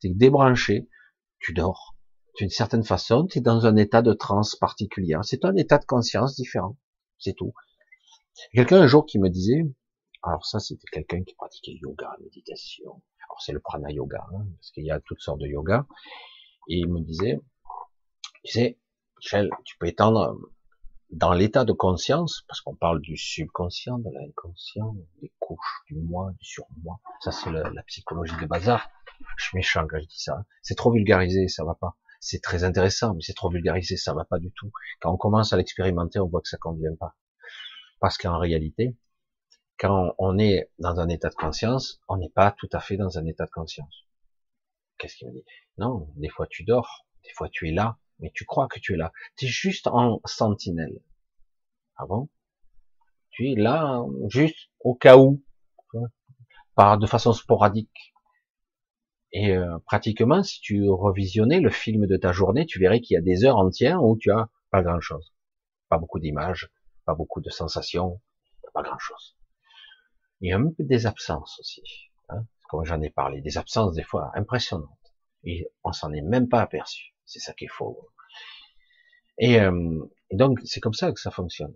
[0.00, 0.88] T'es débranché.
[1.38, 1.96] Tu dors
[2.36, 5.16] d'une certaine façon, tu es dans un état de transe particulier.
[5.22, 6.76] C'est un état de conscience différent.
[7.18, 7.54] C'est tout.
[8.52, 9.62] Quelqu'un un jour qui me disait,
[10.22, 13.02] alors ça c'était quelqu'un qui pratiquait yoga, méditation.
[13.28, 15.86] Alors c'est le prana yoga, hein, parce qu'il y a toutes sortes de yoga.
[16.68, 17.40] Et il me disait,
[18.44, 18.78] tu sais,
[19.18, 20.36] Michel, tu peux étendre
[21.10, 26.32] dans l'état de conscience, parce qu'on parle du subconscient, de l'inconscient, des couches, du moi,
[26.38, 27.00] du surmoi.
[27.20, 28.90] Ça c'est la psychologie de bazar.
[29.38, 30.44] Je suis méchant quand je dis ça.
[30.62, 34.24] C'est trop vulgarisé, ça va pas c'est très intéressant, mais c'est trop vulgarisé, ça va
[34.24, 34.72] pas du tout.
[35.00, 37.14] Quand on commence à l'expérimenter, on voit que ça convient pas.
[38.00, 38.96] Parce qu'en réalité,
[39.78, 43.18] quand on est dans un état de conscience, on n'est pas tout à fait dans
[43.18, 44.06] un état de conscience.
[44.98, 45.44] Qu'est-ce qu'il me dit?
[45.78, 48.94] Non, des fois tu dors, des fois tu es là, mais tu crois que tu
[48.94, 49.12] es là.
[49.36, 51.00] Tu es juste en sentinelle.
[51.96, 52.28] Ah bon?
[53.30, 55.42] Tu es là, juste au cas où,
[56.74, 58.14] par de façon sporadique.
[59.32, 63.18] Et euh, pratiquement, si tu revisionnais le film de ta journée, tu verrais qu'il y
[63.18, 65.34] a des heures entières où tu as pas grand-chose,
[65.88, 66.70] pas beaucoup d'images,
[67.04, 68.20] pas beaucoup de sensations,
[68.72, 69.36] pas grand-chose.
[70.40, 71.82] Il y a un peu des absences aussi,
[72.28, 74.90] hein, comme j'en ai parlé, des absences des fois impressionnantes.
[75.44, 77.15] Et on s'en est même pas aperçu.
[77.26, 78.08] C'est ça qu'il faut.
[79.38, 81.74] Et, euh, Et donc, c'est comme ça que ça fonctionne.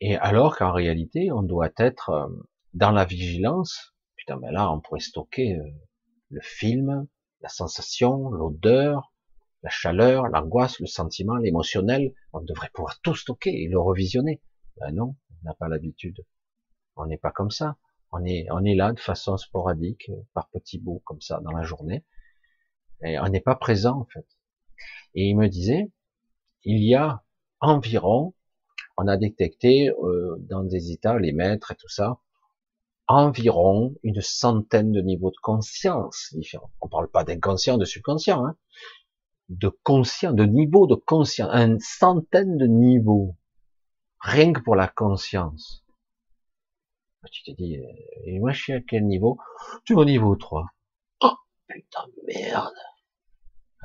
[0.00, 2.28] Et alors qu'en réalité, on doit être euh,
[2.74, 3.94] dans la vigilance.
[4.16, 5.70] Putain, mais là, on pourrait stocker euh,
[6.30, 7.06] le film,
[7.40, 9.12] la sensation, l'odeur,
[9.62, 12.14] la chaleur, l'angoisse, le sentiment, l'émotionnel.
[12.32, 14.42] On devrait pouvoir tout stocker et le revisionner.
[14.76, 16.24] Ben non, on n'a pas l'habitude.
[16.96, 17.76] On n'est pas comme ça.
[18.12, 21.62] On est, on est là de façon sporadique, par petits bouts comme ça dans la
[21.62, 22.04] journée.
[23.04, 24.26] Et on n'est pas présent en fait.
[25.14, 25.90] Et il me disait,
[26.64, 27.22] il y a
[27.60, 28.34] environ
[28.96, 32.18] on a détecté euh, dans des états, les maîtres et tout ça,
[33.08, 36.70] environ une centaine de niveaux de conscience différents.
[36.80, 38.56] On parle pas d'inconscient, de subconscient, hein,
[39.48, 43.36] de conscient, de niveau de conscience, une centaine de niveaux,
[44.20, 45.84] rien que pour la conscience.
[47.30, 47.86] Tu te dis, euh,
[48.24, 49.38] et moi je suis à quel niveau?
[49.84, 50.66] Tu es au niveau 3.
[51.20, 51.36] Oh,
[51.68, 52.74] putain de merde.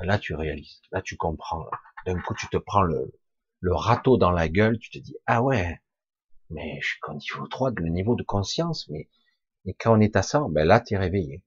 [0.00, 1.66] Là tu réalises, là tu comprends.
[2.06, 3.12] D'un coup tu te prends le,
[3.60, 5.80] le râteau dans la gueule, tu te dis, ah ouais,
[6.50, 9.08] mais je suis qu'au niveau 3 de le niveau de conscience, mais,
[9.66, 11.44] et quand on est à ça, ben là, tu es réveillé.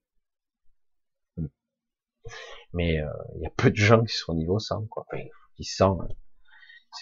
[1.37, 1.47] Hmm.
[2.73, 5.05] Mais il euh, y a peu de gens qui sont au niveau 100, quoi.
[5.55, 5.99] Qui sont,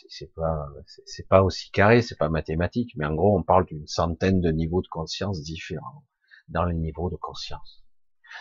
[0.10, 0.68] c'est pas,
[1.06, 4.52] c'est pas aussi carré, c'est pas mathématique, mais en gros, on parle d'une centaine de
[4.52, 6.06] niveaux de conscience différents
[6.48, 7.84] dans les niveaux de conscience.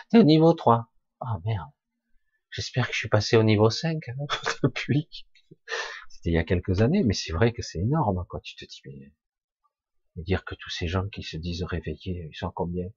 [0.09, 0.87] T'es au niveau 3.
[1.21, 1.69] Ah merde.
[2.51, 4.13] J'espère que je suis passé au niveau 5 hein,
[4.63, 5.07] depuis.
[6.09, 8.39] C'était il y a quelques années, mais c'est vrai que c'est énorme, quoi.
[8.41, 9.13] Tu te dis, mais,
[10.23, 12.87] dire que tous ces gens qui se disent réveillés, ils sont combien?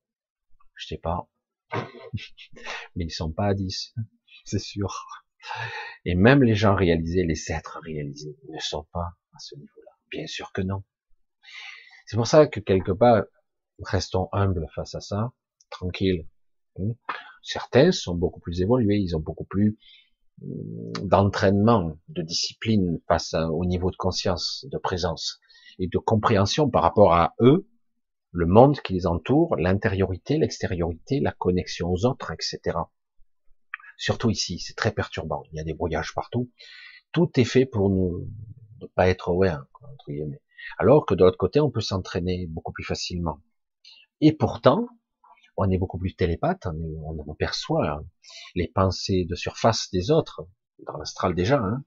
[0.75, 1.29] Je sais pas.
[2.97, 3.95] mais ils sont pas à 10.
[4.45, 5.07] C'est sûr.
[6.05, 9.93] Et même les gens réalisés, les êtres réalisés, ne sont pas à ce niveau-là.
[10.11, 10.83] Bien sûr que non.
[12.07, 13.25] C'est pour ça que quelque part,
[13.81, 15.33] restons humbles face à ça,
[15.71, 16.29] tranquilles.
[17.43, 19.77] Certains sont beaucoup plus évolués, ils ont beaucoup plus
[21.03, 25.41] d'entraînement, de discipline face au niveau de conscience, de présence
[25.79, 27.69] et de compréhension par rapport à eux,
[28.33, 32.79] le monde qui les entoure, l'intériorité, l'extériorité, la connexion aux autres, etc.
[33.99, 35.43] Surtout ici, c'est très perturbant.
[35.53, 36.51] Il y a des brouillages partout.
[37.13, 38.29] Tout est fait pour nous
[38.81, 40.41] ne pas être aware, entre guillemets.
[40.79, 43.41] Alors que de l'autre côté, on peut s'entraîner beaucoup plus facilement.
[44.21, 44.89] Et pourtant,
[45.57, 48.05] on est beaucoup plus télépathe, on, perçoit hein,
[48.55, 50.47] les pensées de surface des autres,
[50.87, 51.85] dans l'astral déjà, hein,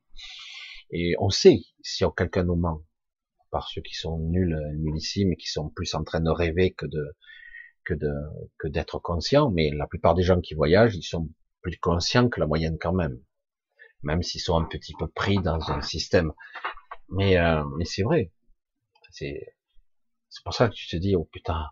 [0.91, 2.81] et on sait si quelqu'un nous ment,
[3.51, 7.15] par ceux qui sont nuls, nullissimes, qui sont plus en train de rêver que de
[7.85, 8.11] que de
[8.57, 11.29] que d'être conscients, mais la plupart des gens qui voyagent, ils sont
[11.61, 13.19] plus conscients que la moyenne quand même,
[14.03, 16.31] même s'ils sont un petit peu pris dans un système.
[17.09, 18.31] Mais euh, mais c'est vrai,
[19.11, 19.55] c'est
[20.29, 21.69] c'est pour ça que tu te dis oh putain,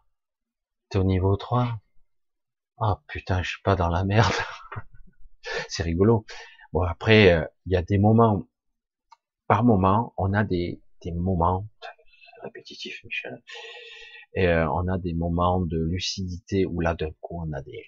[0.89, 1.79] t'es au niveau 3,
[2.85, 4.33] ah putain, je suis pas dans la merde.
[5.69, 6.25] c'est rigolo.
[6.73, 8.45] Bon après, euh, il y a des moments,
[9.47, 11.65] par moment, on a des, des moments,
[12.41, 13.41] répétitif Michel,
[14.33, 17.85] et euh, on a des moments de lucidité où là d'un coup on a des,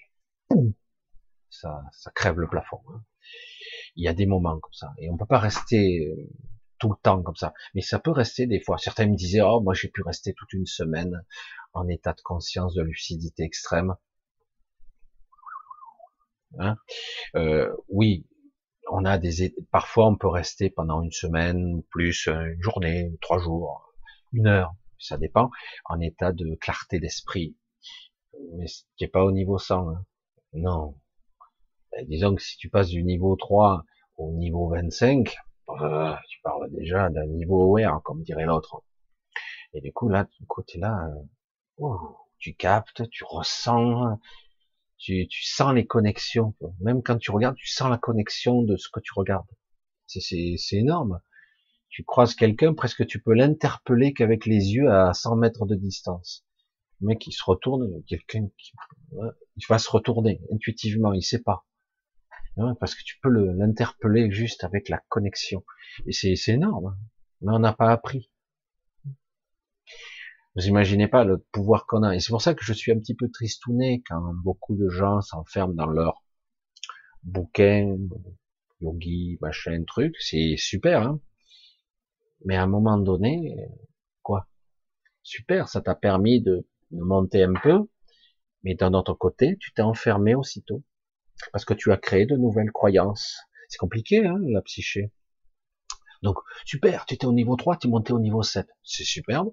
[1.50, 2.80] ça, ça crève le plafond.
[2.88, 3.04] Hein.
[3.96, 6.30] Il y a des moments comme ça, et on peut pas rester euh,
[6.78, 8.78] tout le temps comme ça, mais ça peut rester des fois.
[8.78, 11.22] Certains me disaient, oh moi j'ai pu rester toute une semaine
[11.74, 13.94] en état de conscience de lucidité extrême.
[16.58, 16.76] Hein
[17.34, 18.26] euh, oui,
[18.90, 23.92] on a des parfois on peut rester pendant une semaine, plus une journée, trois jours,
[24.32, 25.50] une heure, ça dépend,
[25.86, 27.56] en état de clarté d'esprit.
[28.54, 29.88] Mais ce qui pas au niveau 100.
[29.90, 30.04] Hein.
[30.52, 30.94] Non.
[31.92, 33.84] Ben, disons que si tu passes du niveau 3
[34.16, 35.36] au niveau 25,
[35.68, 38.82] euh, tu parles déjà d'un niveau aware, comme dirait l'autre.
[39.72, 41.08] Et du coup, là, du côté là,
[41.80, 41.86] euh,
[42.38, 44.18] tu captes, tu ressens,
[44.98, 46.54] tu, tu sens les connexions.
[46.80, 49.46] Même quand tu regardes, tu sens la connexion de ce que tu regardes.
[50.06, 51.20] C'est énorme.
[51.88, 56.44] Tu croises quelqu'un, presque tu peux l'interpeller qu'avec les yeux à 100 mètres de distance.
[57.00, 58.72] Le mec, il se retourne, quelqu'un qui,
[59.56, 61.66] il va se retourner intuitivement, il sait pas.
[62.80, 65.62] Parce que tu peux l'interpeller juste avec la connexion.
[66.06, 66.86] Et c'est énorme.
[66.86, 66.98] Hein.
[67.42, 68.30] Mais on n'a pas appris.
[70.56, 72.14] Vous imaginez pas le pouvoir qu'on a.
[72.14, 75.20] Et c'est pour ça que je suis un petit peu tristouné quand beaucoup de gens
[75.20, 76.24] s'enferment dans leur
[77.24, 77.98] bouquin,
[78.80, 80.16] yogi, machin, truc.
[80.18, 81.20] C'est super, hein.
[82.46, 83.54] Mais à un moment donné,
[84.22, 84.48] quoi?
[85.22, 87.90] Super, ça t'a permis de, monter un peu,
[88.62, 90.82] mais d'un autre côté, tu t'es enfermé aussitôt.
[91.52, 93.36] Parce que tu as créé de nouvelles croyances.
[93.68, 95.12] C'est compliqué, hein, la psyché.
[96.22, 98.66] Donc, super, tu étais au niveau 3, tu es monté au niveau 7.
[98.82, 99.52] C'est superbe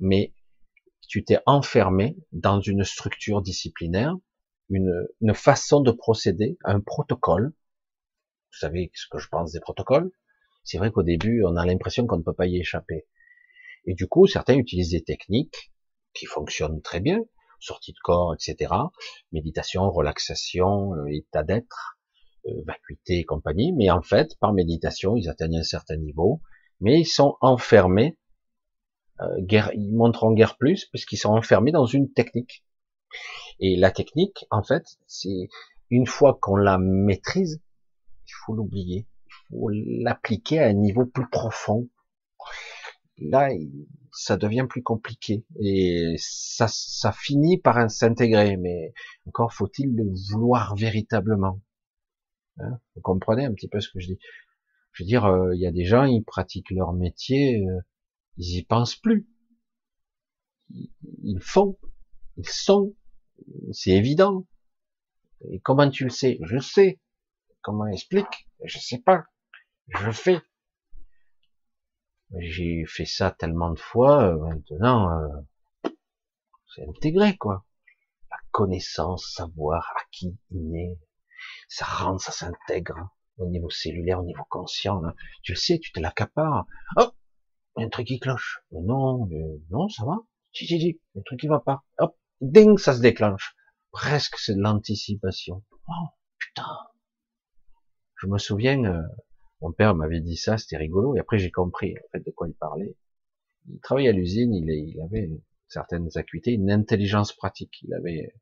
[0.00, 0.34] mais
[1.08, 4.16] tu t'es enfermé dans une structure disciplinaire,
[4.70, 7.52] une, façon de procéder, un protocole.
[8.52, 10.10] Vous savez ce que je pense des protocoles
[10.64, 13.06] C'est vrai qu'au début, on a l'impression qu'on ne peut pas y échapper.
[13.86, 15.72] Et du coup, certains utilisent des techniques
[16.14, 17.20] qui fonctionnent très bien,
[17.60, 18.72] sortie de corps, etc.
[19.32, 21.98] Méditation, relaxation, euh, état d'être,
[22.46, 23.72] euh, vacuité et compagnie.
[23.72, 26.40] Mais en fait, par méditation, ils atteignent un certain niveau,
[26.80, 28.16] mais ils sont enfermés.
[29.22, 32.64] Euh, guère, ils montreront guère plus puisqu'ils sont enfermés dans une technique.
[33.58, 35.48] Et la technique, en fait, c'est
[35.90, 37.60] une fois qu'on la maîtrise,
[38.26, 41.88] il faut l'oublier, il faut l'appliquer à un niveau plus profond.
[43.18, 43.50] Là,
[44.12, 48.94] ça devient plus compliqué et ça, ça finit par s'intégrer, mais
[49.26, 51.60] encore faut-il le vouloir véritablement.
[52.58, 54.18] Hein Vous comprenez un petit peu ce que je dis?
[54.92, 57.80] Je veux dire, euh, il y a des gens, ils pratiquent leur métier, euh,
[58.40, 59.28] ils y pensent plus.
[61.22, 61.78] Ils font,
[62.38, 62.96] ils sont,
[63.70, 64.46] c'est évident.
[65.50, 66.38] Et comment tu le sais?
[66.42, 67.00] Je sais.
[67.60, 68.48] Comment explique?
[68.64, 69.24] Je sais pas.
[69.88, 70.40] Je fais.
[72.38, 75.90] J'ai fait ça tellement de fois, euh, maintenant, euh,
[76.74, 77.66] c'est intégré, quoi.
[78.30, 80.96] La connaissance, savoir, acquis, inné,
[81.68, 85.04] ça rentre, ça s'intègre, hein, au niveau cellulaire, au niveau conscient.
[85.04, 85.14] Hein.
[85.42, 86.66] Tu le sais, tu te l'accapares.
[87.76, 88.60] Un truc qui cloche.
[88.72, 89.28] non,
[89.70, 90.18] non, ça va.
[90.52, 91.82] Si, si, si, un truc qui va pas.
[91.98, 93.54] Hop, ding, ça se déclenche.
[93.92, 95.62] Presque c'est de l'anticipation.
[95.88, 96.08] Oh,
[96.38, 96.76] putain.
[98.16, 99.02] Je me souviens, euh,
[99.60, 102.48] mon père m'avait dit ça, c'était rigolo, et après j'ai compris en fait de quoi
[102.48, 102.96] il parlait.
[103.68, 105.30] Il travaillait à l'usine, il, il avait
[105.68, 107.80] certaines acuités, une intelligence pratique.
[107.82, 108.34] Il avait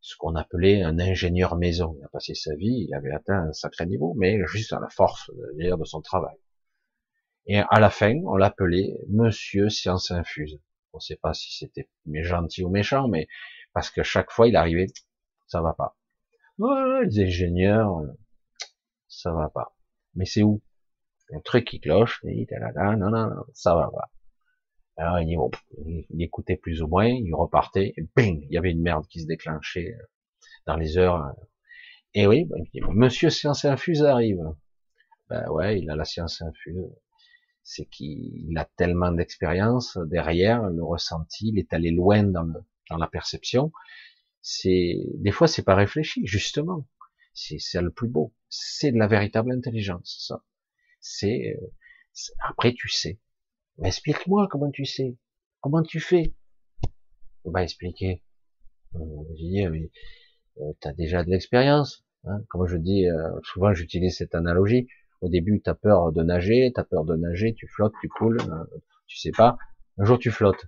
[0.00, 1.94] ce qu'on appelait un ingénieur maison.
[1.98, 4.88] Il a passé sa vie, il avait atteint un sacré niveau, mais juste à la
[4.88, 6.36] force de, de son travail.
[7.46, 10.60] Et à la fin, on l'appelait Monsieur Science Infuse.
[10.92, 11.88] On ne sait pas si c'était
[12.22, 13.26] gentil ou méchant, mais
[13.72, 14.86] parce que chaque fois il arrivait,
[15.46, 15.96] ça va pas.
[16.58, 18.02] les ingénieurs,
[19.08, 19.74] ça va pas.
[20.14, 20.62] Mais c'est où?
[21.34, 22.46] Un truc qui cloche, et
[22.76, 24.10] non, non, non, ça va pas.
[24.98, 25.38] Alors il,
[26.10, 29.20] il, écoutait plus ou moins, il repartait, et bing, il y avait une merde qui
[29.22, 30.06] se déclenchait euh,
[30.66, 31.24] dans les heures.
[31.24, 31.32] Euh.
[32.14, 34.42] Et oui, ben, Monsieur Science Infuse arrive.
[35.30, 36.90] Ben ouais, il a la science infuse.
[37.62, 42.46] C'est qu'il a tellement d'expérience derrière, le ressenti, il est allé loin dans,
[42.90, 43.72] dans la perception.
[44.40, 46.86] C'est des fois c'est pas réfléchi, justement.
[47.34, 48.34] C'est ça le plus beau.
[48.48, 50.44] C'est de la véritable intelligence, ça.
[51.00, 51.66] C'est euh,
[52.48, 53.20] après tu sais.
[53.78, 55.16] Mais explique-moi comment tu sais.
[55.60, 56.34] Comment tu fais?
[57.44, 58.22] Bah expliquer.
[58.96, 58.98] Euh,
[59.30, 59.90] je dis, mais
[60.60, 62.04] euh, t'as déjà de l'expérience.
[62.24, 64.88] Hein Comme je dis, euh, souvent j'utilise cette analogie.
[65.22, 68.38] Au début, t'as peur de nager, t'as peur de nager, tu flottes, tu coules,
[69.06, 69.56] tu sais pas.
[69.98, 70.66] Un jour, tu flottes.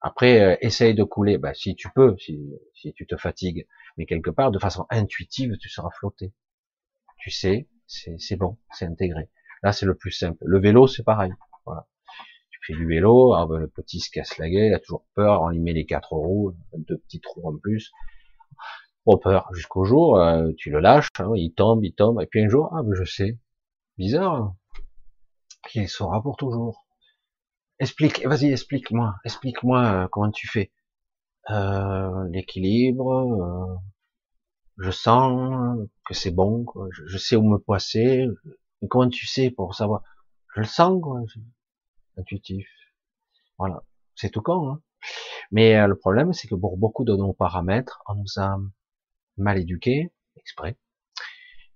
[0.00, 1.36] Après, essaye de couler.
[1.36, 5.68] Bah, si tu peux, si, tu te fatigues, mais quelque part, de façon intuitive, tu
[5.68, 6.32] seras flotté.
[7.18, 9.28] Tu sais, c'est bon, c'est intégré.
[9.64, 10.38] Là, c'est le plus simple.
[10.46, 11.32] Le vélo, c'est pareil.
[11.66, 11.88] Voilà.
[12.50, 15.48] Tu fais du vélo, le petit se casse la gueule, il a toujours peur, on
[15.48, 17.90] lui met les quatre roues, deux petits trous en plus.
[19.04, 19.48] Trop peur.
[19.54, 22.70] Jusqu'au jour, euh, tu le lâches, hein, il tombe, il tombe, et puis un jour,
[22.72, 23.38] ah ben je sais.
[23.98, 24.34] Bizarre.
[24.34, 24.56] Hein.
[25.74, 26.86] Il saura pour toujours.
[27.80, 30.72] Explique, vas-y, explique-moi, explique-moi euh, comment tu fais.
[31.50, 33.76] Euh, l'équilibre, euh,
[34.78, 36.64] je sens que c'est bon.
[36.90, 38.26] Je, sais où me placer.
[38.80, 40.02] Mais comment tu sais pour savoir?
[40.54, 41.20] Je le sens, quoi.
[42.16, 42.68] Intuitif.
[43.58, 43.82] Voilà.
[44.14, 44.82] C'est tout con, hein.
[45.50, 48.58] Mais le problème, c'est que pour beaucoup de nos paramètres, on nous a
[49.36, 50.76] mal éduqués, exprès,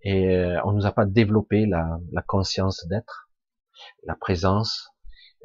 [0.02, 3.30] et on nous a pas développé la, la conscience d'être,
[4.04, 4.90] la présence.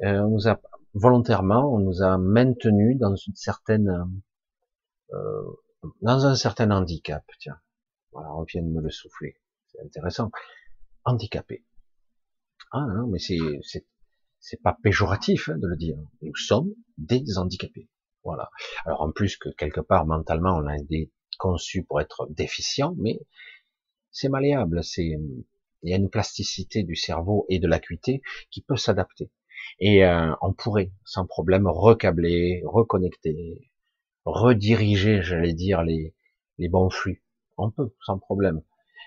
[0.00, 0.60] on nous a
[0.94, 3.90] volontairement, on nous a maintenu dans une certaine,
[5.12, 5.42] euh,
[6.02, 7.24] dans un certain handicap.
[7.40, 7.60] Tiens,
[8.12, 9.36] voilà, on vient de me le souffler.
[9.66, 10.30] C'est intéressant.
[11.04, 11.64] Handicapé.
[12.72, 13.86] Ah non, mais c'est c'est
[14.40, 15.96] c'est pas péjoratif hein, de le dire.
[16.22, 17.88] Nous sommes des handicapés.
[18.24, 18.50] Voilà.
[18.84, 23.20] Alors en plus que quelque part mentalement on a été conçu pour être déficient, mais
[24.18, 24.82] c'est malléable.
[24.82, 25.16] C'est
[25.82, 29.30] il y a une plasticité du cerveau et de l'acuité qui peut s'adapter.
[29.78, 33.70] Et euh, on pourrait sans problème recabler, reconnecter,
[34.24, 36.14] rediriger, j'allais dire, les,
[36.58, 37.22] les bons flux.
[37.56, 38.62] On peut, sans problème.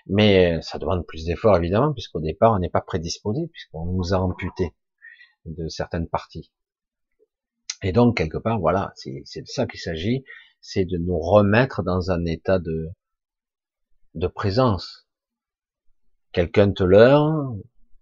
[0.06, 4.16] Mais ça demande plus d'efforts, évidemment, puisqu'au départ, on n'est pas prédisposé, puisqu'on nous a
[4.16, 4.72] amputé
[5.44, 6.50] de certaines parties.
[7.82, 10.24] Et donc, quelque part, voilà, c'est de ça qu'il s'agit,
[10.60, 12.88] c'est de nous remettre dans un état de,
[14.14, 15.06] de présence.
[16.32, 17.54] Quelqu'un te leurre,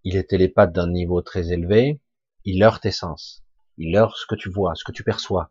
[0.05, 2.01] il est télépathe d'un niveau très élevé,
[2.45, 3.43] il heurte tes sens.
[3.77, 5.51] Il heurte ce que tu vois, ce que tu perçois.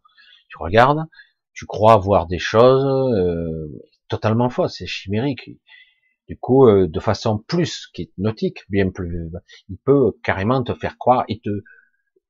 [0.50, 1.06] Tu regardes,
[1.54, 3.68] tu crois voir des choses euh,
[4.08, 5.50] totalement fausses, c'est chimérique.
[6.28, 9.30] Du coup, euh, de façon plus hypnotique, bien plus,
[9.68, 11.64] il peut carrément te faire croire et te,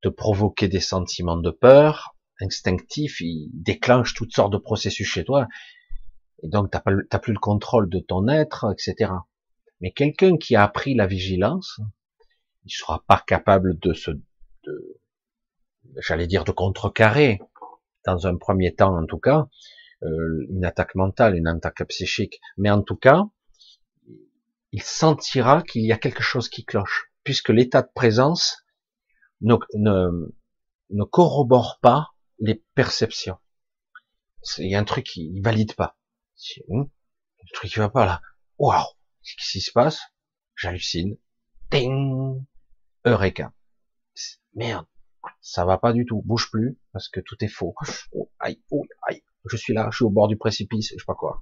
[0.01, 5.47] te provoquer des sentiments de peur instinctifs, il déclenche toutes sortes de processus chez toi,
[6.43, 9.11] et donc t'as pas, plus le contrôle de ton être, etc.
[9.81, 11.79] Mais quelqu'un qui a appris la vigilance,
[12.65, 14.99] il sera pas capable de se, de,
[15.97, 17.39] j'allais dire de contrecarrer,
[18.05, 19.47] dans un premier temps en tout cas,
[20.03, 23.23] euh, une attaque mentale, une attaque psychique, mais en tout cas,
[24.71, 28.65] il sentira qu'il y a quelque chose qui cloche, puisque l'état de présence
[29.41, 30.31] ne, ne,
[30.91, 33.37] ne, corrobore pas les perceptions.
[34.57, 35.98] Il y a un truc qui ne valide pas.
[36.67, 38.21] Hmm, le truc qui va pas là.
[38.57, 38.85] Waouh,
[39.23, 40.01] qu'est-ce qui se passe?
[40.55, 41.17] J'hallucine.
[41.69, 42.45] Ding
[43.05, 43.53] Eureka.
[44.55, 44.85] Merde,
[45.41, 46.21] ça va pas du tout.
[46.23, 47.75] Bouge plus parce que tout est faux.
[48.13, 49.21] Oh, aïe, oh, aïe.
[49.49, 51.41] Je suis là, je suis au bord du précipice, je sais pas quoi.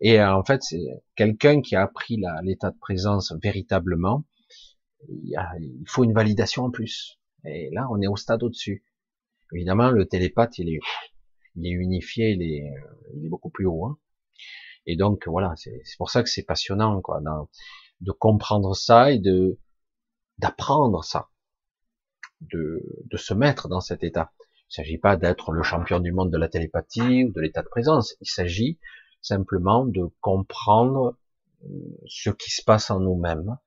[0.00, 0.84] Et euh, en fait, c'est
[1.16, 4.24] quelqu'un qui a appris l'état de présence véritablement.
[5.08, 7.20] Il, il, faut une validation en plus.
[7.44, 8.84] Et là, on est au stade au-dessus.
[9.52, 10.80] Évidemment, le télépathe, il est,
[11.54, 12.72] il est unifié, il est,
[13.14, 13.86] il est beaucoup plus haut.
[13.86, 13.98] Hein.
[14.90, 17.20] Et donc, voilà, c'est pour ça que c'est passionnant, quoi,
[18.00, 19.58] de comprendre ça et de
[20.38, 21.28] d'apprendre ça,
[22.40, 24.32] de, de se mettre dans cet état.
[24.40, 27.62] Il ne s'agit pas d'être le champion du monde de la télépathie ou de l'état
[27.62, 28.14] de présence.
[28.22, 28.78] Il s'agit
[29.20, 31.18] simplement de comprendre
[31.64, 31.68] euh,
[32.06, 33.58] ce qui se passe en nous-mêmes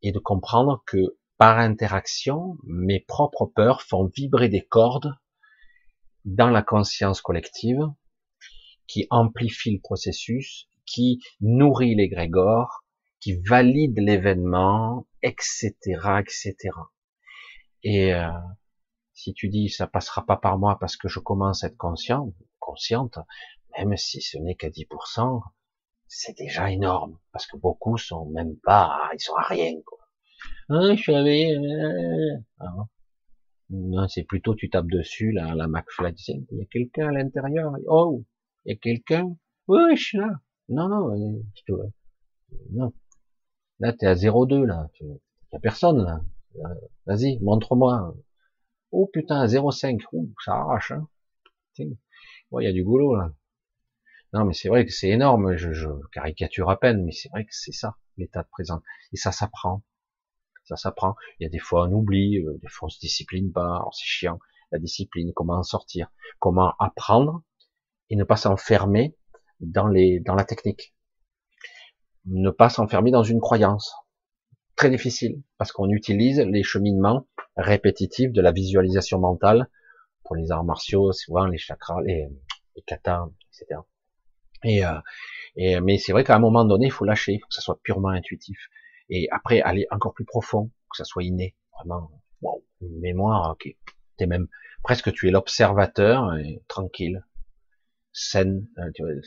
[0.00, 5.14] et de comprendre que par interaction, mes propres peurs font vibrer des cordes
[6.24, 7.86] dans la conscience collective
[8.92, 12.84] qui amplifie le processus, qui nourrit les grégores,
[13.20, 15.72] qui valide l'événement, etc.,
[16.20, 16.54] etc.
[17.84, 18.28] Et euh,
[19.14, 22.34] si tu dis ça passera pas par moi parce que je commence à être conscient,
[22.58, 23.18] consciente,
[23.78, 25.40] même si ce n'est qu'à 10%,
[26.06, 30.00] c'est déjà énorme, parce que beaucoup sont même pas, ils sont à rien, quoi.
[30.68, 32.86] Ah, je savais, euh, ah
[33.70, 37.72] non, c'est plutôt tu tapes dessus, là, la McFly, il y a quelqu'un à l'intérieur,
[37.86, 38.22] oh,
[38.64, 39.36] il y a quelqu'un,
[39.68, 41.72] oui, je suis là, non, non, euh, je te...
[42.70, 42.92] non,
[43.80, 45.18] là, t'es à 0,2, là, il
[45.52, 46.20] y a personne, là,
[47.06, 48.14] vas-y, montre-moi,
[48.90, 51.08] oh putain, à 0,5, ouh, ça arrache, hein,
[51.78, 51.96] il
[52.60, 53.32] y a du boulot, là,
[54.32, 55.56] non, mais c'est vrai que c'est énorme.
[55.56, 58.82] Je, caricature à peine, mais c'est vrai que c'est ça l'état de présent.
[59.12, 59.82] Et ça s'apprend.
[60.64, 61.16] Ça s'apprend.
[61.38, 63.84] Il y a des fois on oublie, euh, des fois on se discipline pas.
[63.92, 64.38] C'est chiant.
[64.70, 67.42] La discipline, comment en sortir, comment apprendre?
[68.12, 69.16] Et ne pas s'enfermer
[69.60, 70.94] dans les dans la technique.
[72.26, 73.94] Ne pas s'enfermer dans une croyance.
[74.76, 77.26] Très difficile parce qu'on utilise les cheminements
[77.56, 79.70] répétitifs de la visualisation mentale
[80.24, 82.28] pour les arts martiaux, souvent les chakras, les,
[82.76, 83.80] les katas, etc.
[84.64, 85.00] Et, euh,
[85.56, 87.62] et mais c'est vrai qu'à un moment donné, il faut lâcher, il faut que ça
[87.62, 88.58] soit purement intuitif.
[89.08, 92.10] Et après, aller encore plus profond, que ça soit inné, vraiment,
[92.42, 93.74] wow, une mémoire, ok.
[94.18, 94.48] T'es même
[94.82, 96.30] presque, tu es l'observateur,
[96.68, 97.24] tranquille,
[98.14, 99.20] zen, euh,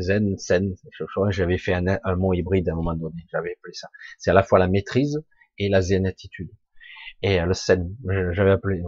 [0.00, 0.74] zen, zen.
[1.30, 3.88] J'avais fait un, un, mot hybride à un moment donné, j'avais appelé ça.
[4.18, 5.22] C'est à la fois la maîtrise
[5.58, 6.50] et la zen attitude.
[7.22, 7.96] Et euh, le zen,
[8.32, 8.82] j'avais appelé,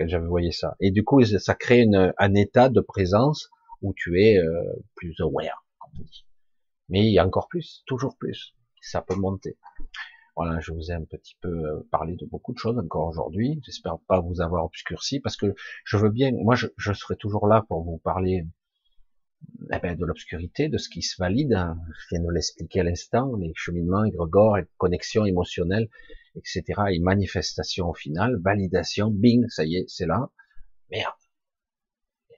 [0.00, 0.76] j'avais voyé ça.
[0.80, 3.50] Et du coup, ça crée une, un état de présence
[3.82, 4.62] où tu es euh,
[4.94, 6.26] plus aware, comme on dit.
[6.88, 8.54] Mais il y a encore plus, toujours plus.
[8.80, 9.56] Ça peut monter.
[10.36, 13.60] Voilà, je vous ai un petit peu euh, parlé de beaucoup de choses encore aujourd'hui.
[13.64, 15.54] J'espère pas vous avoir obscurci parce que
[15.84, 18.44] je veux bien, moi je, je serai toujours là pour vous parler
[19.60, 21.52] de l'obscurité, de ce qui se valide.
[21.54, 21.78] Hein.
[21.88, 25.88] Je viens de l'expliquer à l'instant, les cheminements, égrégores, connexions émotionnelles,
[26.36, 26.64] etc.
[26.90, 30.30] et manifestations au final, validation, bing, ça y est, c'est là.
[30.90, 31.14] Merde,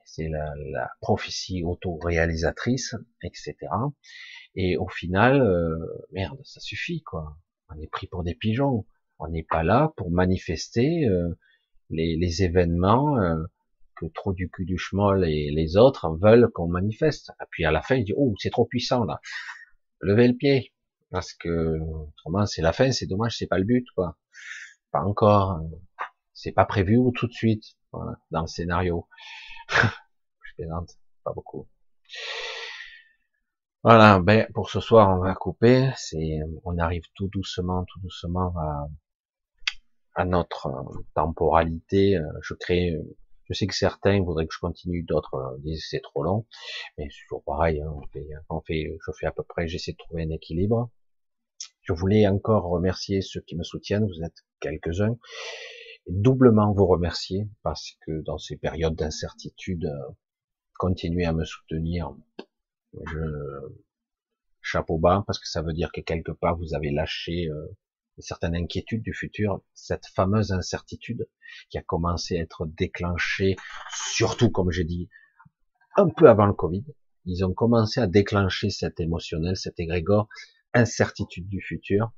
[0.05, 3.55] c'est la, la, prophétie auto-réalisatrice, etc.
[4.55, 5.77] Et au final, euh,
[6.11, 7.37] merde, ça suffit, quoi.
[7.69, 8.85] On est pris pour des pigeons.
[9.19, 11.37] On n'est pas là pour manifester euh,
[11.89, 13.43] les, les, événements euh,
[13.99, 17.31] que trop du cul du schmoll et les autres veulent qu'on manifeste.
[17.41, 19.19] Et puis à la fin, il dit, oh, c'est trop puissant, là.
[20.01, 20.73] Levez le pied.
[21.11, 24.17] Parce que, autrement, c'est la fin, c'est dommage, c'est pas le but, quoi.
[24.91, 25.59] Pas encore.
[26.33, 29.07] C'est pas prévu tout de suite, voilà, dans le scénario.
[31.23, 31.67] pas beaucoup.
[33.83, 35.89] Voilà, ben pour ce soir on va couper.
[35.95, 38.87] C'est, on arrive tout doucement, tout doucement à,
[40.15, 40.69] à notre
[41.15, 42.17] temporalité.
[42.17, 42.97] Euh, je crée,
[43.49, 46.45] je sais que certains voudraient que je continue, d'autres euh, disent c'est trop long,
[46.97, 47.81] mais c'est toujours pareil.
[47.81, 50.89] Hein, on fait, on fait, je fais à peu près, j'essaie de trouver un équilibre.
[51.81, 54.05] Je voulais encore remercier ceux qui me soutiennent.
[54.05, 55.17] Vous êtes quelques-uns.
[56.07, 59.89] Doublement vous remercier parce que dans ces périodes d'incertitude,
[60.77, 62.13] continuer à me soutenir.
[62.93, 63.19] Je
[64.67, 67.67] chapeau bas, parce que ça veut dire que quelque part vous avez lâché euh,
[68.17, 71.27] une certaine inquiétude du futur, cette fameuse incertitude
[71.69, 73.55] qui a commencé à être déclenchée,
[74.13, 75.09] surtout comme j'ai dit,
[75.95, 76.85] un peu avant le Covid.
[77.25, 80.29] Ils ont commencé à déclencher cet émotionnel, cet égrégore,
[80.73, 82.11] incertitude du futur.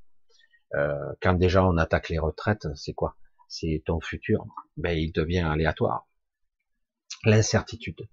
[0.74, 3.16] Euh, quand déjà on attaque les retraites, c'est quoi?
[3.48, 4.46] C'est ton futur.
[4.76, 6.06] Ben il devient aléatoire.
[7.24, 8.08] L'incertitude.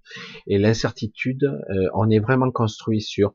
[0.48, 3.32] Et l'incertitude, euh, on est vraiment construit sur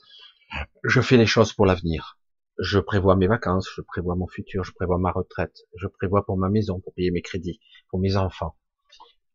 [0.85, 2.19] je fais les choses pour l'avenir.
[2.63, 6.37] Je prévois mes vacances, je prévois mon futur, je prévois ma retraite, je prévois pour
[6.37, 7.59] ma maison, pour payer mes crédits,
[7.89, 8.55] pour mes enfants.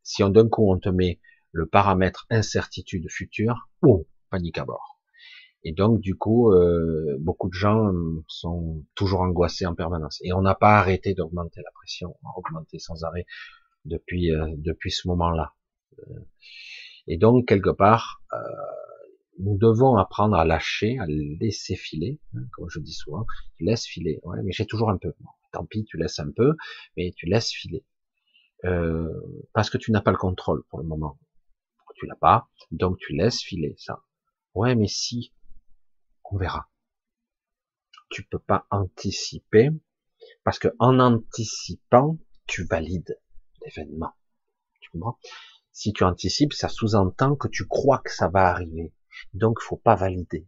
[0.02, 1.20] Si on d'un coup on te met
[1.52, 5.02] le paramètre incertitude future, ou panique à bord.
[5.66, 7.92] Et donc du coup, euh, beaucoup de gens
[8.30, 10.20] sont toujours angoissés en permanence.
[10.24, 13.26] Et on n'a pas arrêté d'augmenter la pression, on a augmenté sans arrêt
[13.84, 15.54] depuis euh, depuis ce moment-là.
[16.00, 16.20] Euh,
[17.08, 18.22] et donc quelque part,
[19.40, 23.26] nous devons apprendre à lâcher, à laisser filer, hein, comme je dis souvent,
[23.56, 24.20] tu laisses filer.
[24.24, 25.14] Ouais, mais j'ai toujours un peu.
[25.52, 26.56] tant pis, tu laisses un peu,
[26.96, 27.86] mais tu laisses filer.
[28.66, 29.10] Euh,
[29.54, 31.20] parce que tu n'as pas le contrôle pour le moment.
[31.96, 34.04] Tu l'as pas, donc tu laisses filer ça.
[34.54, 35.34] Ouais, mais si,
[36.26, 36.70] on verra.
[38.10, 39.70] Tu peux pas anticiper,
[40.44, 43.20] parce que en anticipant, tu valides
[43.64, 44.14] l'événement.
[44.80, 45.18] Tu comprends?
[45.72, 48.94] Si tu anticipes, ça sous-entend que tu crois que ça va arriver.
[49.34, 50.48] Donc, il faut pas valider.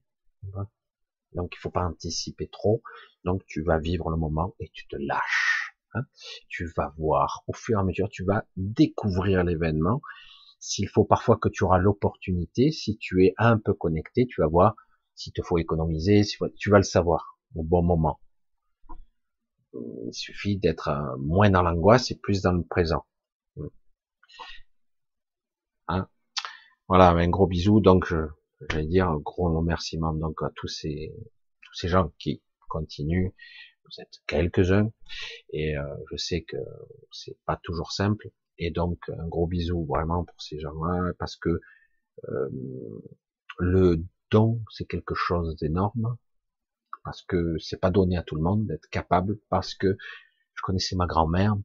[1.33, 2.81] Donc, il faut pas anticiper trop.
[3.23, 5.75] Donc, tu vas vivre le moment et tu te lâches.
[5.93, 6.03] Hein.
[6.47, 10.01] Tu vas voir au fur et à mesure, tu vas découvrir l'événement.
[10.59, 14.47] S'il faut parfois que tu auras l'opportunité, si tu es un peu connecté, tu vas
[14.47, 14.75] voir
[15.15, 16.21] s'il te faut économiser,
[16.57, 18.19] tu vas le savoir au bon moment.
[19.73, 23.05] Il suffit d'être euh, moins dans l'angoisse et plus dans le présent.
[25.87, 26.07] Hein
[26.87, 27.81] voilà, un gros bisou.
[27.81, 28.11] Donc,
[28.69, 31.13] j'allais dire un gros remerciement donc à tous ces
[31.61, 33.31] tous ces gens qui continuent.
[33.85, 34.91] Vous êtes quelques-uns.
[35.51, 36.57] Et euh, je sais que
[37.11, 38.29] c'est pas toujours simple.
[38.57, 41.61] Et donc un gros bisou vraiment pour ces gens-là parce que
[42.27, 42.49] euh,
[43.59, 46.17] le don c'est quelque chose d'énorme
[47.03, 49.97] parce que c'est pas donné à tout le monde d'être capable parce que
[50.53, 51.55] je connaissais ma grand-mère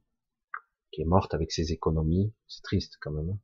[0.91, 3.37] qui est morte avec ses économies, c'est triste quand même,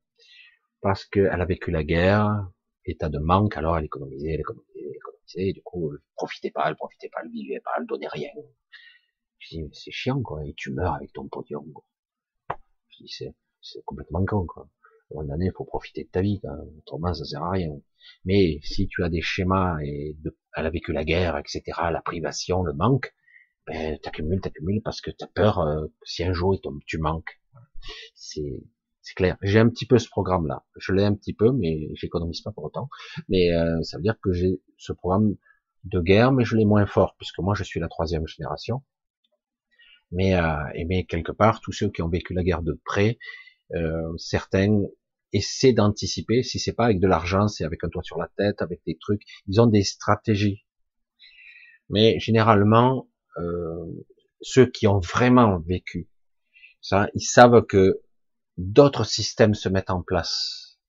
[0.80, 2.50] parce qu'elle a vécu la guerre,
[2.86, 6.52] état de manque, alors elle économisait, elle économisait, elle économisait, et du coup, elle profitait
[6.52, 8.30] pas, elle profitait pas, elle vivait pas, elle donnait rien.
[9.40, 11.86] Je dis, c'est chiant, quoi, et tu meurs avec ton podium, quoi.
[12.90, 14.70] Je dis, c'est, c'est complètement con, quoi.
[15.14, 16.52] À un il faut profiter de ta vie, quoi.
[16.78, 17.78] autrement, ça sert à rien.
[18.24, 20.16] Mais si tu as des schémas, et
[20.56, 21.62] elle a vécu la guerre, etc.,
[21.92, 23.14] la privation, le manque,
[23.68, 27.42] ben, t'accumules, t'accumules, parce que t'as peur, euh, si un jour tu manques.
[28.16, 28.64] C'est,
[29.02, 29.38] c'est clair.
[29.42, 30.64] J'ai un petit peu ce programme-là.
[30.78, 32.90] Je l'ai un petit peu, mais j'économise pas pour autant.
[33.30, 35.36] Mais euh, ça veut dire que j'ai ce programme
[35.84, 38.84] de guerre, mais je l'ai moins fort, puisque moi je suis la troisième génération.
[40.12, 43.18] Mais, euh, et mais quelque part, tous ceux qui ont vécu la guerre de près,
[43.74, 44.84] euh, certains
[45.34, 46.44] essaient d'anticiper.
[46.44, 48.98] Si c'est pas avec de l'argent, c'est avec un toit sur la tête, avec des
[49.00, 49.24] trucs.
[49.48, 50.66] Ils ont des stratégies.
[51.90, 53.86] Mais généralement, euh,
[54.42, 56.10] ceux qui ont vraiment vécu
[56.82, 58.02] ça, ils savent que
[58.62, 60.80] d'autres systèmes se mettent en place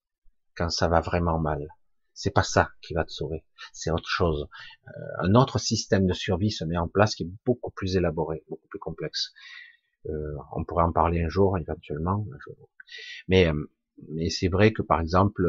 [0.56, 1.68] quand ça va vraiment mal.
[2.14, 3.42] C'est pas ça qui va te sauver,
[3.72, 4.46] c'est autre chose.
[4.86, 8.44] Euh, un autre système de survie se met en place qui est beaucoup plus élaboré,
[8.48, 9.32] beaucoup plus complexe.
[10.06, 12.26] Euh, on pourrait en parler un jour éventuellement,
[13.28, 13.70] mais euh,
[14.08, 15.46] mais c'est vrai que par exemple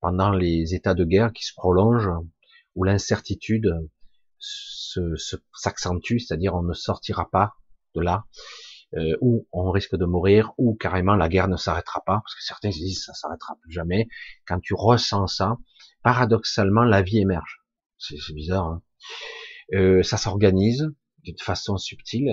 [0.00, 2.10] pendant les états de guerre qui se prolongent
[2.74, 3.88] où l'incertitude
[4.38, 7.56] s'accentue, c'est-à-dire on ne sortira pas
[7.94, 8.24] de là,
[8.94, 9.16] euh,
[9.52, 12.78] on risque de mourir, ou carrément la guerre ne s'arrêtera pas, parce que certains se
[12.78, 14.08] disent ça s'arrêtera plus jamais.
[14.46, 15.58] Quand tu ressens ça,
[16.02, 17.62] paradoxalement, la vie émerge.
[17.98, 18.66] C'est bizarre.
[18.66, 18.82] Hein
[19.74, 20.90] euh, ça s'organise
[21.22, 22.28] d'une façon subtile,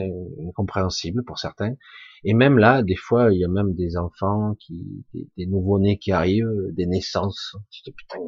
[0.47, 1.75] incompréhensible pour certains.
[2.23, 5.99] Et même là, des fois, il y a même des enfants qui, des, des nouveaux-nés
[5.99, 7.55] qui arrivent, des naissances.
[7.85, 8.19] Putain,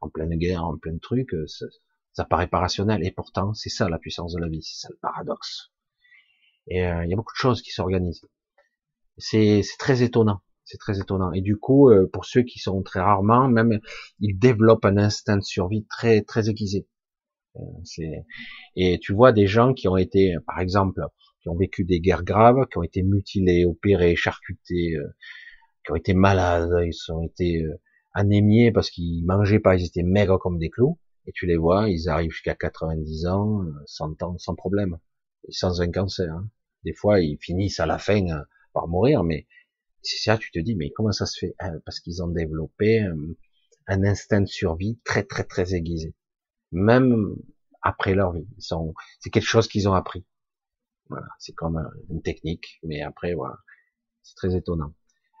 [0.00, 1.66] en pleine guerre, en plein truc, ça,
[2.12, 3.04] ça paraît pas rationnel.
[3.04, 5.70] Et pourtant, c'est ça la puissance de la vie, c'est ça le paradoxe.
[6.70, 8.24] Et euh, il y a beaucoup de choses qui s'organisent.
[9.18, 10.40] C'est très étonnant.
[10.64, 11.32] C'est très étonnant.
[11.32, 13.80] Et du coup, euh, pour ceux qui sont très rarement, même,
[14.20, 16.86] ils développent un instinct de survie très très aiguisé.
[17.56, 18.04] Euh,
[18.76, 21.02] et tu vois des gens qui ont été, par exemple,
[21.42, 24.94] qui ont vécu des guerres graves, qui ont été mutilés, opérés, charcutés,
[25.84, 27.64] qui ont été malades, ils ont été
[28.12, 30.98] anémiés parce qu'ils mangeaient pas, ils étaient maigres comme des clous.
[31.26, 34.98] Et tu les vois, ils arrivent jusqu'à 90 ans, 100 ans sans problème,
[35.48, 36.32] et sans un cancer.
[36.32, 36.48] Hein
[36.84, 38.42] des fois ils finissent à la fin euh,
[38.72, 39.46] par mourir, mais
[40.02, 43.38] ça, tu te dis, mais comment ça se fait ah, Parce qu'ils ont développé euh,
[43.86, 46.14] un instinct de survie très très très aiguisé.
[46.72, 47.34] Même
[47.82, 48.46] après leur vie.
[48.58, 50.24] C'est quelque chose qu'ils ont appris.
[51.08, 53.56] Voilà, c'est comme une technique, mais après voilà,
[54.22, 54.94] c'est très étonnant.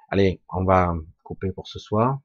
[0.08, 2.20] Allez, on va couper pour ce soir.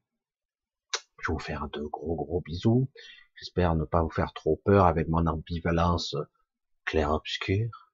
[1.20, 2.90] Je vais vous faire de gros gros bisous.
[3.36, 6.16] J'espère ne pas vous faire trop peur avec mon ambivalence
[6.86, 7.92] clair-obscur.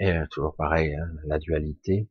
[0.00, 2.08] Et euh, toujours pareil, hein, la dualité.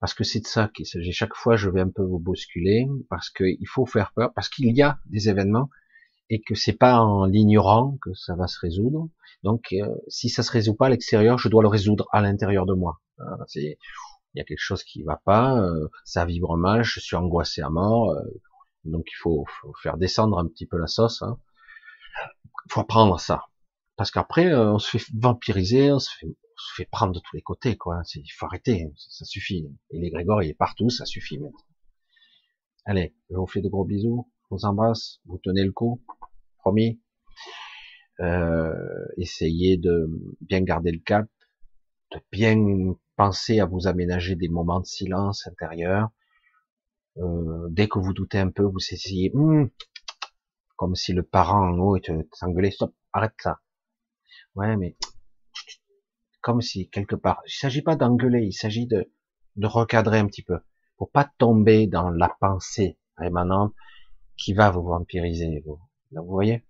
[0.00, 1.12] Parce que c'est de ça qu'il s'agit.
[1.12, 4.76] Chaque fois, je vais un peu vous bousculer, parce qu'il faut faire peur, parce qu'il
[4.76, 5.70] y a des événements
[6.30, 9.08] et que c'est pas en l'ignorant que ça va se résoudre.
[9.42, 12.66] Donc, euh, si ça se résout pas à l'extérieur, je dois le résoudre à l'intérieur
[12.66, 13.00] de moi.
[13.54, 13.76] il
[14.34, 17.70] y a quelque chose qui va pas, euh, ça vibre mal, je suis angoissé à
[17.70, 18.14] mort.
[18.84, 19.46] donc, il faut,
[19.82, 21.22] faire descendre un petit peu la sauce.
[21.22, 21.38] Hein.
[22.70, 23.44] Faut apprendre ça.
[23.96, 26.36] Parce qu'après, on se fait vampiriser, on se fait,
[26.76, 28.02] fait prendre de tous les côtés, quoi.
[28.14, 29.66] Il faut arrêter, ça, suffit.
[29.90, 31.58] Et les Grégor, il est partout, ça suffit maintenant.
[32.86, 36.02] Allez, je vous fais de gros bisous, je vous embrasse, vous tenez le coup,
[36.58, 37.00] promis.
[38.20, 38.74] Euh,
[39.16, 40.08] essayez de
[40.40, 41.26] bien garder le cap,
[42.12, 42.56] de bien
[43.16, 46.10] penser à vous aménager des moments de silence intérieur.
[47.16, 49.68] Euh, dès que vous doutez un peu, vous essayez, hmm,
[50.76, 53.60] comme si le parent en haut t'engueulait, stop, arrête ça.
[54.54, 54.96] Ouais, mais
[56.44, 59.10] comme si quelque part, il s'agit pas d'engueuler, il s'agit de,
[59.56, 60.58] de recadrer un petit peu,
[60.98, 63.74] pour pas tomber dans la pensée rémanente
[64.36, 65.62] qui va vous vampiriser.
[65.64, 65.80] Vous,
[66.12, 66.62] vous voyez,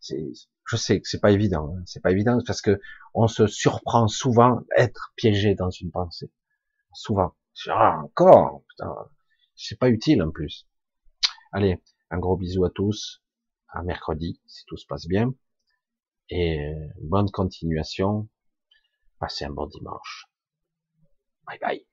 [0.00, 1.82] je sais que c'est pas évident, hein.
[1.86, 2.80] c'est pas évident parce que
[3.14, 6.32] on se surprend souvent être piégé dans une pensée,
[6.92, 7.32] souvent.
[7.68, 8.92] Ah, encore, putain,
[9.54, 10.66] c'est pas utile en plus.
[11.52, 13.22] Allez, un gros bisou à tous,
[13.68, 15.32] à mercredi si tout se passe bien.
[16.28, 18.28] Et bonne continuation.
[19.22, 20.26] Passez un bon dimanche.
[21.46, 21.86] Bye bye.